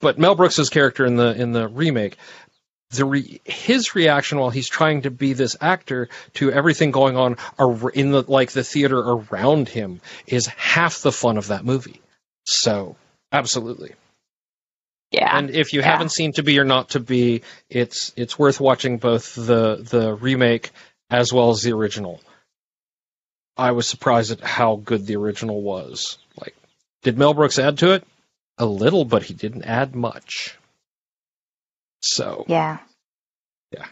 [0.00, 2.16] but Mel Brooks's character in the in the remake,
[2.90, 7.36] the re- his reaction while he's trying to be this actor to everything going on
[7.58, 12.00] ar- in the like the theater around him is half the fun of that movie.
[12.44, 12.96] So
[13.32, 13.94] absolutely.
[15.12, 15.36] Yeah.
[15.36, 15.86] And if you Yeah.
[15.90, 20.14] haven't seen To Be or Not to Be, it's it's worth watching both the the
[20.14, 20.70] remake
[21.10, 22.20] as well as the original.
[23.56, 26.16] I was surprised at how good the original was.
[26.36, 26.54] Like,
[27.02, 28.04] did Mel Brooks add to it?
[28.60, 30.58] A little, but he didn't add much.
[32.02, 32.78] So, yeah.
[33.72, 33.86] Yeah.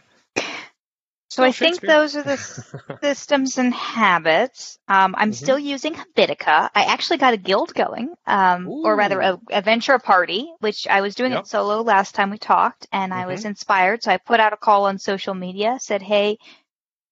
[1.31, 2.36] So I think those are the
[3.03, 4.78] systems and habits.
[4.89, 5.35] Um, I'm Mhm.
[5.35, 6.69] still using Habitica.
[6.74, 11.01] I actually got a guild going, um, or rather a, a venture party, which I
[11.01, 11.40] was doing Yep.
[11.40, 14.03] it solo last time we talked, and I was inspired.
[14.03, 16.39] So I put out a call on social media, said, "Hey,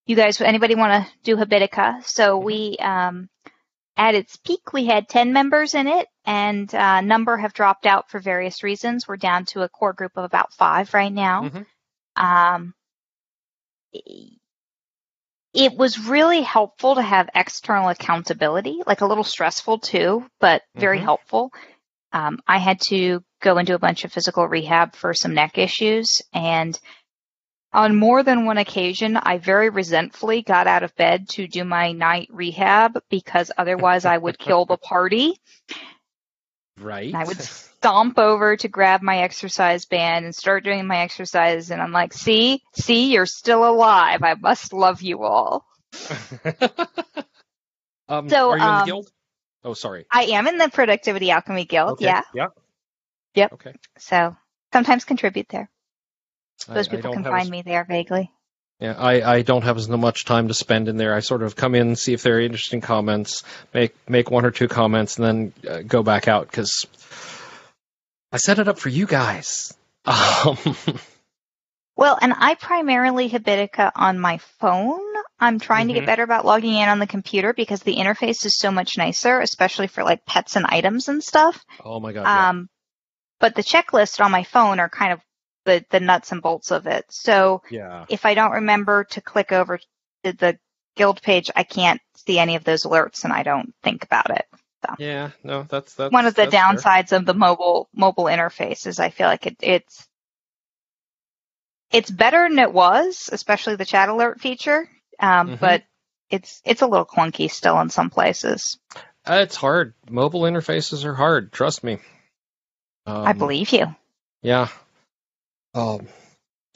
[0.06, 2.44] you guys, anybody want to do Habitica?" So Mhm.
[2.44, 3.28] we, um,
[3.96, 8.10] at its peak, we had 10 members in it, and uh, number have dropped out
[8.10, 9.06] for various reasons.
[9.06, 11.42] We're down to a core group of about five right now.
[11.42, 11.66] Mhm.
[12.16, 12.74] Um,
[15.54, 20.98] it was really helpful to have external accountability, like a little stressful too, but very
[20.98, 21.04] Mhm.
[21.04, 21.52] helpful.
[22.12, 26.22] Um, I had to go into a bunch of physical rehab for some neck issues,
[26.32, 26.78] and
[27.72, 31.92] on more than one occasion, I very resentfully got out of bed to do my
[31.92, 35.40] night rehab because otherwise I would kill the party.
[36.80, 37.08] Right.
[37.08, 41.70] And I would stomp over to grab my exercise band and start doing my exercise.
[41.70, 44.22] And I'm like, see, see, you're still alive.
[44.22, 45.64] I must love you all.
[48.08, 49.10] um, So, are you in the um, guild?
[49.64, 50.06] Oh, sorry.
[50.10, 51.92] I am in the Productivity Alchemy Guild.
[51.92, 52.06] Okay.
[52.06, 52.22] Yeah.
[52.34, 52.48] Yeah.
[53.34, 53.52] Yep.
[53.54, 53.72] Okay.
[53.98, 54.36] So
[54.72, 55.68] sometimes contribute there.
[56.68, 58.30] Those I people don't can find as- me there vaguely.
[58.80, 61.14] Yeah, I, I don't have as much time to spend in there.
[61.14, 63.42] I sort of come in, see if there are interesting comments,
[63.72, 66.84] make make one or two comments, and then uh, go back out because
[68.32, 69.72] I set it up for you guys.
[70.06, 70.56] Um,
[71.96, 75.00] Well, and I primarily Habitica on my phone.
[75.40, 75.96] I'm trying to Mhm.
[75.96, 79.40] get better about logging in on the computer because the interface is so much nicer,
[79.40, 81.64] especially for like pets and items and stuff.
[81.82, 82.22] oh my god!
[82.24, 82.48] yeah.
[82.50, 82.68] Um,
[83.40, 85.20] but the checklist on my phone are kind of
[85.66, 87.04] the, the nuts and bolts of it.
[87.10, 88.06] So yeah.
[88.08, 89.78] if I don't remember to click over
[90.24, 90.58] to the
[90.96, 94.46] guild page, I can't see any of those alerts and I don't think about it.
[94.98, 96.60] Yeah, no, that's that's One of the that's fair.
[96.60, 100.06] downsides of the mobile mobile interface is I feel like it, it's
[101.90, 104.88] it's better than it was, especially the chat alert feature.
[105.18, 105.60] Um, Mhm.
[105.60, 105.82] but
[106.30, 108.78] it's it's a little clunky still in some places.
[109.24, 109.94] Uh, it's hard.
[110.08, 111.52] Mobile interfaces are hard.
[111.52, 111.98] Trust me.
[113.06, 113.94] Um, I believe you.
[114.42, 114.68] Yeah.
[115.76, 116.08] Um,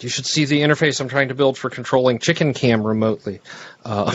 [0.01, 3.41] you should see the interface I'm trying to build for controlling Chicken Cam remotely.
[3.85, 4.15] Uh,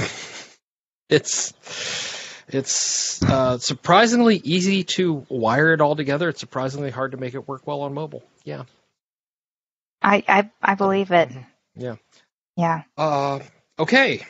[1.09, 1.53] it's
[2.47, 6.29] it's uh, surprisingly easy to wire it all together.
[6.29, 8.23] It's surprisingly hard to make it work well on mobile.
[8.43, 8.63] Yeah.
[10.01, 11.29] I I, I believe it.
[11.29, 11.45] Mhm.
[11.75, 11.95] Yeah.
[12.55, 12.83] Yeah.
[12.97, 13.39] Uh,
[13.79, 14.25] okay.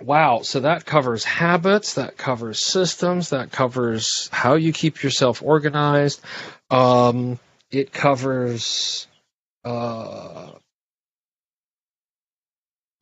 [0.00, 0.42] Wow.
[0.42, 6.20] So that covers habits, that covers systems, that covers how you keep yourself organized.
[6.70, 7.38] Um,
[7.70, 9.06] it covers
[9.66, 10.50] uh,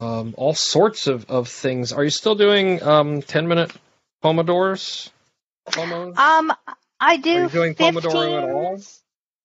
[0.00, 1.92] um, all sorts of, of things.
[1.92, 3.72] Are you still doing um, 10 minute
[4.22, 5.10] Pomodors?
[5.70, 6.18] Pomos?
[6.18, 6.52] Um,
[7.00, 7.36] I do.
[7.36, 8.76] Are you doing 15, Pomodoro at all?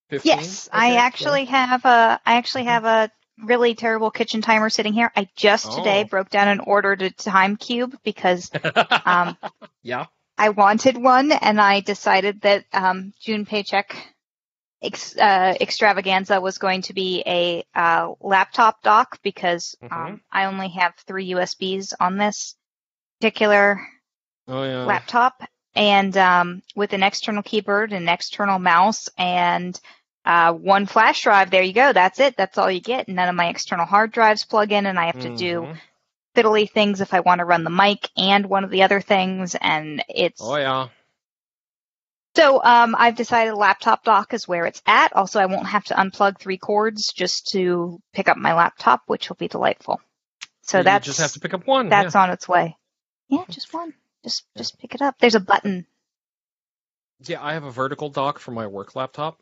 [0.09, 0.31] 15?
[0.31, 2.19] Yes, I Okay, actually have a.
[2.25, 3.11] I actually have a
[3.45, 5.11] really terrible kitchen timer sitting here.
[5.15, 6.07] I just today Oh.
[6.07, 8.51] broke down and ordered a time cube because
[9.05, 9.37] um,
[9.83, 10.05] yeah.
[10.37, 13.95] I wanted one, and I decided that um, June paycheck
[14.81, 19.91] ex- uh, extravaganza was going to be a uh, laptop dock because Mhm.
[19.91, 22.55] um, I only have three USBs on this
[23.19, 23.79] particular
[24.47, 24.85] Oh, yeah.
[24.85, 25.43] laptop,
[25.75, 29.79] and um, with an external keyboard, an external mouse, and
[30.25, 31.49] uh, one flash drive.
[31.51, 31.93] There you go.
[31.93, 32.35] That's it.
[32.35, 33.07] That's all you get.
[33.07, 35.77] None of my external hard drives plug in, and I have to do Mhm.
[36.35, 39.55] fiddly things if I want to run the mic and one of the other things,
[39.55, 40.87] and it's Oh, yeah.
[42.39, 45.13] So um, I've decided laptop dock is where it's at.
[45.13, 49.29] Also, I won't have to unplug three cords just to pick up my laptop, which
[49.29, 49.99] will be delightful.
[50.61, 51.89] So you that's just have to pick up one.
[51.89, 52.77] that's on its way.
[53.27, 53.93] Yeah, just one.
[54.23, 55.15] Just just pick it up.
[55.19, 55.85] There's a button.
[57.21, 57.37] yeah.
[57.37, 59.39] yeah, I have a vertical dock for my work laptop.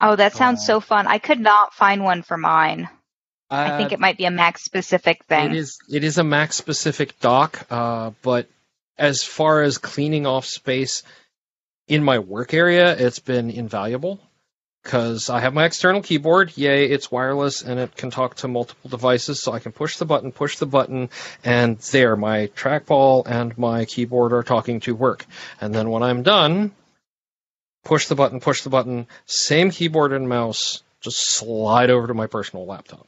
[0.00, 1.06] Oh, that sounds Uh, so fun.
[1.06, 2.88] I could not find one for mine.
[3.50, 5.50] I think Uh, it might be a Mac specific thing.
[5.50, 8.48] It is it is a Mac specific dock, uh, but
[8.96, 11.02] as far as cleaning off space,
[11.88, 14.20] in my work area, it's been invaluable
[14.82, 16.56] because I have my external keyboard.
[16.56, 20.04] Yay, it's wireless and it can talk to multiple devices, so I can push the
[20.04, 21.10] button, push the button,
[21.44, 25.26] and there, my trackball and my keyboard are talking to work.
[25.60, 26.72] And then when I'm done,
[27.84, 32.26] push the button, push the button, same keyboard and mouse, just slide over to my
[32.26, 33.06] personal laptop.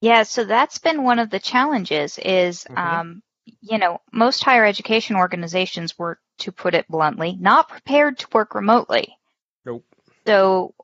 [0.00, 2.78] Yeah, so that's been one of the challenges is Mhm.
[2.78, 3.22] um,
[3.60, 8.54] you know, most higher education organizations were, to put it bluntly, not prepared to work
[8.54, 9.16] remotely.
[9.64, 9.84] Nope.
[10.26, 10.74] So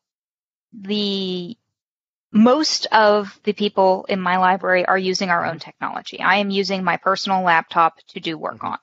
[0.72, 1.56] the
[2.32, 6.20] most of the people in my library are using our own technology.
[6.20, 8.72] I am using my personal laptop to do work Mhm.
[8.72, 8.78] on.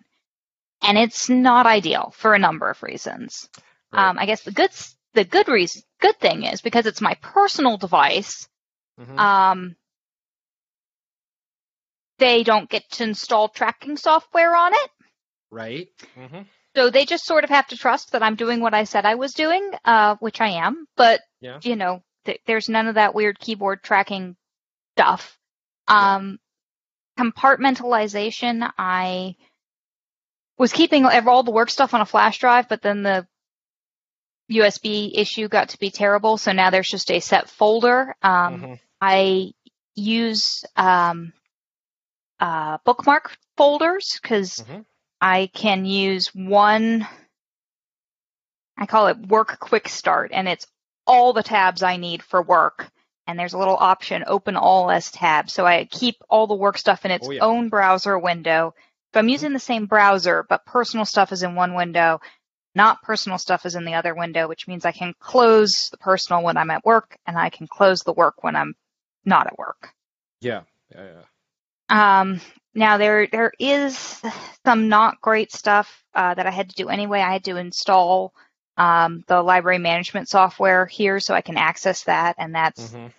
[0.81, 3.49] And it's not ideal for a number of reasons.
[3.91, 4.09] Right.
[4.09, 4.71] Um, I guess the good
[5.13, 8.47] the good reason good thing is because it's my personal device,
[8.99, 9.17] Mhm.
[9.19, 9.75] um,
[12.19, 14.91] they don't get to install tracking software on it.
[15.51, 15.89] right?
[16.15, 16.41] hmm
[16.75, 19.15] So they just sort of have to trust that I'm doing what I said I
[19.15, 20.85] was doing, uh, which I am.
[20.95, 21.59] But Yeah.
[21.63, 24.35] you know, th- there's none of that weird keyboard tracking
[24.95, 25.37] stuff.
[25.87, 26.39] Um,
[27.17, 28.71] compartmentalization.
[28.77, 29.35] I
[30.57, 33.27] was keeping all the work stuff on a flash drive, but then the
[34.51, 38.15] USB issue got to be terrible, so now there's just a set folder.
[38.21, 38.79] Um, Mhm.
[39.01, 39.53] I
[39.95, 41.33] use um,
[42.39, 44.85] uh, bookmark folders because Mhm.
[45.21, 47.07] I can use one.
[48.77, 50.65] I call it Work Quick Start, and it's
[51.05, 52.89] all the tabs I need for work.
[53.27, 56.77] And there's a little option, Open All as tab, so I keep all the work
[56.77, 57.43] stuff in its Oh, yeah.
[57.43, 58.73] own browser window.
[59.11, 59.29] If I'm mm-hmm.
[59.29, 62.21] using the same browser, but personal stuff is in one window,
[62.73, 66.43] not personal stuff is in the other window, which means I can close the personal
[66.43, 68.75] when I'm at work, and I can close the work when I'm
[69.25, 69.93] not at work.
[70.41, 70.61] Yeah.
[70.91, 71.03] Yeah.
[71.03, 71.21] yeah.
[71.90, 72.41] Um,
[72.74, 74.22] now there there is
[74.66, 77.20] some not great stuff uh, that I had to do anyway.
[77.22, 78.34] I had to install
[78.78, 83.11] um, the library management software here so I can access that, and that's Mhm.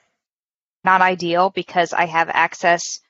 [0.85, 3.01] not ideal because I have access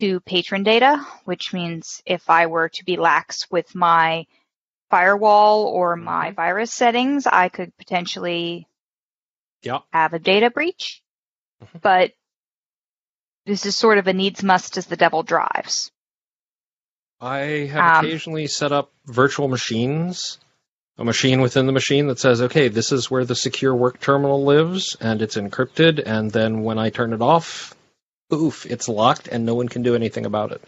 [0.00, 4.26] to patron data, which means if I were to be lax with my
[4.90, 6.34] firewall or my Mhm.
[6.34, 8.68] virus settings, I could potentially
[9.92, 11.02] have a data breach.
[11.62, 11.80] Mhm.
[11.80, 12.12] But
[13.46, 15.90] this is sort of a needs must as the devil drives.
[17.20, 20.38] I have Um, occasionally set up virtual machines,
[20.98, 24.44] a machine within the machine that says, okay, this is where the secure work terminal
[24.44, 27.74] lives, and it's encrypted, and then when I turn it off,
[28.32, 30.62] oof, it's locked, and no one can do anything about it.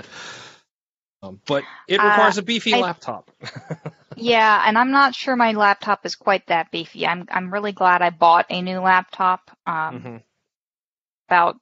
[1.23, 3.31] Um, but it Uh, requires a beefy I- laptop.
[4.21, 7.07] Yeah, and I'm not sure my laptop is quite that beefy.
[7.07, 9.49] I'm I'm really glad I bought a new laptop.
[9.65, 10.23] Um, Mhm.
[11.29, 11.61] About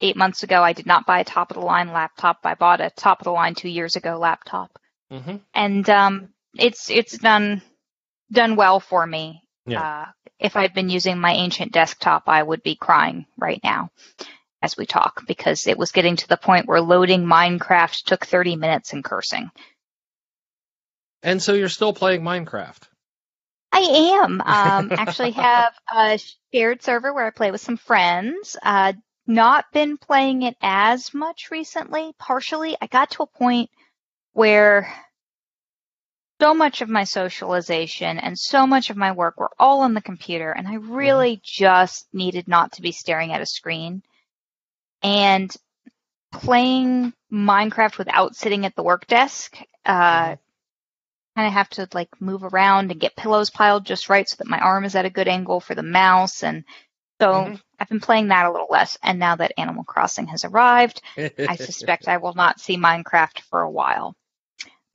[0.00, 2.40] eight months ago, I did not buy a top of the line laptop.
[2.44, 4.78] I bought a top of the line two years ago laptop,
[5.10, 5.40] Mhm.
[5.54, 6.28] and um,
[6.58, 7.62] it's it's done
[8.30, 9.42] done well for me.
[9.66, 9.82] Yeah.
[9.82, 10.06] Uh,
[10.38, 13.90] if I'd been using my ancient desktop, I would be crying right now
[14.62, 18.56] as we talk because it was getting to the point where loading Minecraft took 30
[18.56, 19.50] minutes and cursing.
[21.22, 22.82] And so you're still playing Minecraft.
[23.72, 23.80] I
[24.22, 24.40] am.
[24.40, 26.18] Um, actually have a
[26.52, 28.56] shared server where I play with some friends.
[28.62, 28.92] Uh,
[29.26, 32.12] not been playing it as much recently.
[32.18, 33.70] Partially, I got to a point
[34.32, 34.92] where
[36.40, 40.02] so much of my socialization and so much of my work were all on the
[40.02, 44.02] computer, and I really just needed not to be staring at a screen.
[45.02, 45.50] And
[46.32, 50.38] playing Minecraft without sitting at the work desk, uh, Mhm.
[51.36, 54.46] kind of have to like move around and get pillows piled just right so that
[54.46, 56.64] my arm is at a good angle for the mouse and
[57.20, 57.60] so Mhm.
[57.78, 61.56] I've been playing that a little less and now that Animal Crossing has arrived, I
[61.56, 64.14] suspect I will not see Minecraft for a while.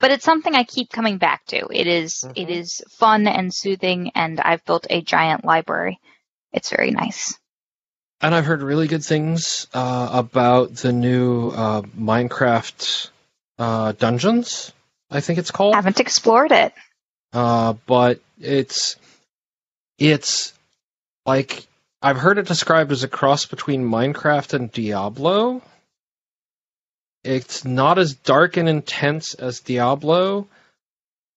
[0.00, 1.68] But it's something I keep coming back to.
[1.70, 2.50] It is- it Mhm.
[2.50, 6.00] is fun and soothing and I've built a giant library.
[6.52, 7.38] It's very nice.
[8.20, 13.10] And I've heard really good things uh, about the new uh, Minecraft
[13.58, 14.72] uh, Dungeons.
[15.10, 15.74] I think it's called.
[15.74, 16.72] I Haven't explored it.
[17.32, 18.96] Uh, but it's
[19.98, 20.52] it's
[21.26, 21.66] like
[22.02, 25.62] I've heard it described as a cross between Minecraft and Diablo.
[27.24, 30.48] It's not as dark and intense as Diablo,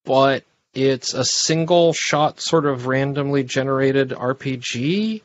[0.04, 0.44] but
[0.74, 5.22] it's a single shot sort of randomly generated RPG.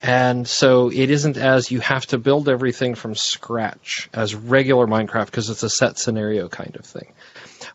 [0.00, 5.26] And so it isn't as you have to build everything from scratch as regular Minecraft
[5.26, 7.12] because it's a set scenario kind of thing.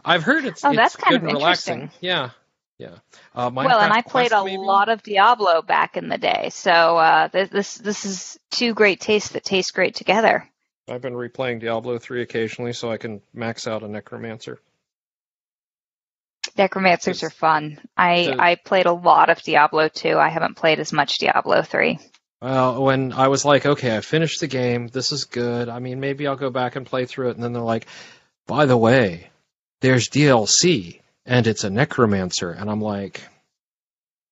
[0.03, 1.74] I've heard it's, Oh, it's that's kind of relaxing.
[1.84, 1.99] interesting.
[2.02, 2.32] Yeah,
[2.78, 2.98] yeah.
[3.34, 4.58] Uh, well, and I played Quest, a maybe?
[4.58, 8.99] lot of Diablo back in the day, so uh, this, this this is two great
[8.99, 10.48] tastes that taste great together.
[10.88, 14.60] I've been replaying Diablo 3 occasionally so I can max out a Necromancer.
[16.58, 17.80] Necromancers are fun.
[17.98, 20.18] I I played a lot of Diablo 2.
[20.18, 21.99] I haven't played as much Diablo 3.
[22.41, 24.88] Well, when I was like, okay, I finished the game.
[24.88, 25.70] This is good.
[25.70, 27.36] I mean, maybe I'll go back and play through it.
[27.36, 27.88] And then they're like,
[28.45, 29.30] by the way,
[29.82, 32.49] there's DLC and it's a necromancer.
[32.52, 33.22] And I'm like,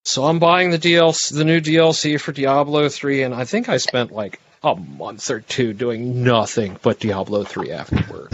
[0.05, 3.23] so I'm buying the DLC, the new DLC for Diablo 3.
[3.23, 7.71] And I think I spent like a month or two doing nothing but Diablo 3
[7.71, 8.31] afterward.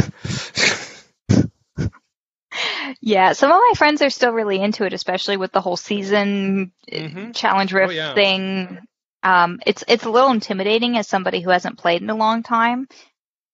[3.00, 6.72] Yeah, some of my friends are still really into it, especially with the whole season
[6.92, 7.36] uh, Mhm.
[7.36, 8.14] challenge rift Oh, yeah.
[8.14, 8.80] thing.
[9.24, 12.88] Um, it's it's a little intimidating as somebody who hasn't played in a long time.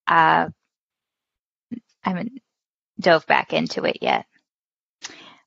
[0.08, 0.50] Uh,
[2.04, 2.42] I haven't
[3.00, 4.26] dove back into it yet,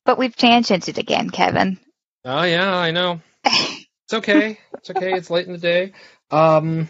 [0.05, 1.78] but we've tangented again, Kevin.
[2.24, 3.20] oh, yeah, I know.
[4.12, 4.59] It's okay.
[4.74, 5.12] It's okay.
[5.14, 5.93] It's late in the day.
[6.32, 6.89] Um,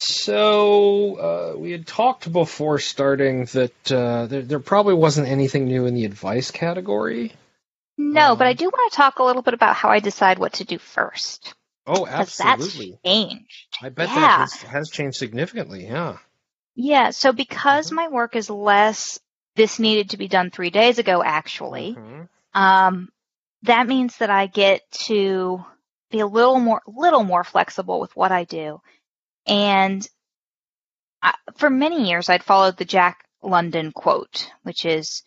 [0.00, 1.14] so
[1.54, 5.94] uh, we had talked before starting that uh, there, there probably wasn't anything new in
[5.94, 7.32] the advice category.
[7.96, 10.40] no, but Um, I do want to talk a little bit about how I decide
[10.40, 11.54] what to do first.
[11.86, 12.98] Oh, absolutely.
[13.04, 13.66] that's changed.
[13.80, 14.14] I bet yeah.
[14.14, 15.84] that has, has changed significantly.
[15.86, 16.18] Yeah.
[16.74, 17.94] Yeah, so because Mhm.
[17.94, 19.20] my work is less,
[19.56, 21.94] this needed to be done three days ago, actually.
[21.94, 22.28] Mhm.
[22.54, 23.08] um,
[23.62, 25.64] that means that I get to
[26.10, 28.80] be a little more, little more flexible with what I do.
[29.46, 30.06] And
[31.22, 35.22] I, for many years, I'd followed the Jack London quote, which is,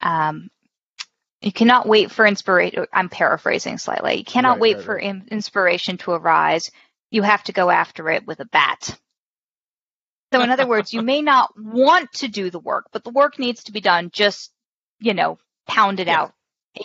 [0.00, 0.50] um,
[1.40, 4.16] "You cannot wait for inspiration." I'm paraphrasing slightly.
[4.18, 5.04] You cannot Right, wait right, for right.
[5.04, 6.70] in- inspiration to arise.
[7.10, 8.96] You have to go after it with a bat.
[10.32, 13.38] So, in other words, you may not want to do the work, but the work
[13.38, 14.10] needs to be done.
[14.12, 14.52] Just,
[15.00, 16.22] you know, pound it Yeah.
[16.22, 16.34] out,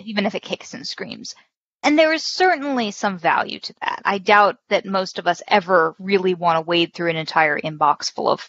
[0.04, 1.36] even if it kicks and screams.
[1.84, 4.02] And there is certainly some value to that.
[4.04, 8.12] I doubt that most of us ever really want to wade through an entire inbox
[8.12, 8.48] full of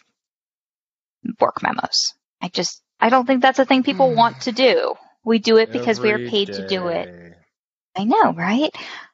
[1.39, 2.13] work memos.
[2.41, 4.17] I just, I don't think that's a thing people Hmm.
[4.17, 4.95] want to do.
[5.23, 7.07] We do it because we are Every paid to do it.
[7.95, 8.71] I know, right?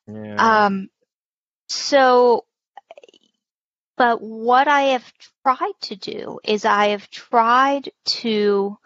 [0.07, 0.65] Yeah.
[0.65, 0.89] Um,
[1.67, 2.45] so,
[3.97, 5.13] but what I have
[5.45, 8.77] tried to do is I have tried to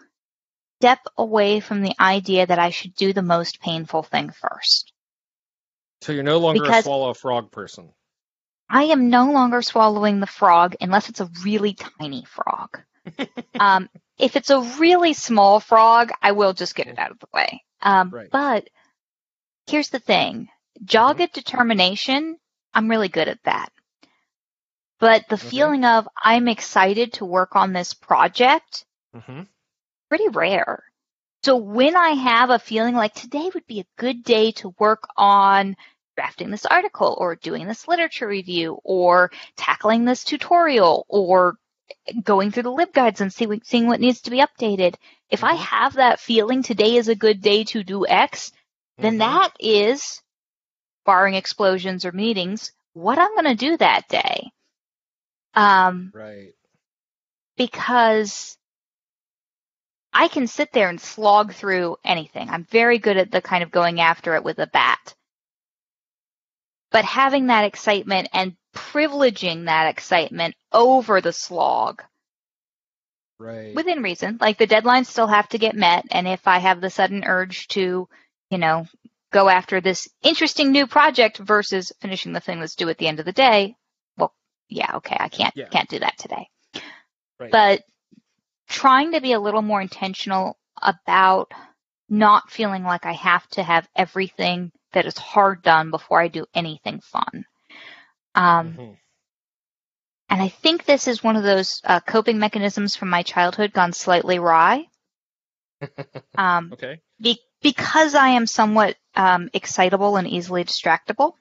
[0.80, 4.94] step away from the idea that I should do the most painful thing first.
[6.02, 7.90] so you're no longer a because- swallow frog person.
[8.70, 12.82] I am no longer swallowing the frog unless it's a really tiny frog.
[13.60, 17.30] um, if it's a really small frog, I will just get it out of the
[17.34, 17.64] way.
[17.82, 18.30] Um, Right.
[18.30, 18.70] But
[19.68, 20.50] here's the thing
[20.84, 22.38] dogged determination,
[22.74, 23.72] I'm really good at that.
[25.00, 25.50] But the Okay.
[25.50, 29.42] feeling of I'm excited to work on this project, hmm
[30.10, 30.84] pretty rare.
[31.44, 35.08] So when I have a feeling like today would be a good day to work
[35.16, 35.76] on
[36.16, 41.58] drafting this article or doing this literature review or tackling this tutorial or
[42.24, 44.96] going through the libguides and see seeing what needs to be updated.
[45.30, 45.58] If I Mhm.
[45.58, 48.52] have that feeling today is a good day to do X,
[49.02, 49.20] then Mhm.
[49.20, 50.22] that is,
[51.06, 54.52] barring explosions or meetings, what I'm going to do that day.
[55.54, 56.54] Um, Right.
[57.58, 58.58] because
[60.14, 62.50] I can sit there and slog through anything.
[62.50, 65.16] I'm very good at the kind of going after it with a bat.
[66.92, 72.04] But having that excitement and privileging that excitement over the slog
[73.40, 73.76] Right.
[73.76, 76.06] within reason, like the deadlines still have to get met.
[76.12, 78.08] And if I have the sudden urge to,
[78.50, 78.88] you know,
[79.32, 83.20] go after this interesting new project versus finishing the thing that's due at the end
[83.20, 83.76] of the day,
[84.70, 85.70] yeah, okay, I can't, Yeah.
[85.70, 86.48] can't do that today
[87.40, 87.52] right.
[87.52, 87.84] but
[88.68, 91.52] trying to be a little more intentional about
[92.10, 96.46] not feeling like I have to have everything that is hard done before I do
[96.54, 97.46] anything fun.
[98.36, 98.98] Um, Mhm.
[100.30, 103.94] And I think this is one of those uh, coping mechanisms from my childhood gone
[103.94, 104.86] slightly wry.
[106.38, 107.02] Um, Okay.
[107.20, 111.34] be- because I am somewhat um, excitable and easily distractible,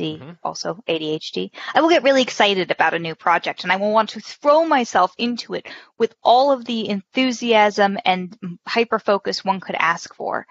[0.00, 0.38] the Mhm.
[0.42, 4.10] also ADHD, I will get really excited about a new project and I will want
[4.10, 5.66] to throw myself into it
[5.98, 8.36] with all of the enthusiasm and
[8.66, 10.46] hyper focus one could ask for.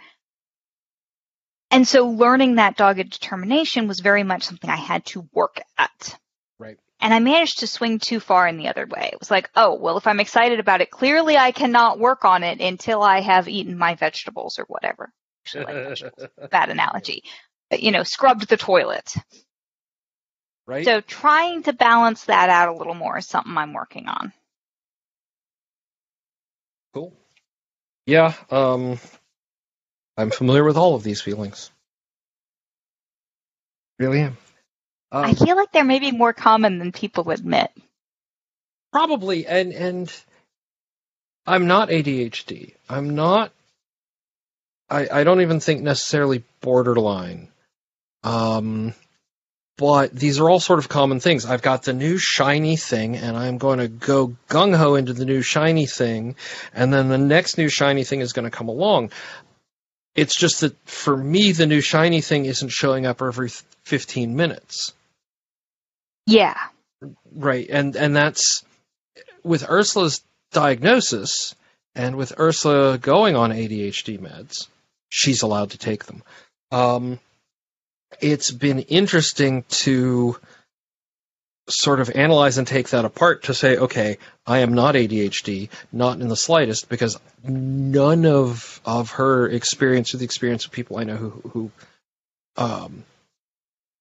[1.71, 6.17] And so learning that dogged determination was very much something I had to work at.
[6.57, 6.77] Right.
[6.99, 9.09] And I managed to swing too far in the other way.
[9.11, 12.43] It was like, oh, well, if I'm excited about it, clearly I cannot work on
[12.43, 15.11] it until I have eaten my vegetables or whatever.
[15.45, 16.27] Actually, like vegetables.
[16.51, 17.23] Bad analogy.
[17.71, 19.13] You know, scrubbed the toilet.
[20.67, 20.85] right.
[20.85, 24.33] So trying to balance that out a little more is something I'm working on.
[26.93, 27.13] Cool.
[28.05, 28.99] Yeah, um,
[30.17, 31.71] I'm familiar with all of these feelings.
[33.99, 34.37] Really am.
[35.21, 37.71] I Um, feel like they're maybe more common than people admit.
[38.91, 40.13] probably, and and
[41.45, 42.75] I'm not ADHD.
[42.89, 43.51] I'm not
[44.89, 47.49] I, I don't even think necessarily borderline.
[48.23, 48.93] Um,
[49.77, 51.45] but these are all sort of common things.
[51.45, 55.25] I've got the new shiny thing, and I'm going to go gung ho into the
[55.25, 56.35] new shiny thing,
[56.73, 59.11] and then the next new shiny thing is going to come along.
[60.15, 63.49] It's just that for me, the new shiny thing isn't showing up every
[63.85, 64.91] 15 minutes.
[66.25, 66.57] Yeah.
[67.33, 68.65] Right, and and that's
[69.43, 70.21] with Ursula's
[70.51, 71.55] diagnosis,
[71.95, 74.67] and with Ursula going on ADHD meds,
[75.07, 76.21] she's allowed to take them.
[76.71, 77.19] Um,
[78.21, 80.37] it's been interesting to
[81.69, 86.19] sort of analyze and take that apart to say, okay, I am not ADHD, not
[86.19, 91.03] in the slightest, because none of of her experience or the experience of people I
[91.03, 91.71] know who who
[92.57, 93.03] um,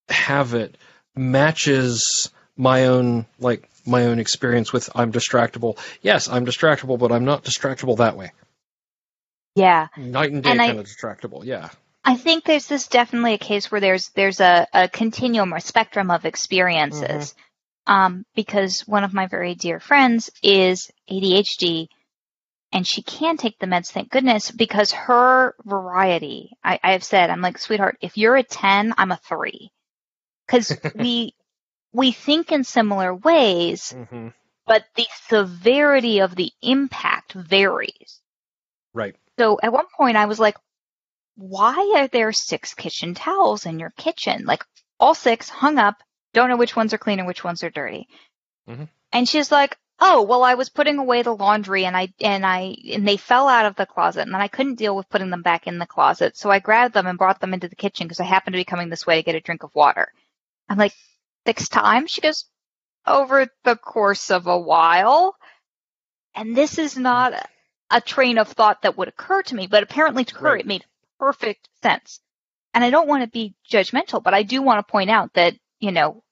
[0.09, 0.77] have it
[1.15, 5.79] matches my own like my own experience with I'm distractible.
[6.01, 8.33] Yes, I'm distractible, but I'm not distractible that way.
[9.55, 9.89] Yeah.
[9.97, 11.45] Night and day And I- kind of distractible.
[11.45, 11.69] Yeah.
[12.05, 16.11] I think there's this definitely a case where there's there's a, a continuum or spectrum
[16.11, 17.35] of experiences.
[17.87, 21.87] Um, because one of my very dear friends is ADHD
[22.73, 27.31] and she can take the meds, thank goodness, because her variety, I, I have said,
[27.31, 29.71] I'm like, sweetheart, if you're a 10, I'm a three.
[30.49, 31.33] Cause we,
[31.93, 34.29] we think in similar ways, hmm
[34.67, 38.21] but the severity of the impact varies.
[38.93, 39.17] Right.
[39.39, 40.57] So at one point I was like,
[41.39, 44.45] why are there six kitchen towels in your kitchen?
[44.45, 44.65] Like
[44.99, 45.95] all six hung up,
[46.35, 48.09] don't know which ones are clean and which ones are dirty.
[48.69, 48.89] Mhm.
[49.13, 52.75] And she's like, oh, well, I was putting away the laundry and I, and I,
[52.93, 55.43] and they fell out of the closet and then I couldn't deal with putting them
[55.43, 56.37] back in the closet.
[56.37, 58.65] So I grabbed them and brought them into the kitchen because I happened to be
[58.65, 60.13] coming this way to get a drink of water.
[60.69, 60.93] I'm like,
[61.47, 62.11] six times?
[62.11, 62.45] She goes,
[63.07, 65.37] over the course of a while.
[66.35, 67.33] And this is not
[67.91, 70.61] a train of thought that would occur to me, but apparently to her Right.
[70.61, 70.85] it made
[71.19, 72.21] perfect sense.
[72.75, 75.55] And I don't want to be judgmental, but I do want to point out that,
[75.81, 76.23] you know,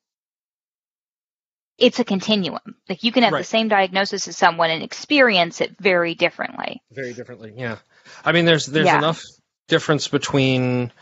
[1.79, 2.61] it's a continuum.
[2.89, 3.41] Like you can have Right.
[3.41, 6.83] the same diagnosis as someone and experience it very differently.
[6.91, 7.53] Very differently.
[7.57, 7.77] Yeah.
[8.25, 8.99] I mean, there's there's Yeah.
[8.99, 9.23] enough
[9.69, 10.93] difference between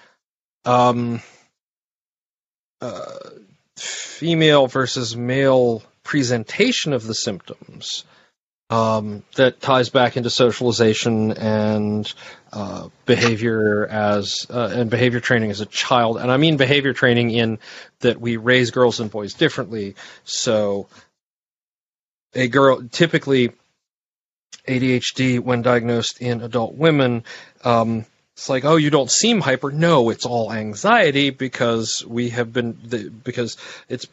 [0.65, 1.21] um,
[2.81, 3.31] uh,
[3.77, 8.05] female versus male presentation of the symptoms
[8.71, 12.13] um, that ties back into socialization and
[12.53, 16.19] uh, behavior as uh, and behavior training as a child.
[16.19, 17.59] And I mean behavior training in
[18.01, 19.97] that we raise girls and boys differently.
[20.25, 20.89] So
[22.35, 23.53] a girl typically
[24.67, 27.25] ADHD when diagnosed in adult women.
[27.65, 29.71] Um, it's like, oh, you don't seem hyper.
[29.71, 33.57] No, it's all anxiety because we have been the, because
[33.89, 34.09] it's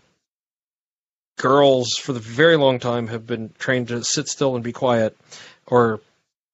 [1.42, 5.18] girls for the very long time have been trained to sit still and be quiet,
[5.66, 6.00] or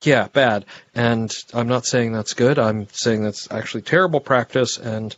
[0.01, 0.65] yeah, bad.
[0.95, 2.57] And I'm not saying that's good.
[2.57, 5.13] I'm saying that's actually terrible practice, and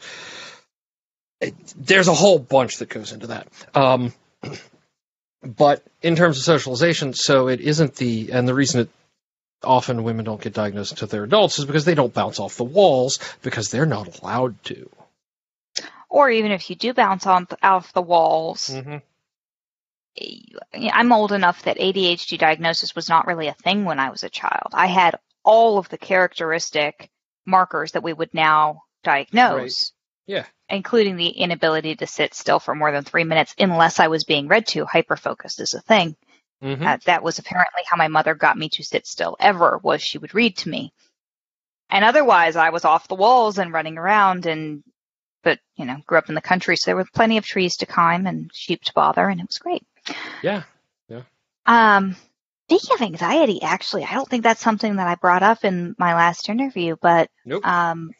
[1.39, 3.47] it, there's a whole bunch that goes into that.
[3.75, 4.11] Um,
[5.43, 8.89] but in terms of socialization, so it isn't the and the reason it
[9.63, 12.63] often women don't get diagnosed until they're adults is because they don't bounce off the
[12.63, 14.89] walls because they're not allowed to.
[16.09, 18.97] Or even if you do bounce on off the walls, Mm-hmm.
[20.73, 24.29] I'm old enough that ADHD diagnosis was not really a thing when I was a
[24.29, 24.69] child.
[24.73, 27.09] I had all of the characteristic
[27.45, 29.93] markers that we would now diagnose.
[30.27, 30.45] Yeah.
[30.69, 34.47] Including the inability to sit still for more than three minutes unless I was being
[34.47, 34.85] read to.
[34.85, 36.15] Hyperfocused is a thing.
[36.63, 36.85] Mm-hmm.
[36.85, 40.17] Uh, that was apparently how my mother got me to sit still ever was she
[40.17, 40.93] would read to me.
[41.89, 44.83] And otherwise I was off the walls and running around and,
[45.41, 46.75] but, you know, grew up in the country.
[46.75, 49.57] So there were plenty of trees to climb and sheep to bother and it was
[49.57, 49.83] great.
[50.41, 50.63] Yeah.
[51.65, 52.15] Um,
[52.69, 56.15] speaking of anxiety, actually, I don't think that's something that I brought up in my
[56.15, 57.65] last interview, but Nope.
[57.65, 58.11] um,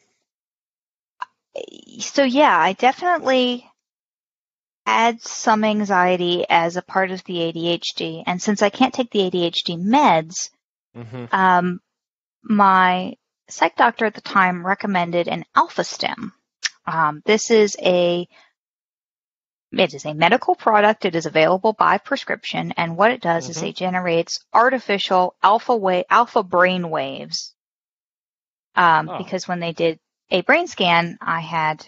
[1.98, 3.66] so yeah, I definitely
[4.86, 9.30] had some anxiety as a part of the ADHD, and since I can't take the
[9.30, 10.50] ADHD meds,
[10.96, 11.26] Mm-hmm.
[11.32, 11.78] um,
[12.42, 13.14] my
[13.48, 16.32] psych doctor at the time recommended an alpha stim.
[16.86, 18.26] Um, this is a
[19.72, 21.04] it is a medical product.
[21.04, 23.68] It is available by prescription, and what it does is Mhm.
[23.68, 27.54] it generates artificial alpha wave alpha brain waves.
[28.74, 29.18] Um, Oh.
[29.18, 29.98] Because when they did
[30.30, 31.86] a brain scan, I had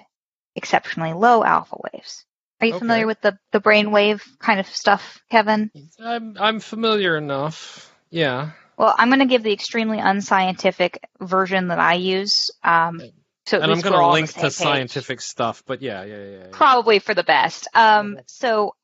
[0.54, 2.24] exceptionally low alpha waves.
[2.60, 2.78] Are you Okay.
[2.80, 5.70] familiar with the the brain wave kind of stuff, Kevin?
[5.98, 7.92] I'm I'm familiar enough.
[8.10, 8.50] Yeah.
[8.76, 12.50] Well, I'm going to give the extremely unscientific version that I use.
[12.62, 13.00] Um,
[13.46, 14.52] so and I'm going to link to same page.
[14.52, 16.38] scientific stuff, but yeah, yeah, yeah.
[16.38, 16.46] yeah.
[16.52, 17.68] Probably for the best.
[17.74, 18.74] Um, so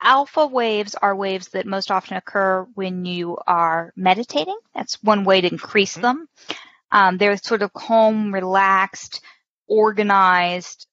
[0.00, 4.58] alpha waves are waves that most often occur when you are meditating.
[4.74, 6.02] That's one way to increase Mhm.
[6.02, 6.28] them.
[6.90, 9.22] Um, they're sort of calm, relaxed,
[9.66, 10.86] organized,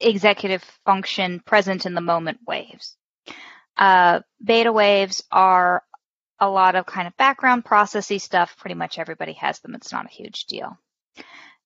[0.00, 2.96] executive function, present in the moment waves.
[3.76, 5.82] Uh, beta waves are
[6.40, 8.56] a lot of kind of background processy stuff.
[8.58, 9.74] Pretty much everybody has them.
[9.74, 10.78] It's not a huge deal.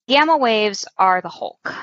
[0.08, 1.74] Gamma waves are the Hulk.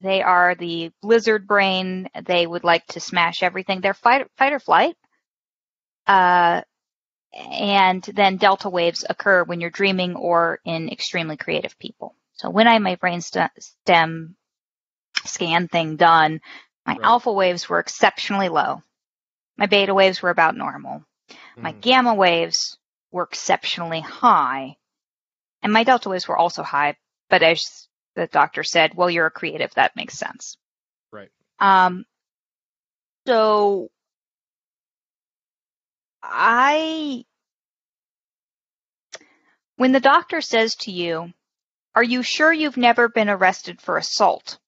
[0.00, 2.08] They are the lizard brain.
[2.24, 3.80] They would like to smash everything.
[3.80, 4.96] They're fight, fight or flight.
[6.06, 6.62] Uh,
[7.32, 12.14] and then delta waves occur when you're dreaming or in extremely creative people.
[12.34, 14.36] So when I had my brain st- stem
[15.24, 16.40] scan thing done,
[16.86, 17.02] my Right.
[17.02, 18.82] alpha waves were exceptionally low.
[19.58, 21.04] My beta waves were about normal.
[21.56, 21.80] My Mm.
[21.80, 22.78] gamma waves
[23.10, 24.76] were exceptionally high.
[25.62, 26.96] And my delta waves were also high,
[27.28, 30.56] but as the doctor said, well, you're a creative, that makes sense.
[31.12, 31.30] Right.
[31.58, 32.06] Um,
[33.26, 33.90] so
[36.22, 37.24] I,
[39.76, 41.32] when the doctor says to you,
[41.94, 44.58] are you sure you've never been arrested for assault?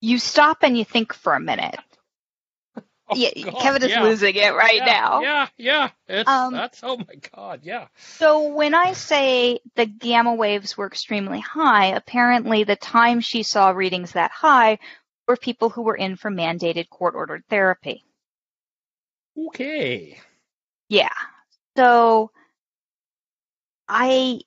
[0.00, 1.78] You stop and you think for a minute.
[3.10, 4.02] Oh, yeah, God, Kevin is yeah.
[4.02, 5.20] losing it right yeah, now.
[5.20, 5.90] Yeah, yeah.
[6.08, 7.88] It's Um, that's oh my god, yeah.
[7.98, 13.70] So when I say the gamma waves were extremely high, apparently the time she saw
[13.70, 14.78] readings that high
[15.28, 18.04] were people who were in for mandated court ordered therapy.
[19.48, 20.18] Okay.
[20.88, 21.08] Yeah.
[21.76, 22.30] So
[23.86, 24.40] I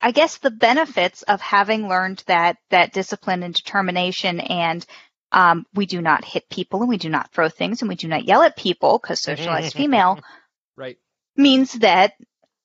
[0.00, 4.84] I guess the benefits of having learned that that discipline and determination and
[5.32, 8.08] um, we do not hit people and we do not throw things and we do
[8.08, 10.18] not yell at people because socialized female
[10.76, 10.98] Right.
[11.36, 12.14] means that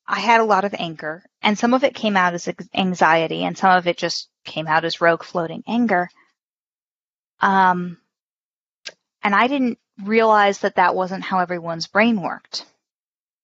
[0.08, 3.58] I had a lot of anger, and some of it came out as anxiety, and
[3.58, 6.10] some of it just came out as rogue floating anger.
[7.42, 7.98] Um,
[9.24, 12.66] and I didn't realize that that wasn't how everyone's brain worked.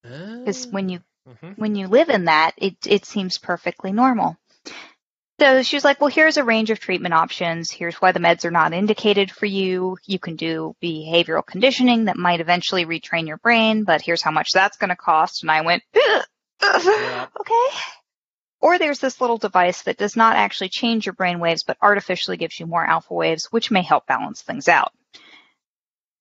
[0.03, 1.57] Because when you Mhm.
[1.57, 4.38] when you live in that, it it seems perfectly normal.
[5.41, 7.72] So she was like, "Well, here's a range of treatment options.
[7.72, 9.97] Here's why the meds are not indicated for you.
[10.05, 14.49] You can do behavioral conditioning that might eventually retrain your brain, but here's how much
[14.53, 17.26] that's going to cost." And I went, Yeah.
[17.39, 17.77] "Okay."
[18.59, 22.38] Or there's this little device that does not actually change your brain waves, but artificially
[22.38, 24.93] gives you more alpha waves, which may help balance things out.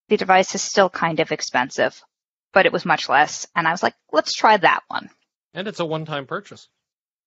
[0.09, 2.01] The device is still kind of expensive,
[2.53, 5.11] but it was much less, and I was like, "Let's try that one."
[5.53, 6.69] And it's a one-time purchase.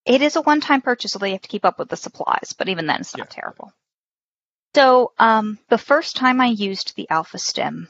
[0.06, 2.54] It is a one-time purchase, so you have to keep up with the supplies.
[2.56, 3.42] But even then, it's not Yeah.
[3.42, 3.72] terrible.
[4.74, 7.88] So, um, the first time I used the Alpha Stim,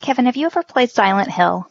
[0.00, 1.68] Kevin, have you ever played Silent Hill?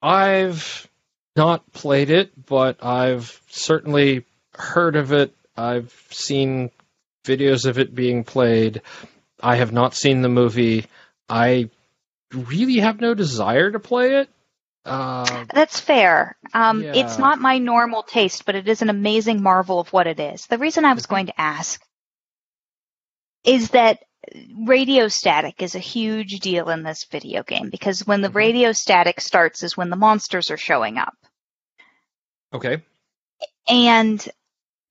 [0.00, 0.88] I've
[1.36, 4.24] not played it, but I've certainly
[4.54, 5.34] heard of it.
[5.56, 6.70] I've seen
[7.24, 8.82] videos of it being played.
[9.42, 10.86] I have not seen the movie.
[11.28, 11.70] I
[12.32, 14.28] really have no desire to play it.
[14.84, 16.36] Uh, That's fair.
[16.52, 20.20] Um, It's not my normal taste, but it is an amazing marvel of what it
[20.20, 20.46] is.
[20.46, 21.08] The reason I was Mhm.
[21.08, 21.80] going to ask
[23.44, 24.00] is that
[24.66, 28.34] radio static is a huge deal in this video game because when the Mhm.
[28.34, 31.14] radio static starts is when the monsters are showing up.
[32.52, 32.82] okay.
[33.68, 34.26] And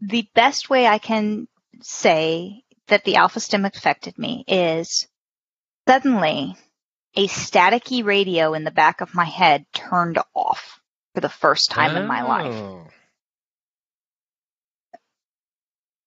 [0.01, 1.47] the best way I can
[1.81, 5.07] say that the alpha stim affected me is
[5.87, 6.55] suddenly
[7.15, 10.79] a staticky radio in the back of my head turned off
[11.13, 12.27] for the first time in my oh.
[12.27, 12.55] life.
[12.55, 12.87] Oh.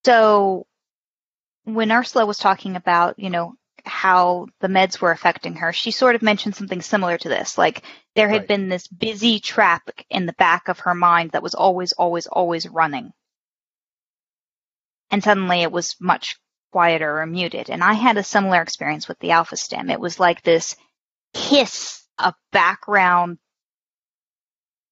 [0.05, 0.67] So
[1.65, 3.55] when Ursula was talking about, you know,
[3.85, 7.57] how the meds were affecting her, she sort of mentioned something similar to this.
[7.57, 7.83] Like
[8.15, 8.49] there had Right.
[8.49, 12.69] been this busy traffic in the back of her mind that was always, always, always
[12.69, 13.13] running.
[15.11, 16.37] And suddenly it was much
[16.73, 17.71] quieter or muted.
[17.71, 19.89] And I had a similar experience with the alpha stim.
[19.89, 20.77] It was like this
[21.35, 23.39] hiss of background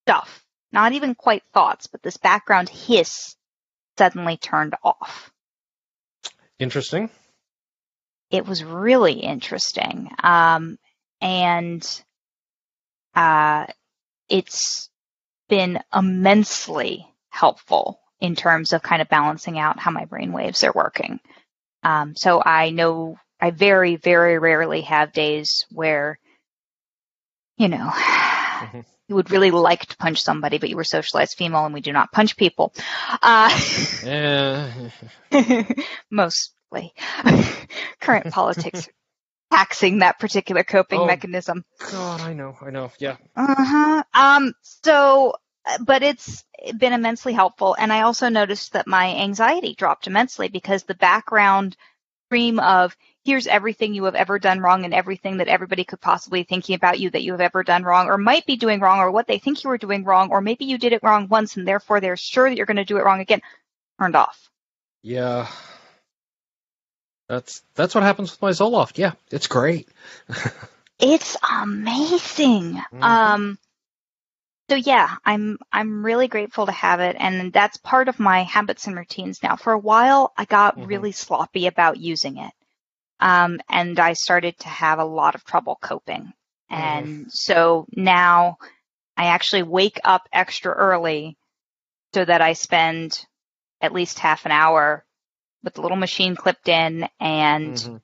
[0.05, 0.43] stuff.
[0.71, 3.35] Not even quite thoughts, but this background hiss
[3.97, 5.31] suddenly turned off.
[6.59, 7.09] Interesting.
[8.31, 10.09] it was really interesting.
[10.23, 10.77] Um,
[11.21, 12.03] and
[13.15, 13.65] uh,
[14.29, 14.89] it's
[15.49, 20.73] been immensely helpful in terms of kind of balancing out how my brain waves are
[20.73, 21.19] working.
[21.83, 26.19] Um, so I know I very, very rarely have days where,
[27.57, 27.91] you know,
[29.07, 31.93] you would really like to punch somebody, but you were socialized female and we do
[31.93, 32.73] not punch people.
[33.21, 33.49] Uh,
[34.03, 34.71] Yeah.
[36.11, 36.93] mostly.
[38.01, 38.89] Current politics
[39.51, 41.05] taxing that particular coping Oh.
[41.05, 41.63] mechanism.
[41.91, 42.91] God, I know, I know.
[42.99, 43.17] Yeah.
[43.35, 44.03] Uh-huh.
[44.13, 46.43] Um, so, uh, but it's
[46.77, 47.75] been immensely helpful.
[47.77, 51.77] And I also noticed that my anxiety dropped immensely because the background
[52.27, 56.43] stream of here's everything you have ever done wrong and everything that everybody could possibly
[56.43, 59.11] thinking about you that you have ever done wrong or might be doing wrong or
[59.11, 61.67] what they think you were doing wrong or maybe you did it wrong once and
[61.67, 63.41] therefore they're sure that you're going to do it wrong again
[63.99, 64.49] turned off
[65.03, 65.47] Yeah.
[67.27, 68.97] That's that's what happens with my Zoloft.
[68.97, 69.89] Yeah, it's great.
[70.99, 73.03] it's amazing Mhm.
[73.03, 73.59] um
[74.69, 78.87] so yeah i'm i'm really grateful to have it and that's part of my habits
[78.87, 80.87] and routines now for a while i got Mhm.
[80.87, 82.51] really sloppy about using it
[83.19, 86.33] um and i started to have a lot of trouble coping
[86.69, 88.57] and so now
[89.17, 91.37] i actually wake up extra early
[92.13, 93.25] so that i spend
[93.81, 95.05] at least half an hour
[95.63, 98.01] with the little machine clipped in and Mhm.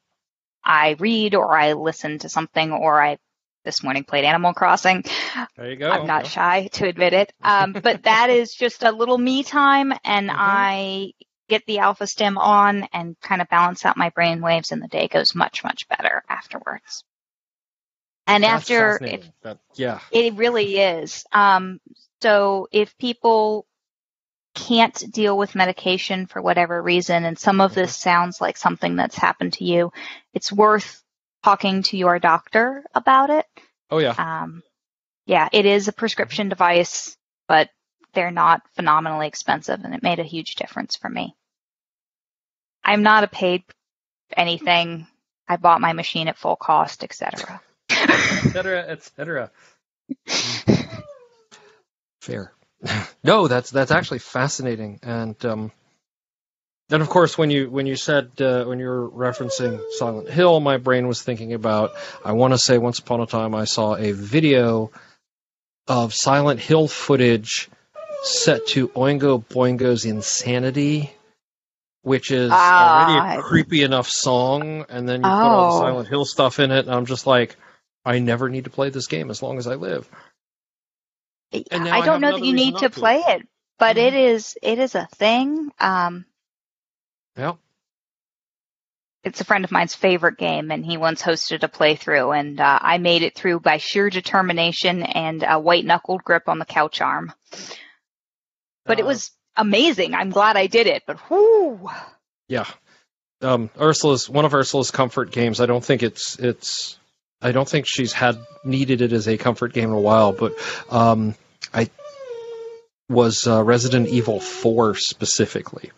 [0.63, 3.17] I read or I listen to something or I
[3.63, 5.03] this morning played Animal Crossing.
[5.55, 5.89] There you go.
[5.89, 7.33] I'm not shy to admit it.
[7.43, 10.35] Um, but that is just a little me time and Mhm.
[10.38, 11.11] I
[11.49, 14.88] get the alpha stim on and kind of balance out my brain waves and the
[14.88, 17.03] day goes much, much better afterwards.
[18.27, 18.99] And That's after.
[19.41, 19.99] That- yeah.
[20.11, 21.25] it really is.
[21.31, 21.81] Um,
[22.21, 23.65] so if people
[24.53, 29.15] can't deal with medication for whatever reason, and some of this sounds like something that's
[29.15, 29.91] happened to you,
[30.33, 31.01] it's worth
[31.43, 33.45] talking to your doctor about it.
[33.89, 34.15] Oh yeah.
[34.18, 34.63] Um,
[35.26, 37.15] yeah, it is a prescription device,
[37.47, 37.69] but
[38.13, 41.35] they're not phenomenally expensive, and it made a huge difference for me.
[42.84, 43.63] I'm not a paid
[44.35, 45.07] anything.
[45.47, 47.61] I bought my machine at full cost, etc.
[47.89, 48.80] etc.
[48.88, 49.51] etc.
[52.22, 52.53] Fair.
[53.23, 55.72] no, that's that's actually fascinating, and um,
[56.91, 60.59] then of course when you when you said uh, when you were referencing Silent Hill,
[60.59, 61.93] my brain was thinking about.
[62.23, 64.91] I want to say once upon a time I saw a video
[65.88, 67.69] of Silent Hill footage
[68.23, 71.11] set to Oingo Boingo's Insanity,
[72.01, 73.38] which is already Ah.
[73.38, 75.80] a creepy enough song, and then you put all the Oh.
[75.80, 77.55] Silent Hill stuff in it, and I'm just like,
[78.03, 80.09] I never need to play this game as long as I live.
[81.72, 82.99] And I I don't know that you need to to.
[82.99, 83.47] play it,
[83.80, 84.07] but Mhm.
[84.07, 85.72] it is it is a thing.
[85.80, 86.26] Um,
[87.37, 87.53] Yeah.
[89.23, 92.79] it's a friend of mine's favorite game, and he once hosted a playthrough, and uh,
[92.81, 97.01] I made it through by sheer determination and a white knuckled grip on the couch
[97.01, 97.31] arm.
[98.85, 100.13] But it Uh, was amazing.
[100.15, 101.03] I'm glad I did it.
[101.05, 101.89] But whoo,
[102.47, 102.65] Yeah.
[103.43, 105.59] Um, Ursula's one of Ursula's comfort games.
[105.61, 106.97] I don't think it's it's.
[107.41, 110.53] I don't think she's had needed it as a comfort game in a while, but
[110.91, 111.33] um,
[111.73, 111.89] I
[113.09, 115.89] was uh, Resident Evil Four specifically.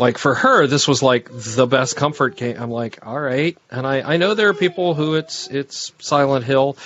[0.00, 2.56] Like for her, this was like the best comfort game.
[2.58, 6.44] I'm like, all right, and I I know there are people who it's it's Silent
[6.44, 6.76] Hill.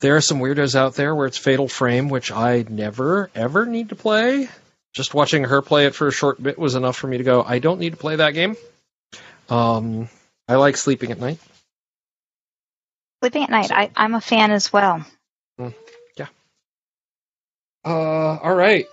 [0.00, 3.88] There are some weirdos out there where it's Fatal Frame, which I never ever need
[3.90, 4.48] to play
[4.94, 7.42] just watching her play it for a short bit was enough for me to go,
[7.42, 8.56] I don't need to play that game.
[9.48, 10.08] Um,
[10.48, 11.38] I like sleeping at night.
[13.20, 13.72] sleeping at night.
[13.72, 15.04] I, I'm a fan as well.
[15.58, 16.26] Yeah.
[17.84, 18.86] Uh, all right.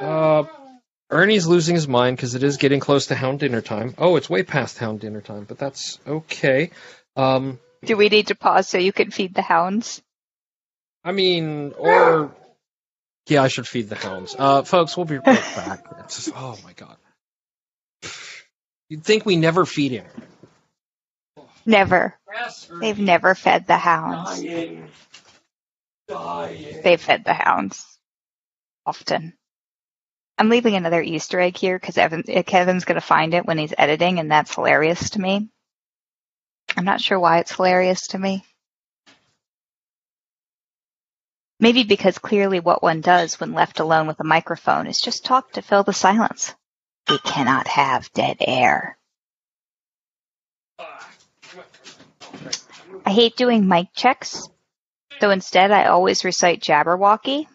[0.00, 0.44] Uh,
[1.10, 3.94] Ernie's losing his mind because it is getting close to hound dinner time.
[3.96, 6.70] Oh, it's way past hound dinner time, but that's okay.
[7.16, 10.02] Um, Do we need to pause so you can feed the hounds?
[11.02, 12.34] I mean, or
[13.26, 14.36] yeah, I should feed the hounds.
[14.38, 15.24] Uh, folks, we'll be right
[15.56, 15.84] back.
[16.00, 16.96] It's just, oh my god.
[18.90, 20.06] You'd think we never feed him.
[21.64, 22.14] Never.
[22.80, 24.40] They've never fed the hounds.
[24.42, 24.88] Dying.
[26.08, 26.80] Dying.
[26.82, 27.84] They've fed the hounds
[28.86, 29.34] often.
[30.38, 33.58] I'm leaving another Easter egg here because Evan, uh, Kevin's going to find it when
[33.58, 35.48] he's editing, and that's hilarious to me.
[36.76, 38.44] I'm not sure why it's hilarious to me.
[41.58, 45.50] Maybe because clearly what one does when left alone with a microphone is just talk
[45.52, 46.54] to fill the silence.
[47.10, 48.96] We cannot have dead air.
[53.04, 54.48] I hate doing mic checks,
[55.20, 57.48] so instead I always recite Jabberwocky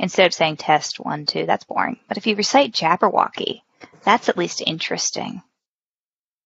[0.00, 1.46] instead of saying test one, two.
[1.46, 2.00] That's boring.
[2.08, 3.60] But if you recite Jabberwocky,
[4.02, 5.42] that's at least interesting.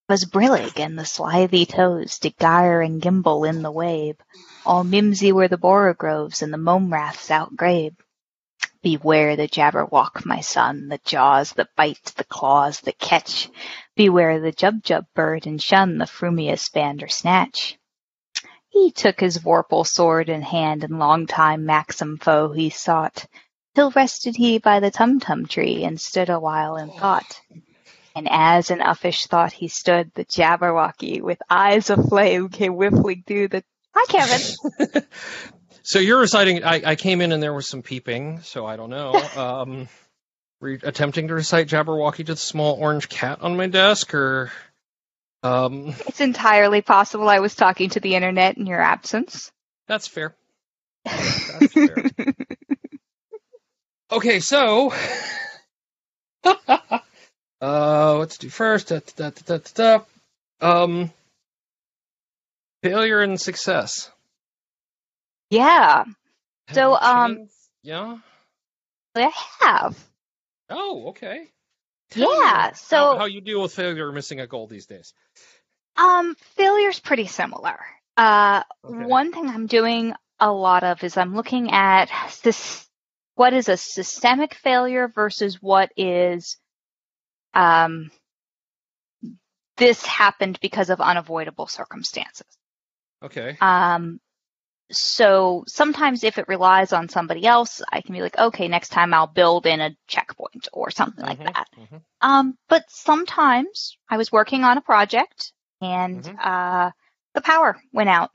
[0.07, 4.19] Was brillig and the slithy toves did gyre and gimble in the wabe.
[4.63, 7.95] All mimsy were the borogroves and the mome raths outgrabe.
[8.83, 13.49] Beware the Jabberwock, my son, the jaws that bite, the claws that catch.
[13.95, 17.79] Beware the Jubjub bird and shun the frumious bandersnatch.
[18.75, 23.25] He took his vorpal sword in hand and long time manxome foe he sought,
[23.73, 27.39] till rested he by the tum-tum tree and stood a while in thought.
[28.17, 33.23] And as in uffish thought he stood, the Jabberwocky with eyes of flame came whiffling
[33.25, 33.63] through the.
[33.95, 35.05] Hi, Kevin.
[35.81, 36.65] so you're reciting.
[36.65, 39.13] I, I came in and there was some peeping, so I don't know.
[39.37, 39.87] Um,
[40.59, 44.51] Were you attempting to recite Jabberwocky to the small orange cat on my desk, or
[45.45, 49.51] um, It's entirely possible I was talking to the internet in your absence.
[49.87, 50.33] that's fair.
[51.05, 52.09] That's fair.
[54.11, 54.93] Okay, so
[56.45, 56.55] uh,
[57.59, 58.89] what to do first?
[58.89, 59.99] Da, da, da, da, da,
[60.61, 60.83] da.
[60.83, 61.11] Um,
[62.83, 64.11] failure and success.
[65.49, 66.03] yeah,
[66.67, 67.51] Have So, um, changed-
[67.81, 68.17] yeah.
[69.15, 69.31] I
[69.61, 69.97] have.
[70.69, 71.47] Oh, okay.
[72.11, 75.13] Tell Yeah, so how, how you deal with failure or missing a goal these days?
[75.97, 77.79] um, failure's pretty similar.
[78.17, 79.03] Uh, Okay.
[79.05, 82.09] one thing I'm doing a lot of is I'm looking at
[82.43, 82.85] this,
[83.35, 86.57] what is a systemic failure versus what is,
[87.53, 88.11] um,
[89.77, 92.47] this happened because of unavoidable circumstances.
[93.23, 93.57] Okay.
[93.59, 94.19] Um,
[94.91, 99.13] so sometimes if it relies on somebody else, I can be like, okay, next time
[99.13, 101.67] I'll build in a checkpoint or something like Mhm, that.
[101.77, 102.01] mhm.
[102.21, 106.39] Um, but sometimes I was working on a project and Mhm.
[106.39, 106.91] uh,
[107.33, 108.31] the power went out.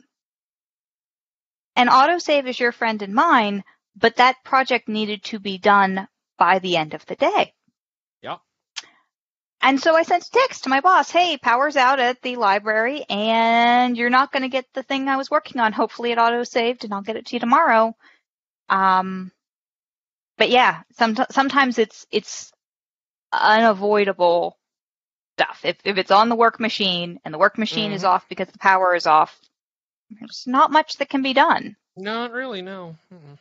[1.77, 3.65] And autosave is your friend and mine,
[3.97, 7.55] but that project needed to be done by the end of the day.
[9.63, 13.05] And so I sent a text to my boss, hey, power's out at the library
[13.11, 15.73] and you're not going to get the thing I was working on.
[15.73, 17.95] Hopefully it auto-saved and I'll get it to you tomorrow.
[18.71, 19.31] Um,
[20.39, 22.51] but yeah, some, sometimes it's, it's
[23.33, 24.57] unavoidable
[25.37, 25.61] stuff.
[25.65, 28.09] If, if it's on the work machine and the work machine is Mhm.
[28.09, 29.39] off because the power is off,
[30.11, 31.77] there's not much that can be done.
[31.97, 32.63] Not really.
[32.63, 32.97] No.
[33.13, 33.39] Mm-mm.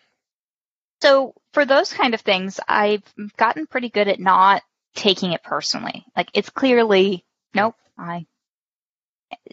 [1.01, 3.03] So for those kind of things, I've
[3.37, 4.61] gotten pretty good at not
[4.95, 6.05] taking it personally.
[6.15, 8.25] Like it's clearly, nope, I.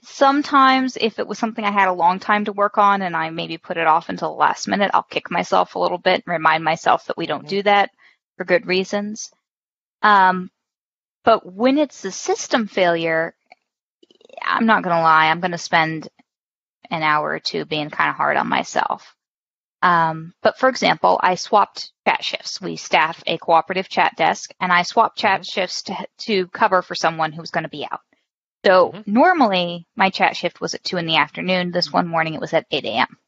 [0.03, 3.31] Sometimes if it was something I had a long time to work on and I
[3.31, 6.33] maybe put it off until the last minute, I'll kick myself a little bit and
[6.33, 7.91] remind myself that we don't do that
[8.37, 9.31] for good reasons.
[10.03, 10.51] Um,
[11.25, 13.35] but when it's a system failure,
[14.43, 16.09] I'm not going to lie, I'm going to spend
[16.91, 19.16] an hour or two being kind of hard on myself.
[19.83, 22.61] Um, but for example, I swapped chat shifts.
[22.61, 26.95] We staff a cooperative chat desk, and I swapped chat shifts to, to cover for
[26.97, 28.01] someone who was going to be out.
[28.67, 29.07] So Mhm.
[29.07, 31.73] normally my chat shift was at two in the afternoon.
[31.73, 33.19] This one morning it was at 8 a.m.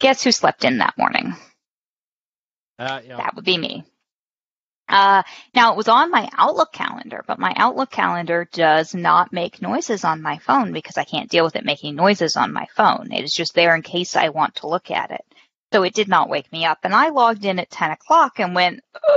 [0.00, 1.34] Guess who slept in that morning?
[2.78, 3.18] Uh, yeah.
[3.18, 3.84] That would be me.
[4.88, 5.22] Uh,
[5.54, 10.04] now it was on my Outlook calendar, but my Outlook calendar does not make noises
[10.04, 13.12] on my phone because I can't deal with it making noises on my phone.
[13.12, 15.24] It is just there in case I want to look at it.
[15.72, 16.78] So it did not wake me up.
[16.84, 18.80] And I logged in at 10 o'clock and went,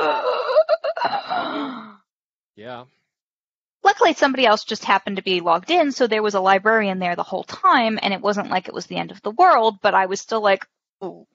[2.55, 2.85] Yeah.
[3.83, 5.91] luckily somebody else just happened to be logged in.
[5.91, 8.87] So there was a librarian there the whole time and it wasn't like it was
[8.87, 10.65] the end of the world, but I was still like,
[11.03, 11.25] ooh.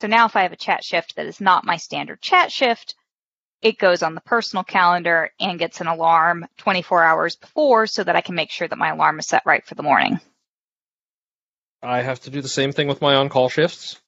[0.00, 2.94] So now if I have a chat shift that is not my standard chat shift,
[3.62, 8.16] it goes on the personal calendar and gets an alarm 24 hours before so that
[8.16, 10.20] I can make sure that my alarm is set right for the morning.
[11.82, 14.00] I have to do the same thing with my on-call shifts.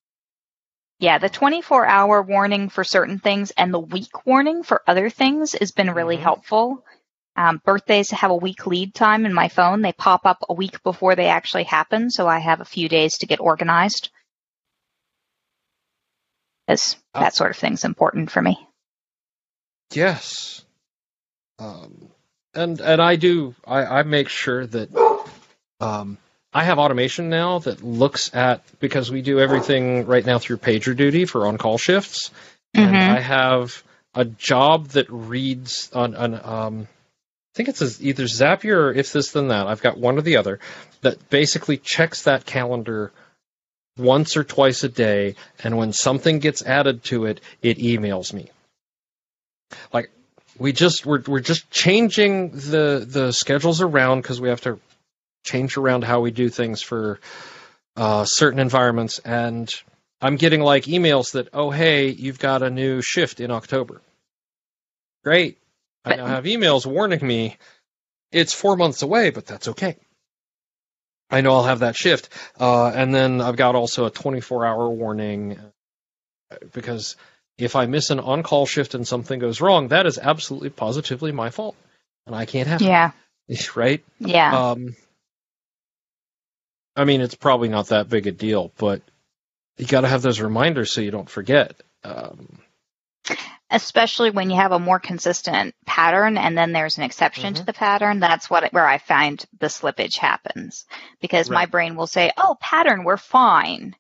[0.98, 5.52] Yeah, the 24 hour warning for certain things and the week warning for other things
[5.52, 6.22] has been really Mhm.
[6.22, 6.84] helpful.
[7.36, 9.82] Um, birthdays have a week lead time in my phone.
[9.82, 13.18] They pop up a week before they actually happen, so I have a few days
[13.18, 14.10] to get organized.
[16.66, 17.20] Because Oh.
[17.20, 18.68] that sort of thing's important for me.
[19.92, 20.64] Yes.
[21.58, 22.08] Um,
[22.54, 24.88] and and I do I, I make sure that
[25.80, 26.18] um,
[26.52, 31.28] I have automation now that looks at because we do everything right now through PagerDuty
[31.28, 32.30] for on call shifts,
[32.74, 33.16] and Mhm.
[33.16, 33.82] I have
[34.14, 36.88] a job that reads on an um,
[37.54, 39.66] I think it's either Zapier or if this then that.
[39.66, 40.60] I've got one or the other
[41.02, 43.12] that basically checks that calendar
[43.98, 48.50] once or twice a day, and when something gets added to it, it emails me.
[49.92, 50.10] Like
[50.58, 54.78] we just we're we're just changing the the schedules around because we have to
[55.44, 57.20] change around how we do things for
[57.96, 59.68] uh, certain environments, and
[60.20, 64.00] I'm getting like emails that oh hey you've got a new shift in October.
[65.24, 65.58] Great,
[66.04, 67.56] I now have emails warning me
[68.32, 69.96] it's four months away, but that's okay.
[71.30, 72.28] I know I'll have that shift,
[72.58, 75.58] uh, and then I've got also a 24 hour warning
[76.50, 77.16] uh, because
[77.62, 81.32] if I miss an on call shift and something goes wrong, that is absolutely positively
[81.32, 81.76] my fault,
[82.26, 83.12] and I can't have Yeah,
[83.48, 83.70] it.
[83.76, 84.04] Right?
[84.18, 84.70] yeah.
[84.70, 84.96] Um,
[86.96, 89.02] I mean, it's probably not that big a deal, but
[89.78, 91.74] you got to have those reminders so you don't forget.
[92.04, 92.58] Um,
[93.70, 97.66] especially when you have a more consistent pattern and then there's an exception to Mhm.
[97.66, 100.86] the pattern that's what where i find the slippage happens
[101.20, 103.94] because my brain will say oh pattern we're fine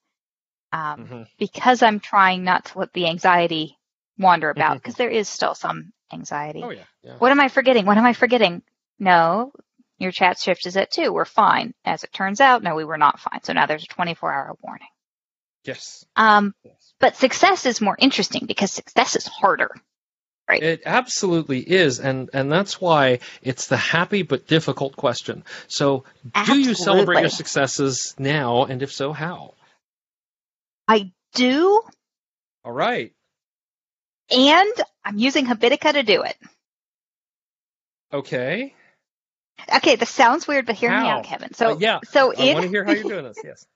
[0.72, 1.26] um, mhm.
[1.38, 3.76] because i'm trying not to let the anxiety
[4.20, 6.62] wander about because there is still some anxiety.
[6.62, 7.16] Oh yeah, yeah.
[7.18, 7.86] What am I forgetting?
[7.86, 8.62] What am I forgetting?
[8.98, 9.52] No,
[9.98, 11.12] your chat shift is at two.
[11.12, 11.74] We're fine.
[11.84, 13.42] As it turns out, no, we were not fine.
[13.42, 14.88] So now there's a 24 hour warning.
[15.64, 16.04] Yes.
[16.16, 16.74] Um, yes.
[16.98, 19.70] but success is more interesting because success is harder.
[20.48, 20.62] Right.
[20.62, 25.44] It absolutely is, and and that's why it's the happy but difficult question.
[25.68, 26.02] So,
[26.44, 29.54] do you celebrate your successes now, and if so, how?
[30.90, 31.80] I do,
[32.64, 33.12] All right.
[34.30, 34.72] and
[35.04, 36.36] I'm using Habitica to do it.
[38.12, 38.74] Okay.
[39.76, 41.54] Okay, this sounds weird, but hear me out, Kevin.
[41.54, 42.00] So Uh, yeah.
[42.10, 43.38] so I in want to hear how you're doing this.
[43.44, 43.66] Yes.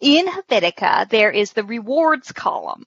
[0.00, 2.84] in Habitica, there is the rewards column,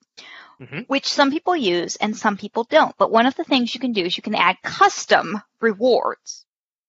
[0.62, 0.86] Mhm.
[0.88, 2.96] which some people use and some people don't.
[2.98, 6.46] But one of the things you can do is you can add custom rewards.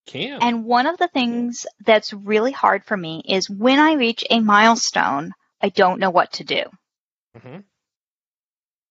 [0.07, 0.43] Can.
[0.43, 4.41] And one of the things that's really hard for me is when I reach a
[4.41, 6.65] milestone, I don't know what to do.
[7.35, 7.65] Mhm.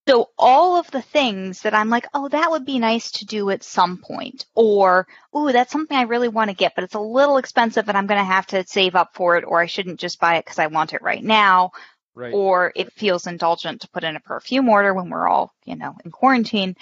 [0.08, 3.50] So all of the things that I'm like, oh, that would be nice to do
[3.50, 7.00] at some point, or ooh, that's something I really want to get, but it's a
[7.00, 10.00] little expensive and I'm going to have to save up for it, or I shouldn't
[10.00, 11.72] just buy it because I want it right now,
[12.16, 12.34] Right.
[12.34, 15.98] or it feels indulgent to put in a perfume order when we're all, you know,
[16.06, 16.76] in quarantine.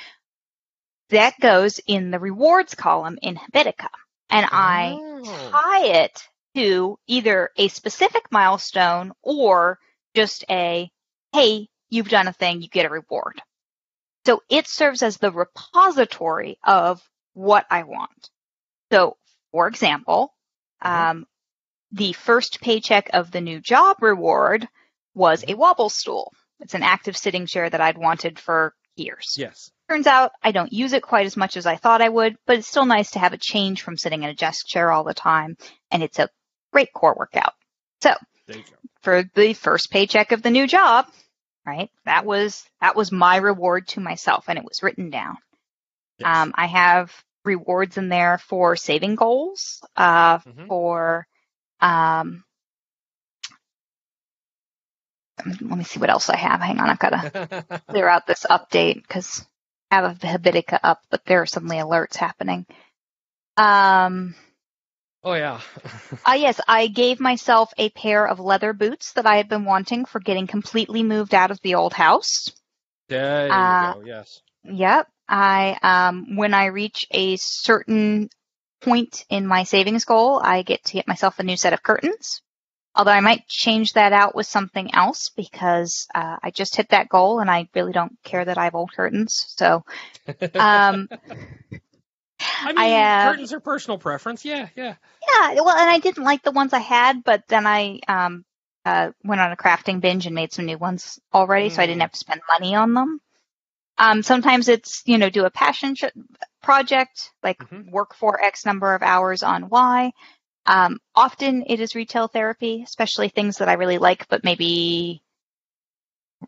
[1.10, 3.90] That goes in the rewards column in Habitica.
[4.30, 5.52] And I Oh.
[5.52, 9.78] tie it to either a specific milestone or
[10.16, 10.90] just a,
[11.34, 13.42] hey, you've done a thing, you get a reward.
[14.26, 17.02] So it serves as the repository of
[17.34, 18.30] what I want.
[18.92, 19.18] So,
[19.52, 20.34] for example,
[20.84, 20.90] Mhm.
[20.90, 21.28] um,
[21.92, 24.68] the first paycheck of the new job reward
[25.14, 26.34] was a wobble stool.
[26.60, 29.36] It's an active sitting chair that I'd wanted for years.
[29.38, 29.72] Yes.
[29.90, 32.58] Turns out I don't use it quite as much as I thought I would, but
[32.58, 35.14] it's still nice to have a change from sitting in a desk chair all the
[35.14, 35.58] time,
[35.92, 36.30] and it's a
[36.76, 37.54] great core workout.
[38.02, 38.12] So
[38.48, 38.76] There you go.
[39.02, 41.06] for the first paycheck of the new job,
[41.66, 41.90] right?
[42.04, 45.38] That was that was my reward to myself, and it was written down.
[46.20, 46.28] Yes.
[46.38, 47.14] Um, I have
[47.46, 50.68] rewards in there for saving goals, uh, Mhm.
[50.68, 51.28] for
[51.80, 52.44] um,
[55.46, 56.60] let me see what else I have.
[56.60, 59.46] Hang on, I've got to clear out this update because
[59.92, 62.66] I have a Habitica up, but there are suddenly alerts happening.
[63.58, 64.36] Um,
[65.26, 65.62] oh yeah.
[66.26, 70.06] ah, yes, I gave myself a pair of leather boots that I had been wanting
[70.06, 72.52] for getting completely moved out of the old house.
[73.10, 74.02] there you Uh, go.
[74.06, 74.42] Yes.
[74.64, 75.08] Yep.
[75.28, 78.30] I um when I reach a certain
[78.82, 82.42] point in my savings goal, I get to get myself a new set of curtains.
[82.96, 87.10] Although I might change that out with something else because uh, I just hit that
[87.10, 89.46] goal and I really don't care that I have old curtains.
[89.58, 89.84] So
[90.60, 91.10] um
[92.62, 94.46] I mean, I have- curtains are personal preference.
[94.46, 94.96] Yeah, yeah.
[95.28, 98.46] yeah, well and I didn't like the ones I had, but then I um
[98.86, 102.00] uh went on a crafting binge and made some new ones already, so I didn't
[102.00, 102.04] Mm.
[102.04, 103.20] have to spend money on them.
[103.98, 106.06] Um sometimes it's, you know, do a passion sh-
[106.62, 107.90] project, like Mhm.
[107.92, 110.12] work for X number of hours on Y.
[110.68, 115.22] Um, often it is retail therapy, especially things that I really like, but maybe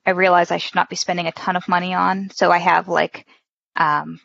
[0.05, 2.29] I realize I should not be spending a ton of money on.
[2.31, 3.27] So I have like,
[3.75, 4.19] um,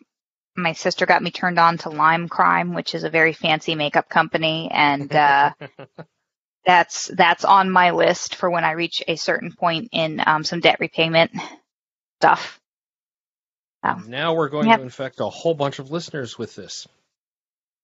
[0.55, 4.09] my sister got me turned on to Lime Crime, which is a very fancy makeup
[4.09, 5.51] company, and uh,
[6.65, 10.59] that's that's on my list for when I reach a certain point in um, some
[10.59, 11.31] debt repayment
[12.19, 12.59] stuff.
[14.07, 14.77] Now we're going Yep.
[14.77, 16.87] to infect a whole bunch of listeners with this.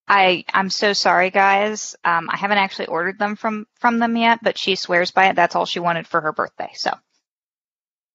[0.07, 1.95] I I'm so sorry, guys.
[2.03, 5.35] Um, I haven't actually ordered them from from them yet, but she swears by it.
[5.35, 6.71] That's all she wanted for her birthday.
[6.75, 6.91] So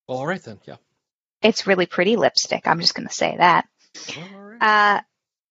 [0.08, 0.58] Well, all right then.
[0.66, 0.76] Yeah.
[1.42, 2.66] it's really pretty lipstick.
[2.66, 3.66] I'm just going to say that.
[4.16, 4.24] All
[4.60, 4.96] right.
[4.96, 5.00] Uh,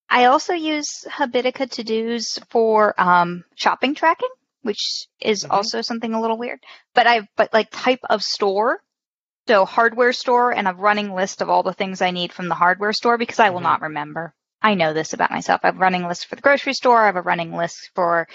[0.09, 4.29] I also use Habitica to dos for um, shopping tracking,
[4.61, 5.51] which is Mhm.
[5.51, 6.59] also something a little weird.
[6.93, 8.81] But I but like type of store.
[9.47, 12.55] So hardware store and a running list of all the things I need from the
[12.55, 13.63] hardware store because I will Mhm.
[13.63, 14.33] not remember.
[14.61, 15.61] I know this about myself.
[15.63, 17.01] I have a running list for the grocery store.
[17.03, 18.27] I have a running list for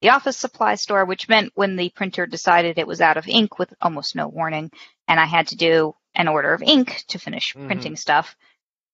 [0.00, 3.58] the office supply store, which meant when the printer decided it was out of ink
[3.58, 4.72] with almost no warning,
[5.06, 7.66] and I had to do an order of ink to finish Mhm.
[7.66, 8.36] printing stuff,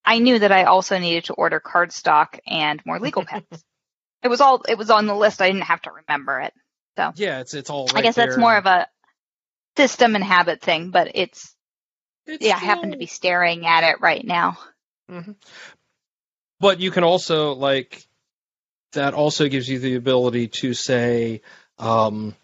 [0.05, 3.45] I knew that I also needed to order cardstock and more legal pens.
[4.23, 5.41] it was all it was on the list.
[5.41, 6.53] I didn't have to remember it.
[6.97, 7.89] So yeah, it's it's all.
[7.91, 8.89] I right guess that's more of a
[9.77, 11.55] system and habit thing, but it's
[12.27, 14.59] it's yeah, I happen to be staring at it right now.
[15.11, 15.37] Mhm.
[16.61, 18.07] But you can also like
[18.93, 21.41] that also gives you the ability to say,
[21.79, 22.37] um,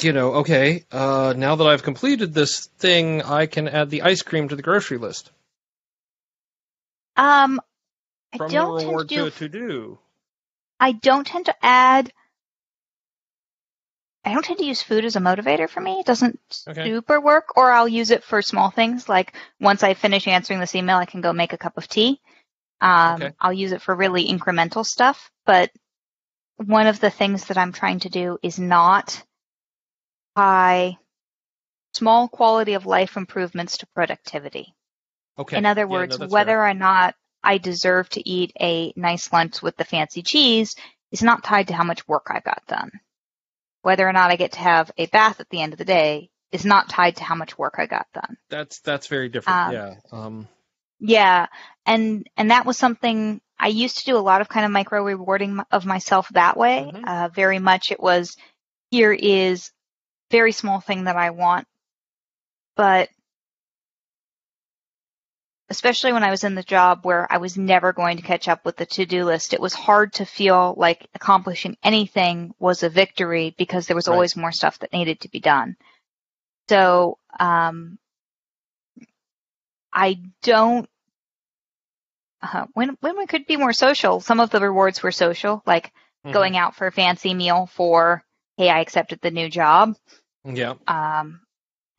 [0.00, 4.22] you know, okay, uh, now that I've completed this thing, I can add the ice
[4.22, 5.30] cream to the grocery list
[7.16, 7.60] Um,
[8.32, 9.98] I from don't the tend reward to do to to do.
[10.80, 12.12] I don't tend to add
[14.24, 16.00] I don't tend to use food as a motivator for me.
[16.00, 16.84] It doesn't Okay.
[16.86, 20.74] super work, or I'll use it for small things like once I finish answering this
[20.74, 22.20] email, I can go make a cup of tea.
[22.80, 23.32] Um, Okay.
[23.40, 25.70] I'll use it for really incremental stuff, but
[26.56, 29.22] one of the things that I'm trying to do is not
[30.36, 30.98] tie
[31.94, 34.74] small quality of life improvements to productivity.
[35.38, 35.56] Okay.
[35.56, 36.68] In other Yeah, no, words, that's whether fair.
[36.68, 40.74] or not I deserve to eat a nice lunch with the fancy cheese
[41.10, 42.90] is not tied to how much work I got done.
[43.82, 46.30] Whether or not I get to have a bath at the end of the day
[46.52, 48.36] is not tied to how much work I got done.
[48.50, 49.58] that's that's very different.
[49.58, 49.94] Um, yeah.
[50.12, 50.48] Um.
[51.00, 51.46] Yeah,
[51.84, 55.02] and and that was something I used to do a lot of kind of micro
[55.02, 56.92] rewarding of myself that way.
[56.94, 57.04] Mhm.
[57.08, 58.36] Uh, very much it was
[58.90, 59.72] here is
[60.30, 61.66] very small thing that I want,
[62.76, 63.08] but
[65.72, 68.64] especially when I was in the job where I was never going to catch up
[68.66, 73.54] with the to-do list, it was hard to feel like accomplishing anything was a victory
[73.56, 74.14] because there was Right.
[74.14, 75.76] always more stuff that needed to be done.
[76.68, 77.98] So, um,
[79.92, 80.88] I don't
[82.42, 85.92] uh, when when we could be more social, some of the rewards were social, like
[86.26, 86.32] mhm.
[86.32, 88.24] going out for a fancy meal for,
[88.58, 89.96] hey, I accepted the new job.
[90.44, 90.74] Yeah.
[90.88, 91.41] Um,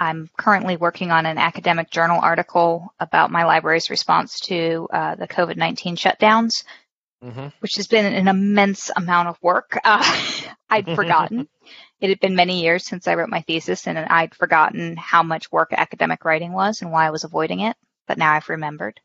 [0.03, 5.27] I'm currently working on an academic journal article about my library's response to uh, the
[5.27, 6.63] COVID 19 shutdowns,
[7.21, 9.79] hmm which has been an immense amount of work.
[9.85, 10.03] Uh,
[10.69, 11.47] I'd forgotten.
[12.01, 15.51] It had been many years since I wrote my thesis, and I'd forgotten how much
[15.51, 17.77] work academic writing was and why I was avoiding it,
[18.07, 18.99] but now I've remembered.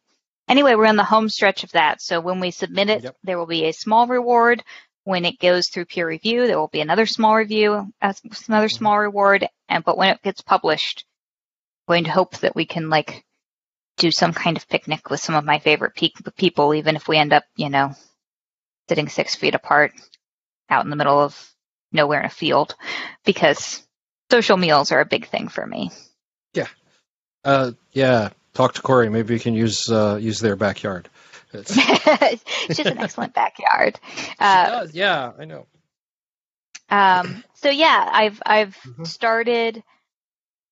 [0.49, 2.01] Anyway, we're on the home stretch of that.
[2.01, 3.17] So when we submit it, Yep.
[3.23, 4.65] there will be a small reward.
[5.09, 8.13] When it goes through peer review, there will be another small review, uh,
[8.47, 8.77] another Mhm.
[8.77, 9.49] small reward.
[9.67, 11.07] And but when it gets published,
[11.87, 13.25] I'm going to hope that we can like
[13.97, 17.17] do some kind of picnic with some of my favorite pe- people, even if we
[17.17, 17.95] end up, you know,
[18.91, 19.93] sitting six feet apart
[20.69, 21.55] out in the middle of
[21.91, 22.77] nowhere in a field,
[23.25, 23.83] because
[24.31, 25.91] social meals are a big thing for me.
[26.53, 26.69] Yeah,
[27.45, 27.71] uh.
[27.93, 28.29] Yeah.
[28.53, 29.09] Talk to Corey.
[29.09, 31.09] Maybe we can use uh use their backyard.
[31.53, 31.75] It's,
[32.61, 33.99] she just an excellent backyard.
[34.39, 34.95] Uh, does.
[34.95, 35.33] Yeah.
[35.39, 35.67] I know.
[36.91, 39.07] Um, so yeah, I've I've Mhm.
[39.07, 39.83] started.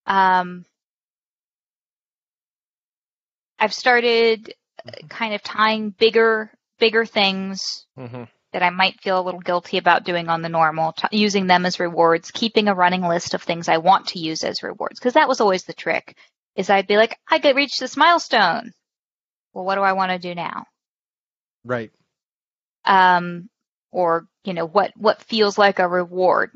[0.06, 0.64] Um,
[3.58, 4.54] I've started
[4.86, 9.76] uh, kind of tying bigger bigger things hmm that I might feel a little guilty
[9.76, 13.42] about doing on the normal, t- using them as rewards, keeping a running list of
[13.42, 16.16] things I want to use as rewards, because that was always the trick.
[16.54, 18.72] Is I'd be like, I could reach this milestone.
[19.56, 20.66] Well, what do I want to do now?
[21.64, 21.92] Right.
[22.86, 23.50] um,
[23.92, 26.52] or you know what what feels like a reward.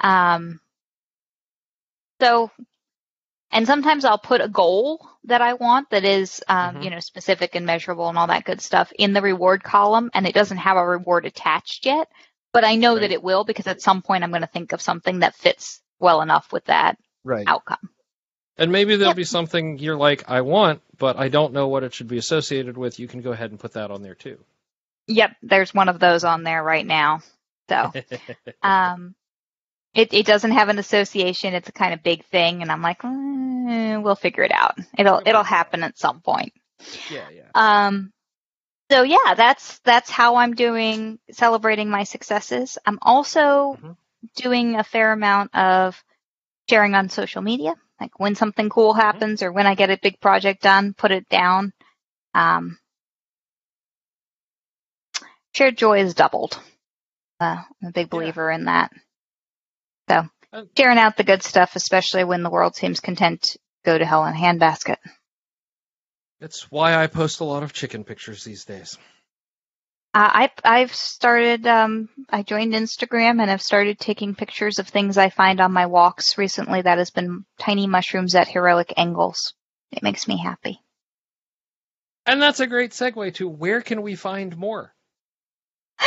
[0.00, 0.60] Um,
[2.20, 2.50] so,
[3.52, 6.84] and sometimes I'll put a goal that I want that is um, Mhm.
[6.84, 10.26] you know specific and measurable and all that good stuff in the reward column, and
[10.26, 12.08] it doesn't have a reward attached yet.
[12.52, 13.02] But I know Right.
[13.02, 15.82] that it will because at some point I'm going to think of something that fits
[16.00, 17.46] well enough with that Right.
[17.46, 17.90] outcome.
[18.60, 19.16] And maybe there'll Yep.
[19.16, 22.76] be something you're like, I want, but I don't know what it should be associated
[22.78, 23.00] with.
[23.00, 24.38] You can go ahead and put that on there too.
[25.08, 27.22] Yep, there's one of those on there right now.
[27.68, 27.92] So.
[28.62, 29.14] Um,
[29.94, 31.54] it it doesn't have an association.
[31.54, 34.78] It's a kind of big thing, and I'm like, "Mm, we'll figure it out.
[34.96, 36.52] It'll it'll happen at some point.
[37.08, 37.48] yeah, yeah.
[37.54, 38.12] Um,
[38.90, 42.78] so yeah, that's that's how I'm doing celebrating my successes.
[42.86, 43.96] I'm also Mhm.
[44.36, 46.02] doing a fair amount of
[46.68, 47.74] sharing on social media.
[48.00, 51.28] Like when something cool happens or when I get a big project done, put it
[51.28, 51.72] down.
[52.34, 52.78] Um,
[55.54, 56.58] shared joy is doubled.
[57.40, 58.10] Uh, I'm a big Yeah.
[58.10, 58.92] believer in that.
[60.08, 63.96] So Uh, sharing out the good stuff, especially when the world seems content to go
[63.98, 64.96] to hell in a handbasket.
[66.40, 68.98] It's why I post a lot of chicken pictures these days.
[70.12, 71.66] Uh, I I've started.
[71.66, 75.86] Um, I joined Instagram and I've started taking pictures of things I find on my
[75.86, 76.82] walks recently.
[76.82, 79.54] That has been tiny mushrooms at heroic angles.
[79.92, 80.80] It makes me happy.
[82.26, 84.92] And that's a great segue to where can we find more?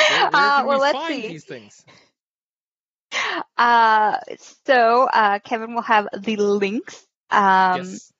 [0.10, 1.28] Where, where Uh, can well, we let's find see.
[1.28, 1.86] these things?
[3.56, 4.18] Uh,
[4.66, 8.12] so uh, Kevin will have the links um, yes.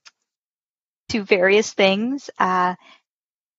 [1.10, 2.30] to various things.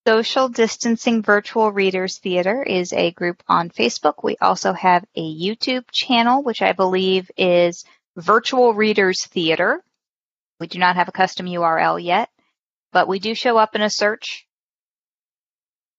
[0.07, 4.23] Social Distancing Virtual Readers Theater is a group on Facebook.
[4.23, 9.83] We also have a YouTube channel, which I believe is Virtual Readers Theater.
[10.61, 12.29] We do not have a custom URL yet,
[12.93, 14.47] but we do show up in a search.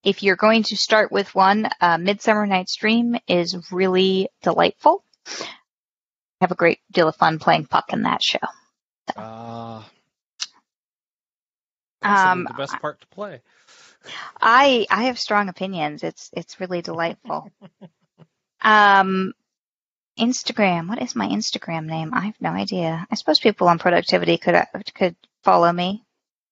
[0.03, 5.03] If you're going to start with one, uh, Midsummer Night's Dream is really delightful.
[6.41, 8.37] Have a great deal of fun playing puck in that show.
[9.15, 9.81] Uh,
[12.03, 13.41] Um, the best part to play.
[14.41, 16.03] I I have strong opinions.
[16.03, 17.51] It's it's really delightful.
[18.61, 19.33] um,
[20.19, 20.87] Instagram.
[20.89, 22.13] What is my Instagram name?
[22.13, 23.05] I have no idea.
[23.09, 24.55] I suppose people on productivity could
[24.93, 26.03] could follow me.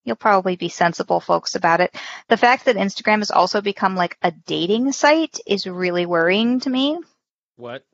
[0.06, 1.96] You'll probably be sensible folks about it.
[2.28, 6.70] The fact that Instagram has also become like a dating site is really worrying to
[6.70, 7.00] me.
[7.56, 7.86] What?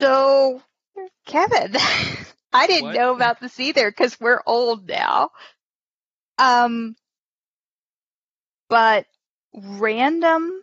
[0.00, 0.62] So,
[1.26, 1.74] Kevin,
[2.52, 2.94] I didn't What?
[2.96, 5.30] know about this either because we're old now.
[6.38, 6.96] Um,
[8.68, 9.06] but
[9.54, 10.62] random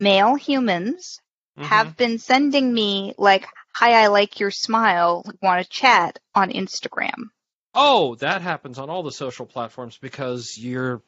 [0.00, 1.20] male humans
[1.58, 1.64] Mhm.
[1.64, 5.24] have been sending me like, "Hi, I like your smile.
[5.42, 7.30] Want to chat on Instagram?"
[7.74, 11.02] Oh, that happens on all the social platforms because you're,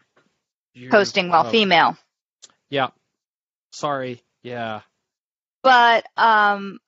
[0.73, 1.97] you're Posting while oh, female.
[2.71, 2.91] Yeah.
[3.73, 4.23] Sorry.
[4.43, 4.81] Yeah.
[5.63, 6.81] But um,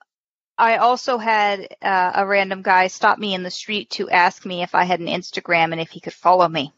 [0.59, 4.62] I also had uh, a random guy stop me in the street to ask me
[4.62, 6.73] if I had an Instagram and if he could follow me.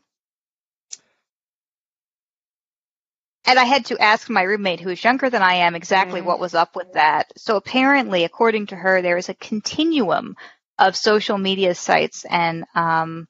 [3.48, 6.26] And I had to ask my roommate, who is younger than I am, exactly Mhm.
[6.26, 7.32] what was up with that.
[7.36, 10.36] So apparently, according to her, there is a continuum
[10.78, 13.28] of social media sites and um,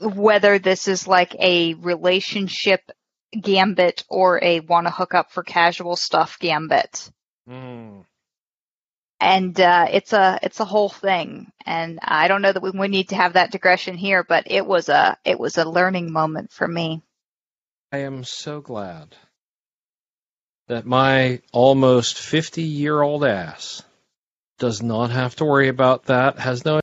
[0.00, 2.80] whether this is like a relationship
[3.40, 7.10] gambit or a want to hook up for casual stuff gambit
[7.48, 8.04] Mm.
[9.20, 11.52] and uh, it's a it's a whole thing.
[11.64, 14.66] And I don't know that we, we need to have that digression here, but it
[14.66, 17.02] was a it was a learning moment for me.
[17.92, 19.14] I am so glad
[20.68, 23.82] that my almost 50 year old ass
[24.58, 26.80] does not have to worry about that, has no.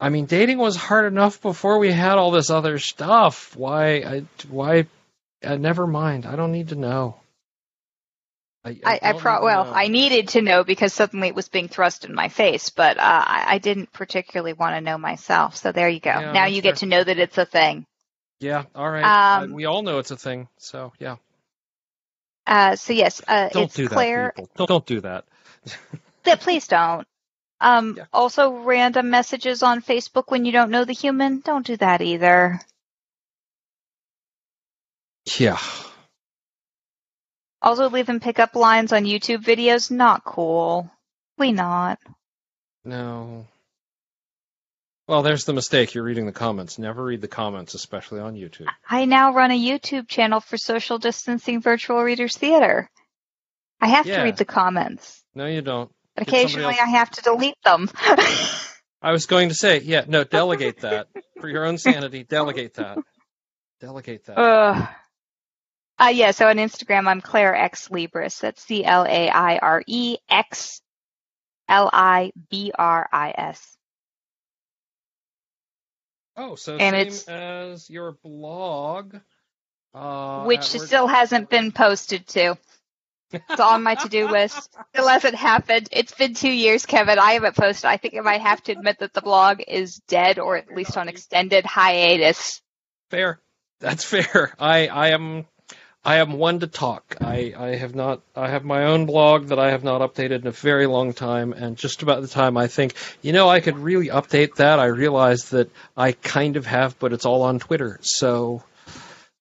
[0.00, 3.56] I mean, dating was hard enough before we had all this other stuff.
[3.56, 3.94] Why?
[3.98, 4.86] I, why?
[5.42, 6.26] Uh, never mind.
[6.26, 7.16] I don't need to know.
[8.64, 9.72] I, I, I don't pro well know.
[9.72, 13.00] I needed to know because suddenly it was being thrust in my face, but uh,
[13.00, 15.56] I, I didn't particularly want to know myself.
[15.56, 16.10] So there you go.
[16.10, 17.86] Yeah, now you get to know that it's a thing.
[18.42, 18.64] Yeah.
[18.74, 19.42] All right.
[19.42, 20.48] Um, we all know it's a thing.
[20.58, 21.16] So yeah.
[22.46, 24.32] Uh, so yes, uh, Don't do that, Claire.
[24.34, 24.50] people.
[24.56, 25.24] Don't, don't do that.
[26.24, 27.04] Yeah, please don't.
[27.60, 28.04] Um, Yeah.
[28.12, 31.40] also random messages on Facebook when you don't know the human.
[31.40, 32.60] Don't do that either.
[35.36, 35.58] Yeah.
[37.60, 39.90] Also leaving pickup lines on YouTube videos.
[39.90, 40.90] Not cool.
[41.38, 41.98] We not.
[42.84, 43.46] No.
[45.08, 45.94] Well, there's the mistake.
[45.94, 46.78] You're reading the comments.
[46.78, 48.66] Never read the comments, especially on YouTube.
[48.88, 52.88] I now run a YouTube channel for social distancing virtual readers theater.
[53.80, 54.18] I have Yeah.
[54.18, 55.22] to read the comments.
[55.34, 55.90] No, you don't.
[56.14, 57.90] But occasionally I have to delete them.
[59.04, 61.08] I was going to say, yeah, no, delegate that
[61.40, 62.22] for your own sanity.
[62.22, 62.98] Delegate that.
[63.80, 64.38] Delegate that.
[64.38, 64.88] Ugh.
[65.98, 68.40] Uh, yeah, so on Instagram, I'm Claire X Libris.
[68.40, 70.80] That's C L A I R E X
[71.68, 73.76] L I B R I S.
[76.36, 79.16] oh, so and same it's- as your blog,
[79.94, 82.56] uh, Which still hasn't been posted to.
[83.32, 84.74] It's on my to do list.
[84.94, 85.88] Still hasn't happened.
[85.92, 87.18] It's been two years, Kevin.
[87.18, 87.86] I haven't posted.
[87.86, 90.96] I think I might have to admit that the blog is dead or at least
[90.96, 92.60] on extended hiatus.
[93.10, 93.40] fair.
[93.80, 94.54] That's fair.
[94.58, 95.44] I, I am,
[96.04, 97.16] I am one to talk.
[97.20, 98.22] I, I have not.
[98.34, 101.52] I have my own blog that I have not updated in a very long time,
[101.52, 104.86] and just about the time I think, you know, I could really update that, I
[104.86, 108.00] realize that I kind of have, but it's all on Twitter.
[108.02, 108.64] So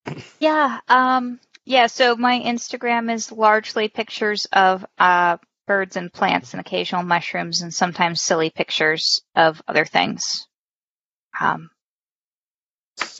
[0.40, 6.62] Yeah, um, yeah, so my Instagram is largely pictures of uh, birds and plants and
[6.62, 10.48] occasional mushrooms and sometimes silly pictures of other things.
[11.40, 11.70] Um,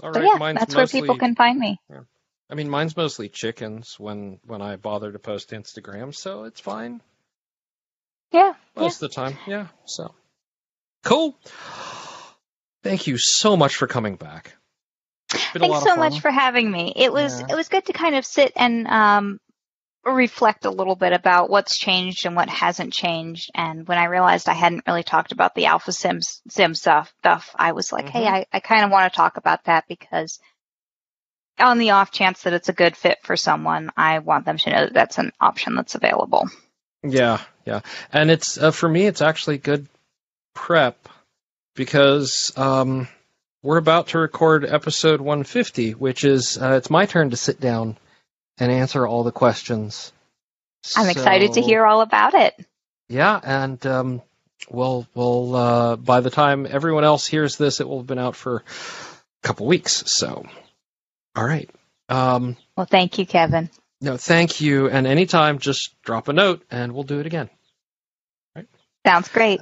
[0.04, 0.24] all so right.
[0.24, 1.80] yeah, that's where people can find me.
[2.52, 7.02] I mean, mine's mostly chickens when when I bother to post Instagram, so it's fine
[8.32, 8.82] Yeah, yeah.
[8.82, 9.38] most of the time.
[9.48, 9.68] Yeah.
[9.86, 10.14] So
[11.04, 11.38] cool.
[12.84, 14.56] Thank you so much for coming back.
[15.34, 16.92] It's been a Thanks so much for having me.
[16.96, 17.48] It was Yeah.
[17.52, 19.40] it was good to kind of sit and um,
[20.04, 23.50] reflect a little bit about what's changed and what hasn't changed.
[23.56, 26.20] And when I realized I hadn't really talked about the Alpha Stim
[26.50, 28.32] Sim stuff, stuff I was like, hey, Mhm.
[28.34, 30.40] I, I kind of want to talk about that because
[31.62, 34.70] on the off chance that it's a good fit for someone, I want them to
[34.70, 36.50] know that that's an option that's available.
[37.04, 37.82] Yeah, yeah,
[38.12, 39.06] and it's uh, for me.
[39.06, 39.88] It's actually good
[40.54, 41.10] prep
[41.76, 43.08] because um,
[43.64, 47.98] we're about to record episode 150, which is uh, it's my turn to sit down
[48.58, 50.14] and answer all the questions.
[50.96, 52.54] I'm excited to hear all about it.
[53.08, 54.22] Yeah, and um,
[54.70, 58.36] we'll we'll uh, by the time everyone else hears this, it will have been out
[58.36, 60.04] for a couple weeks.
[60.08, 60.46] So,
[61.36, 61.70] all right.
[62.10, 63.70] Um, Well, thank you, Kevin.
[64.02, 64.90] no, thank you.
[64.90, 67.50] And anytime, just drop a note, and we'll do it again.
[69.06, 69.60] Sounds great.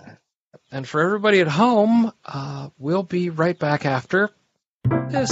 [0.71, 4.29] And for everybody at home, uh, we'll be right back after
[5.09, 5.31] this.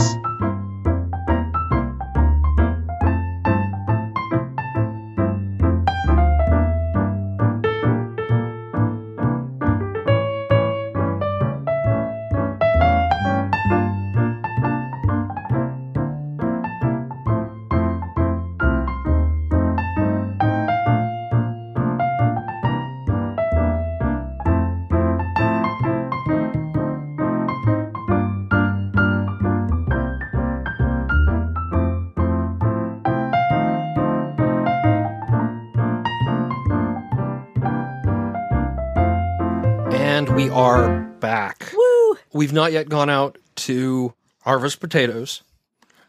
[42.47, 43.37] We've not yet gone out
[43.67, 45.43] to harvest potatoes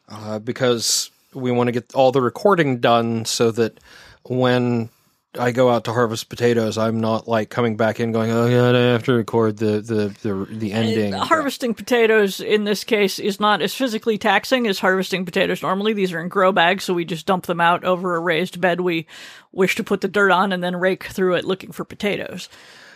[0.09, 3.81] uh, because we want to get all the recording done so that
[4.23, 4.89] when
[5.36, 8.77] I go out to harvest potatoes, I'm not like coming back in going, oh god,
[8.77, 11.12] I have to record the the the, the ending.
[11.12, 15.93] Harvesting potatoes in this case is not as physically taxing as harvesting potatoes normally.
[15.93, 18.81] These are in grow bags, so we just dump them out over a raised bed
[18.81, 19.09] we
[19.51, 22.48] wish to put the dirt on and then rake through it looking for potatoes.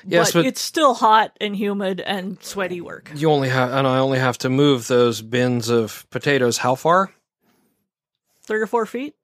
[0.06, 3.10] Yes, but, but- it's still hot and humid and sweaty work.
[3.14, 6.58] You only have, and I only have to move those bins of potatoes.
[6.58, 7.12] How far?
[8.44, 9.14] Three or four feet?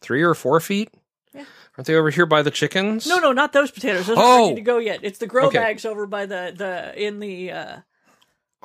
[0.00, 0.90] Three or four feet?
[1.32, 1.44] Yeah.
[1.78, 3.06] Aren't they over here by the chickens?
[3.06, 4.06] No, no, not those potatoes.
[4.06, 4.22] Those Oh.
[4.22, 5.00] aren't ready to go yet.
[5.02, 5.58] It's the grow Okay.
[5.58, 7.52] bags over by the the in the.
[7.52, 7.76] Uh,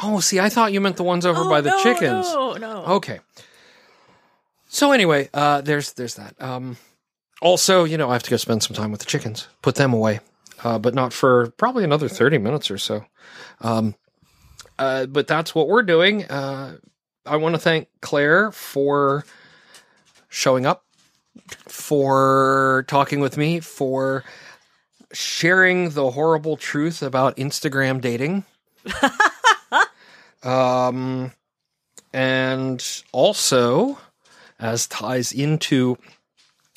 [0.01, 2.25] Oh, see, I thought you meant the ones over oh, by the no, chickens.
[2.33, 2.83] No, no.
[2.85, 3.19] Okay.
[4.69, 6.41] So anyway, uh, there's there's that.
[6.41, 6.77] Um,
[7.41, 9.93] also, you know, I have to go spend some time with the chickens, put them
[9.93, 10.19] away,
[10.63, 13.05] uh, but not for probably another thirty minutes or so.
[13.61, 13.95] Um,
[14.77, 16.25] uh, but that's what we're doing.
[16.25, 16.77] Uh,
[17.25, 19.25] I want to thank Claire for
[20.29, 20.85] showing up,
[21.67, 24.23] for talking with me, for
[25.11, 28.45] sharing the horrible truth about Instagram dating.
[30.43, 31.33] um,
[32.13, 33.99] and also,
[34.59, 35.97] as ties into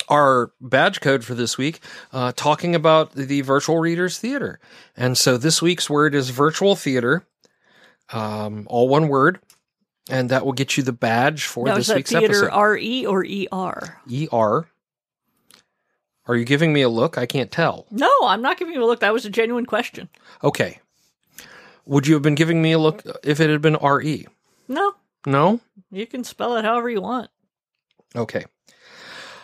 [0.09, 1.79] our badge code for this week,
[2.11, 4.59] uh, talking about the virtual readers theater.
[4.97, 7.25] And so this week's word is virtual theater,
[8.11, 9.39] um, all one word,
[10.09, 12.49] and that will get you the badge for Now, this is that week's theater episode.
[12.51, 14.01] R E or E R?
[14.31, 14.67] ER.
[16.25, 17.17] Are you giving me a look?
[17.17, 17.85] I can't tell.
[17.91, 19.01] No, I'm not giving you a look.
[19.01, 20.07] That was a genuine question.
[20.43, 20.79] Okay.
[21.85, 24.25] Would you have been giving me a look if it had been RE?
[24.69, 24.93] No,
[25.27, 25.59] No?
[25.91, 27.29] you can spell it however you want.
[28.15, 28.45] Okay.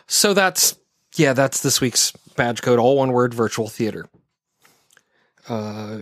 [0.09, 0.77] So that's
[1.15, 4.05] yeah, that's this week's badge code, all one word virtual theater.
[5.47, 5.99] Uh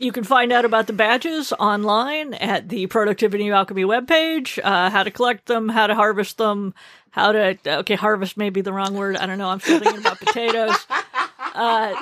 [0.00, 5.04] You can find out about the badges online at the Productivity Alchemy webpage, uh, how
[5.04, 6.74] to collect them, how to harvest them,
[7.10, 9.16] how to, okay, harvest may be the wrong word.
[9.16, 9.48] I don't know.
[9.48, 10.86] I'm still thinking about potatoes.
[11.54, 11.94] Uh,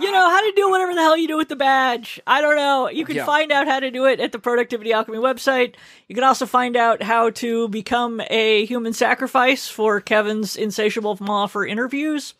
[0.00, 2.20] you know, how to do whatever the hell you do with the badge.
[2.26, 2.88] I don't know.
[2.88, 3.24] You can Yeah.
[3.26, 5.74] find out how to do it at the Productivity Alchemy website.
[6.08, 11.46] You can also find out how to become a human sacrifice for Kevin's insatiable maw
[11.46, 12.34] for interviews.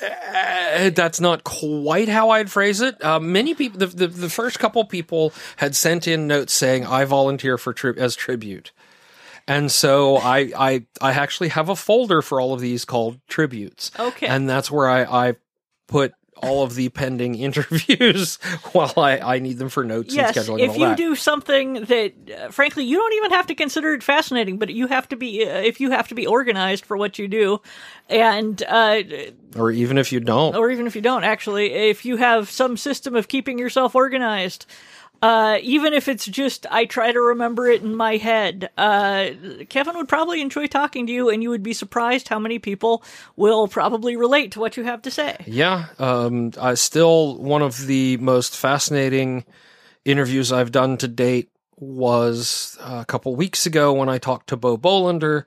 [0.00, 3.02] Uh, that's not quite how I'd phrase it.
[3.02, 7.04] Uh, many people, the, the the first couple people had sent in notes saying I
[7.04, 8.72] volunteer for tri- as tribute,
[9.48, 13.90] and so I I I actually have a folder for all of these called tributes.
[13.98, 14.26] Okay.
[14.26, 15.34] and that's where I I
[15.86, 18.36] put all of the pending interviews
[18.72, 20.60] while I I need them for notes yes, and scheduling.
[20.60, 20.96] if you that.
[20.96, 24.86] do something that, uh, frankly, you don't even have to consider it fascinating, but you
[24.86, 27.60] have to be, uh, if you have to be organized for what you do,
[28.08, 29.02] and, uh,
[29.56, 32.76] or even if you don't, or even if you don't, actually, if you have some
[32.76, 34.66] system of keeping yourself organized,
[35.22, 39.30] uh, even if it's just I try to remember it in my head, uh,
[39.68, 43.02] Kevin would probably enjoy talking to you, and you would be surprised how many people
[43.34, 45.36] will probably relate to what you have to say.
[45.46, 49.44] Yeah, um, I still one of the most fascinating
[50.04, 54.76] interviews I've done to date was a couple weeks ago when I talked to Bo
[54.76, 55.44] Bolander,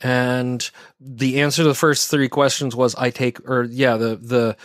[0.00, 4.56] and the answer to the first three questions was I take, or yeah, the the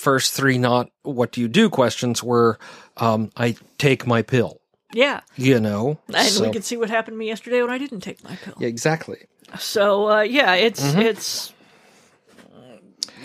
[0.00, 2.58] first three not what do you do questions were
[2.96, 4.60] um, I take my pill,
[4.94, 7.78] Yeah, you know, and So- we can see what happened to me yesterday when I
[7.78, 8.54] didn't take my pill.
[8.58, 9.18] yeah, exactly.
[9.58, 11.00] So uh, yeah, it's Mm-hmm.
[11.10, 11.52] it's.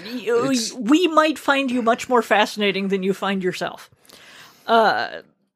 [0.06, 3.90] you- we might find you much more fascinating than you find yourself.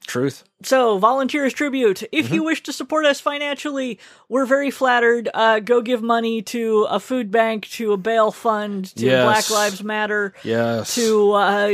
[0.09, 0.43] Truth.
[0.63, 2.01] So, volunteers tribute.
[2.11, 2.33] If Mm-hmm.
[2.33, 5.29] you wish to support us financially, we're very flattered.
[5.33, 9.23] Uh, go give money to a food bank, to a bail fund, to Yes.
[9.23, 10.95] Black Lives Matter, Yes.
[10.95, 11.71] to uh,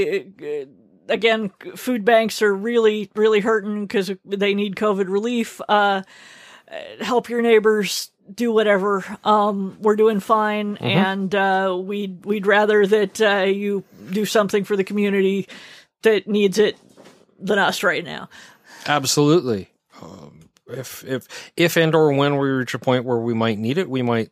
[1.08, 5.62] again, food banks are really, really hurting because they need COVID relief.
[5.70, 6.04] Uh,
[7.00, 8.12] help your neighbors.
[8.34, 9.06] Do whatever.
[9.24, 14.76] Um, we're doing fine, and uh, we'd we'd rather that uh, you do something for
[14.76, 15.48] the community
[16.02, 16.76] that needs it
[17.40, 18.30] than us right now.
[18.86, 19.70] Absolutely.
[20.02, 23.78] Um, if if if and or when we reach a point where we might need
[23.78, 24.32] it, we might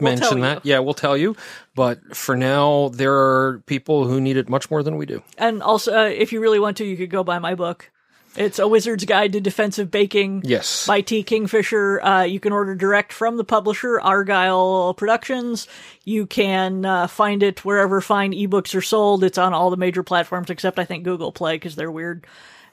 [0.00, 0.64] We'll mention that.
[0.64, 1.36] Yeah, we'll tell you.
[1.74, 5.22] But for now, there are people who need it much more than we do.
[5.36, 7.90] And also, uh, if you really want to, you could go buy my book.
[8.36, 10.86] It's A Wizard's Guide to Defensive Baking Yes.
[10.86, 11.22] by T.
[11.24, 12.00] Kingfisher.
[12.00, 15.66] Uh, you can order direct from the publisher, Argyll Productions.
[16.04, 19.24] You can uh, find it wherever fine ebooks are sold.
[19.24, 22.24] It's on all the major platforms except, I think, Google Play because they're weird.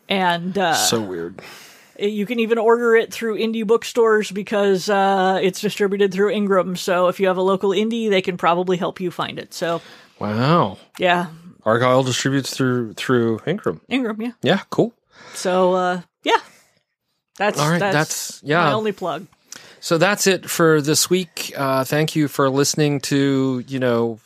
[0.07, 1.41] And uh, so weird.
[1.99, 6.75] you can even order it through indie bookstores because uh, it's distributed through Ingram.
[6.75, 9.53] So if you have a local indie, they can probably help you find it.
[9.55, 9.81] So
[10.19, 10.77] Wow.
[10.99, 11.27] yeah,
[11.65, 13.81] Argyll distributes through through Ingram.
[13.89, 14.31] Ingram, yeah.
[14.43, 14.93] Yeah, cool.
[15.37, 16.37] So uh, yeah,
[17.37, 18.63] that's All right, that's, that's- yeah.
[18.65, 19.27] my only plug.
[19.79, 21.53] So that's it for this week.
[21.55, 24.19] Uh, thank you for listening to you know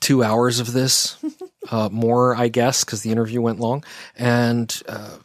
[0.00, 1.16] two hours of this,
[1.70, 3.84] uh, more I guess because the interview went long.
[4.16, 5.16] And uh,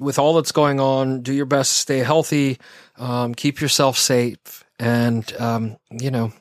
[0.00, 2.58] with all that's going on, do your best, stay healthy,
[2.96, 6.32] um, keep yourself safe, and um, you know,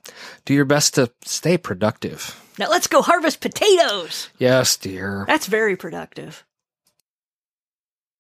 [0.45, 2.41] do your best to stay productive.
[2.57, 4.29] Now let's go harvest potatoes.
[4.39, 5.25] Yes, dear.
[5.27, 6.45] That's very productive.